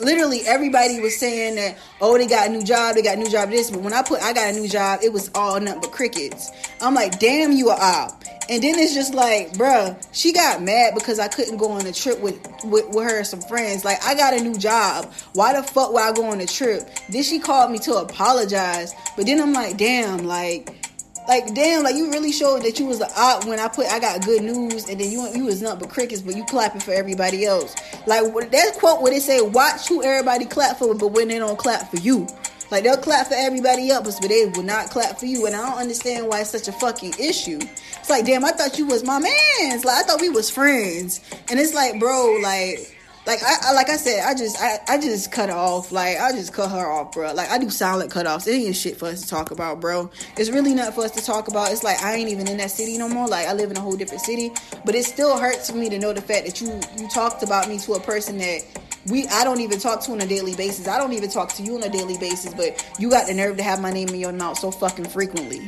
literally 0.00 0.40
everybody 0.46 1.00
was 1.00 1.16
saying 1.16 1.54
that 1.54 1.78
oh 2.00 2.18
they 2.18 2.26
got 2.26 2.48
a 2.48 2.52
new 2.52 2.64
job, 2.64 2.94
they 2.94 3.02
got 3.02 3.16
a 3.16 3.20
new 3.20 3.30
job 3.30 3.50
this, 3.50 3.70
but 3.70 3.80
when 3.80 3.92
I 3.92 4.02
put 4.02 4.20
I 4.22 4.32
got 4.32 4.52
a 4.52 4.52
new 4.52 4.68
job, 4.68 5.00
it 5.02 5.12
was 5.12 5.30
all 5.34 5.60
nothing 5.60 5.80
but 5.80 5.92
crickets. 5.92 6.50
I'm 6.80 6.94
like, 6.94 7.18
damn, 7.18 7.52
you 7.52 7.70
a 7.70 7.74
op. 7.74 8.24
And 8.50 8.62
then 8.62 8.78
it's 8.78 8.92
just 8.92 9.14
like, 9.14 9.52
bruh, 9.52 9.96
she 10.12 10.32
got 10.32 10.62
mad 10.62 10.94
because 10.94 11.18
I 11.18 11.28
couldn't 11.28 11.56
go 11.56 11.70
on 11.70 11.86
a 11.86 11.92
trip 11.92 12.20
with, 12.20 12.38
with, 12.64 12.86
with 12.90 13.04
her 13.04 13.18
and 13.18 13.26
some 13.26 13.40
friends. 13.40 13.86
Like, 13.86 14.04
I 14.04 14.14
got 14.14 14.34
a 14.34 14.42
new 14.42 14.54
job. 14.54 15.10
Why 15.32 15.54
the 15.54 15.62
fuck 15.62 15.94
would 15.94 16.02
I 16.02 16.12
go 16.12 16.26
on 16.26 16.40
a 16.42 16.46
trip? 16.46 16.86
Then 17.08 17.22
she 17.22 17.38
called 17.38 17.70
me 17.70 17.78
to 17.80 17.94
apologize. 17.94 18.92
But 19.16 19.24
then 19.26 19.40
I'm 19.40 19.54
like, 19.54 19.78
damn, 19.78 20.26
like, 20.26 20.83
like 21.28 21.54
damn, 21.54 21.82
like 21.82 21.96
you 21.96 22.10
really 22.10 22.32
showed 22.32 22.62
that 22.62 22.78
you 22.78 22.86
was 22.86 22.98
the 22.98 23.10
op 23.16 23.46
when 23.46 23.58
I 23.58 23.68
put 23.68 23.86
I 23.86 23.98
got 23.98 24.24
good 24.24 24.42
news, 24.42 24.88
and 24.88 25.00
then 25.00 25.10
you 25.10 25.26
you 25.34 25.44
was 25.44 25.62
nothing 25.62 25.80
but 25.80 25.90
crickets, 25.90 26.20
but 26.20 26.36
you 26.36 26.44
clapping 26.44 26.80
for 26.80 26.92
everybody 26.92 27.46
else. 27.46 27.74
Like 28.06 28.24
that 28.50 28.74
quote 28.78 29.02
where 29.02 29.12
they 29.12 29.20
say, 29.20 29.40
"Watch 29.40 29.88
who 29.88 30.02
everybody 30.02 30.44
clap 30.44 30.78
for, 30.78 30.94
but 30.94 31.08
when 31.08 31.28
they 31.28 31.38
don't 31.38 31.58
clap 31.58 31.90
for 31.90 31.98
you." 31.98 32.26
Like 32.70 32.82
they'll 32.82 32.96
clap 32.96 33.28
for 33.28 33.34
everybody 33.34 33.90
else, 33.90 34.18
but 34.18 34.28
they 34.28 34.46
will 34.46 34.62
not 34.62 34.90
clap 34.90 35.18
for 35.18 35.26
you. 35.26 35.46
And 35.46 35.54
I 35.54 35.70
don't 35.70 35.78
understand 35.78 36.26
why 36.26 36.40
it's 36.40 36.50
such 36.50 36.66
a 36.66 36.72
fucking 36.72 37.14
issue. 37.20 37.60
It's 37.60 38.10
like, 38.10 38.24
damn, 38.24 38.44
I 38.44 38.50
thought 38.50 38.78
you 38.78 38.86
was 38.86 39.04
my 39.04 39.18
man's. 39.18 39.84
Like 39.84 39.96
I 39.96 40.02
thought 40.02 40.20
we 40.20 40.28
was 40.28 40.50
friends. 40.50 41.20
And 41.50 41.60
it's 41.60 41.74
like, 41.74 42.00
bro, 42.00 42.38
like 42.42 42.93
like 43.26 43.42
I, 43.42 43.56
I, 43.62 43.72
like 43.72 43.88
I 43.88 43.96
said, 43.96 44.22
I 44.24 44.34
just 44.34 44.56
I, 44.60 44.78
I 44.86 44.98
just 44.98 45.32
cut 45.32 45.48
her 45.48 45.54
off. 45.54 45.90
Like 45.92 46.18
I 46.18 46.32
just 46.32 46.52
cut 46.52 46.70
her 46.70 46.86
off, 46.86 47.12
bro. 47.12 47.32
Like 47.32 47.48
I 47.50 47.58
do 47.58 47.70
silent 47.70 48.12
cutoffs. 48.12 48.46
It 48.46 48.52
ain't 48.52 48.76
shit 48.76 48.98
for 48.98 49.06
us 49.06 49.22
to 49.22 49.28
talk 49.28 49.50
about, 49.50 49.80
bro. 49.80 50.10
It's 50.36 50.50
really 50.50 50.74
not 50.74 50.94
for 50.94 51.04
us 51.04 51.10
to 51.12 51.24
talk 51.24 51.48
about. 51.48 51.72
It's 51.72 51.82
like 51.82 52.02
I 52.02 52.14
ain't 52.16 52.28
even 52.28 52.48
in 52.48 52.58
that 52.58 52.70
city 52.70 52.98
no 52.98 53.08
more. 53.08 53.26
Like 53.26 53.46
I 53.46 53.54
live 53.54 53.70
in 53.70 53.76
a 53.78 53.80
whole 53.80 53.96
different 53.96 54.20
city. 54.20 54.52
But 54.84 54.94
it 54.94 55.04
still 55.04 55.38
hurts 55.38 55.70
for 55.70 55.76
me 55.76 55.88
to 55.88 55.98
know 55.98 56.12
the 56.12 56.20
fact 56.20 56.44
that 56.46 56.60
you 56.60 56.78
you 56.98 57.08
talked 57.08 57.42
about 57.42 57.68
me 57.68 57.78
to 57.78 57.94
a 57.94 58.00
person 58.00 58.36
that 58.38 58.60
we 59.06 59.26
I 59.28 59.44
don't 59.44 59.60
even 59.60 59.78
talk 59.78 60.02
to 60.02 60.12
on 60.12 60.20
a 60.20 60.26
daily 60.26 60.54
basis. 60.54 60.86
I 60.86 60.98
don't 60.98 61.14
even 61.14 61.30
talk 61.30 61.52
to 61.54 61.62
you 61.62 61.76
on 61.76 61.82
a 61.82 61.90
daily 61.90 62.18
basis, 62.18 62.52
but 62.52 62.86
you 62.98 63.08
got 63.08 63.26
the 63.26 63.34
nerve 63.34 63.56
to 63.56 63.62
have 63.62 63.80
my 63.80 63.90
name 63.90 64.08
in 64.08 64.20
your 64.20 64.32
mouth 64.32 64.58
so 64.58 64.70
fucking 64.70 65.06
frequently. 65.06 65.66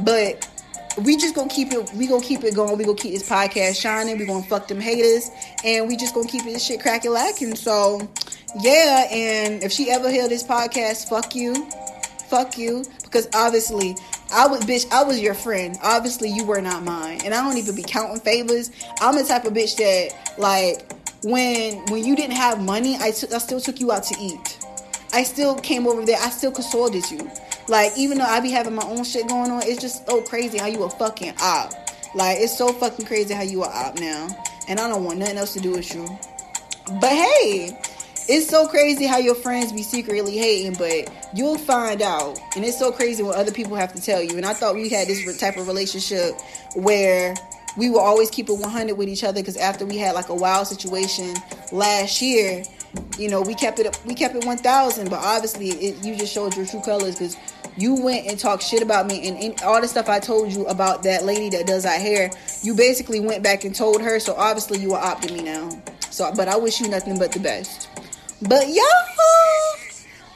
But 0.00 0.46
we 0.98 1.16
just 1.16 1.34
gonna 1.34 1.48
keep 1.48 1.72
it 1.72 1.92
we 1.94 2.06
gonna 2.06 2.24
keep 2.24 2.44
it 2.44 2.54
going. 2.54 2.76
We 2.76 2.84
gonna 2.84 2.96
keep 2.96 3.12
this 3.12 3.28
podcast 3.28 3.80
shining. 3.80 4.18
We 4.18 4.26
gonna 4.26 4.42
fuck 4.42 4.68
them 4.68 4.80
haters. 4.80 5.30
And 5.64 5.88
we 5.88 5.96
just 5.96 6.14
gonna 6.14 6.28
keep 6.28 6.44
this 6.44 6.64
shit 6.64 6.80
cracking 6.80 7.12
lacking. 7.12 7.54
So 7.54 8.08
yeah 8.60 9.06
and 9.10 9.62
if 9.62 9.72
she 9.72 9.90
ever 9.90 10.10
hear 10.10 10.28
this 10.28 10.42
podcast 10.42 11.08
fuck 11.08 11.34
you. 11.34 11.68
Fuck 12.28 12.58
you. 12.58 12.84
Because 13.04 13.28
obviously 13.34 13.96
I 14.32 14.46
was 14.46 14.60
bitch 14.62 14.90
I 14.92 15.04
was 15.04 15.20
your 15.20 15.34
friend. 15.34 15.78
Obviously 15.82 16.28
you 16.30 16.44
were 16.44 16.60
not 16.60 16.82
mine. 16.82 17.20
And 17.24 17.34
I 17.34 17.42
don't 17.42 17.56
even 17.56 17.74
be 17.74 17.82
counting 17.82 18.20
favors. 18.20 18.70
I'm 19.00 19.16
the 19.16 19.24
type 19.24 19.44
of 19.44 19.52
bitch 19.52 19.76
that 19.76 20.38
like 20.38 20.92
when 21.22 21.78
when 21.86 22.04
you 22.04 22.16
didn't 22.16 22.36
have 22.36 22.60
money 22.60 22.96
I, 22.96 23.12
t- 23.12 23.28
I 23.32 23.38
still 23.38 23.60
took 23.60 23.80
you 23.80 23.92
out 23.92 24.04
to 24.04 24.16
eat. 24.20 24.58
I 25.12 25.24
still 25.24 25.56
came 25.56 25.86
over 25.86 26.04
there. 26.04 26.18
I 26.20 26.30
still 26.30 26.52
consoled 26.52 26.94
you 26.94 27.30
like, 27.70 27.92
even 27.96 28.18
though 28.18 28.24
I 28.24 28.40
be 28.40 28.50
having 28.50 28.74
my 28.74 28.84
own 28.84 29.04
shit 29.04 29.28
going 29.28 29.50
on, 29.50 29.62
it's 29.62 29.80
just 29.80 30.06
so 30.06 30.20
crazy 30.22 30.58
how 30.58 30.66
you 30.66 30.82
a 30.82 30.90
fucking 30.90 31.34
op. 31.40 31.72
Like, 32.14 32.38
it's 32.40 32.56
so 32.56 32.72
fucking 32.72 33.06
crazy 33.06 33.32
how 33.32 33.42
you 33.42 33.62
a 33.62 33.68
op 33.68 33.98
now. 33.98 34.28
And 34.68 34.80
I 34.80 34.88
don't 34.88 35.04
want 35.04 35.18
nothing 35.18 35.38
else 35.38 35.54
to 35.54 35.60
do 35.60 35.72
with 35.72 35.94
you. 35.94 36.06
But 37.00 37.10
hey, 37.10 37.80
it's 38.28 38.48
so 38.48 38.66
crazy 38.66 39.06
how 39.06 39.18
your 39.18 39.34
friends 39.34 39.72
be 39.72 39.82
secretly 39.82 40.36
hating, 40.36 40.74
but 40.74 41.12
you'll 41.34 41.58
find 41.58 42.02
out. 42.02 42.38
And 42.56 42.64
it's 42.64 42.78
so 42.78 42.90
crazy 42.90 43.22
what 43.22 43.36
other 43.36 43.52
people 43.52 43.76
have 43.76 43.94
to 43.94 44.02
tell 44.02 44.22
you. 44.22 44.36
And 44.36 44.44
I 44.44 44.52
thought 44.52 44.74
we 44.74 44.88
had 44.88 45.06
this 45.06 45.38
type 45.38 45.56
of 45.56 45.68
relationship 45.68 46.40
where 46.74 47.34
we 47.76 47.88
will 47.88 48.00
always 48.00 48.30
keep 48.30 48.48
it 48.48 48.54
100 48.54 48.94
with 48.96 49.08
each 49.08 49.24
other 49.24 49.40
because 49.40 49.56
after 49.56 49.86
we 49.86 49.96
had 49.96 50.14
like 50.14 50.28
a 50.28 50.34
wild 50.34 50.66
situation 50.66 51.34
last 51.72 52.20
year, 52.20 52.64
you 53.18 53.28
know, 53.28 53.40
we 53.40 53.54
kept 53.54 53.78
it 53.78 53.98
we 54.04 54.14
kept 54.14 54.34
it 54.34 54.44
1000, 54.44 55.10
but 55.10 55.18
obviously 55.20 55.70
it, 55.70 56.04
you 56.04 56.16
just 56.16 56.32
showed 56.32 56.56
your 56.56 56.66
true 56.66 56.82
colors 56.82 57.16
because 57.16 57.36
you 57.76 58.02
went 58.02 58.26
and 58.26 58.38
talked 58.38 58.62
shit 58.62 58.82
about 58.82 59.06
me 59.06 59.28
and, 59.28 59.36
and, 59.38 59.62
all 59.62 59.80
the 59.80 59.88
stuff 59.88 60.08
I 60.08 60.18
told 60.18 60.52
you 60.52 60.66
about 60.66 61.02
that 61.04 61.24
lady 61.24 61.48
that 61.56 61.66
does 61.66 61.86
our 61.86 61.98
hair, 61.98 62.30
you 62.62 62.74
basically 62.74 63.20
went 63.20 63.42
back 63.42 63.64
and 63.64 63.74
told 63.74 64.02
her. 64.02 64.18
So 64.20 64.34
obviously 64.34 64.78
you 64.78 64.94
are 64.94 65.02
opting 65.02 65.32
me 65.32 65.42
now. 65.42 65.70
So, 66.10 66.32
but 66.34 66.48
I 66.48 66.56
wish 66.56 66.80
you 66.80 66.88
nothing 66.88 67.18
but 67.18 67.32
the 67.32 67.40
best. 67.40 67.88
But 68.42 68.68
y'all, 68.68 68.84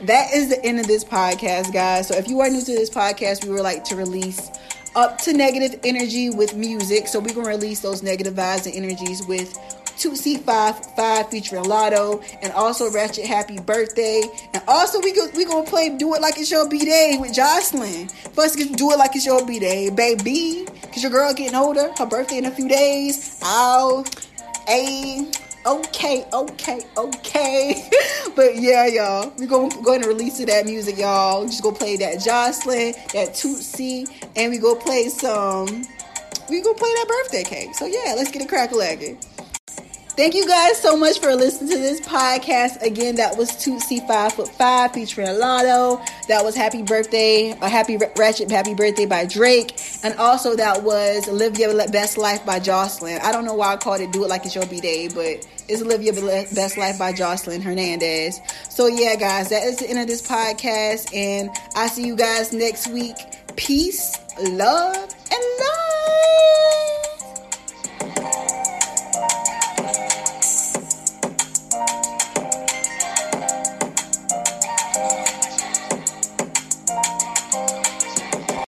that 0.03 0.33
is 0.35 0.49
the 0.49 0.63
end 0.65 0.81
of 0.81 0.87
this 0.87 1.05
podcast, 1.05 1.73
guys. 1.73 2.09
So 2.09 2.15
if 2.15 2.29
you 2.29 2.41
are 2.41 2.49
new 2.49 2.61
to 2.61 2.73
this 2.73 2.91
podcast, 2.91 3.45
we 3.45 3.53
would 3.53 3.63
like 3.63 3.85
to 3.85 3.97
release 3.97 4.51
up 4.95 5.19
to 5.23 5.33
negative 5.33 5.81
energy 5.85 6.31
with 6.31 6.55
music. 6.55 7.09
So 7.09 7.19
we're 7.19 7.35
gonna 7.35 7.49
release 7.49 7.81
those 7.81 8.03
negative 8.03 8.35
vibes 8.35 8.67
and 8.67 8.75
energies 8.75 9.27
with 9.27 9.59
Toosii 9.97 10.41
Five 10.41 10.95
Five 10.95 11.31
featuring 11.31 11.65
Latto, 11.65 12.23
and 12.43 12.53
also 12.53 12.91
Ratchet 12.91 13.25
Happy 13.25 13.59
Birthday. 13.59 14.23
And 14.53 14.63
also 14.69 15.01
we 15.01 15.13
go 15.13 15.29
we 15.37 15.45
gonna 15.45 15.67
play 15.67 15.91
Do 15.91 16.15
It 16.15 16.21
Like 16.21 16.39
It's 16.39 16.51
Your 16.51 16.69
B 16.69 16.79
Day 16.85 17.17
with 17.21 17.33
Joseline. 17.33 18.11
First 18.35 18.57
Do 18.77 18.93
It 18.93 18.99
Like 18.99 19.15
It's 19.17 19.27
Your 19.27 19.45
B 19.47 19.59
Day, 19.59 19.91
baby. 19.91 20.67
Cause 20.93 21.03
your 21.03 21.11
girl 21.11 21.33
getting 21.35 21.57
older, 21.57 21.91
her 21.99 22.07
birthday 22.07 22.39
in 22.39 22.45
a 22.45 22.51
few 22.51 22.69
days. 22.69 23.41
Ow. 23.43 24.05
A 24.69 25.27
okay, 25.67 26.25
okay, 26.33 26.81
okay. 26.97 27.89
but 28.37 28.57
yeah, 28.57 28.87
y'all, 28.87 29.33
we 29.39 29.47
gonna 29.47 29.75
go 29.83 29.95
and 29.95 30.05
release 30.05 30.39
to 30.39 30.47
that 30.47 30.67
music, 30.67 30.99
y'all. 30.99 31.45
Just 31.45 31.63
go 31.63 31.73
play 31.73 31.97
that 31.97 32.17
Joseline, 32.19 32.95
that 33.13 33.31
Toosii, 33.31 34.09
and 34.37 34.51
we 34.51 34.59
go 34.59 34.75
play 34.75 35.09
some. 35.09 35.83
We 36.49 36.61
go 36.61 36.75
play 36.75 36.91
that 36.91 37.07
birthday 37.09 37.43
cake. 37.45 37.75
So 37.75 37.87
yeah, 37.87 38.15
let's 38.17 38.31
get 38.31 38.43
it 38.43 38.49
crack 38.49 38.73
legged. 38.73 39.19
Thank 40.17 40.35
you 40.37 40.47
guys 40.47 40.81
so 40.81 40.97
much 40.97 41.19
for 41.19 41.35
listening 41.35 41.71
to 41.73 41.79
this 41.79 42.01
podcast. 42.01 42.81
Again, 42.83 43.17
that 43.17 43.37
was 43.37 43.51
Toosii 43.51 44.07
Five 44.07 44.35
Foot 44.35 44.47
Five 44.47 44.93
featuring 44.93 45.27
Latto. 45.27 46.07
That 46.29 46.45
was 46.45 46.55
Happy 46.55 46.85
Birthday, 46.85 47.51
a 47.51 47.69
Happy 47.69 47.97
Ratchet 47.97 48.49
Happy 48.49 48.75
Birthday 48.75 49.07
by 49.07 49.25
Drake, 49.25 49.77
and 50.05 50.15
also 50.15 50.55
that 50.55 50.85
was 50.85 51.27
Live 51.27 51.59
Your 51.59 51.75
Best 51.89 52.17
Life 52.17 52.47
by 52.47 52.61
Joseline. 52.61 53.21
I 53.23 53.33
don't 53.33 53.45
know 53.45 53.55
why 53.55 53.73
I 53.73 53.77
called 53.77 54.03
it 54.03 54.13
Do 54.13 54.23
It 54.23 54.29
Like 54.29 54.47
It's 54.47 54.55
Your 54.55 54.67
B 54.67 54.81
Day, 54.81 55.09
but 55.09 55.45
it's 55.69 55.83
Live 55.83 56.01
Your 56.01 56.15
Best 56.15 56.79
Life 56.79 56.97
by 56.97 57.13
Joseline 57.13 57.61
Hernandez. 57.61 58.41
So 58.71 58.87
yeah, 58.87 59.17
guys, 59.17 59.51
that 59.51 59.65
is 59.65 59.79
the 59.79 59.91
end 59.91 59.99
of 59.99 60.07
this 60.07 60.23
podcast, 60.23 61.13
and 61.13 61.51
I 61.75 61.89
see 61.89 62.07
you 62.07 62.15
guys 62.15 62.53
next 62.53 62.87
week. 62.87 63.17
Peace, 63.57 64.17
love, 64.41 64.95
and 64.97 65.45
light. 65.59 67.14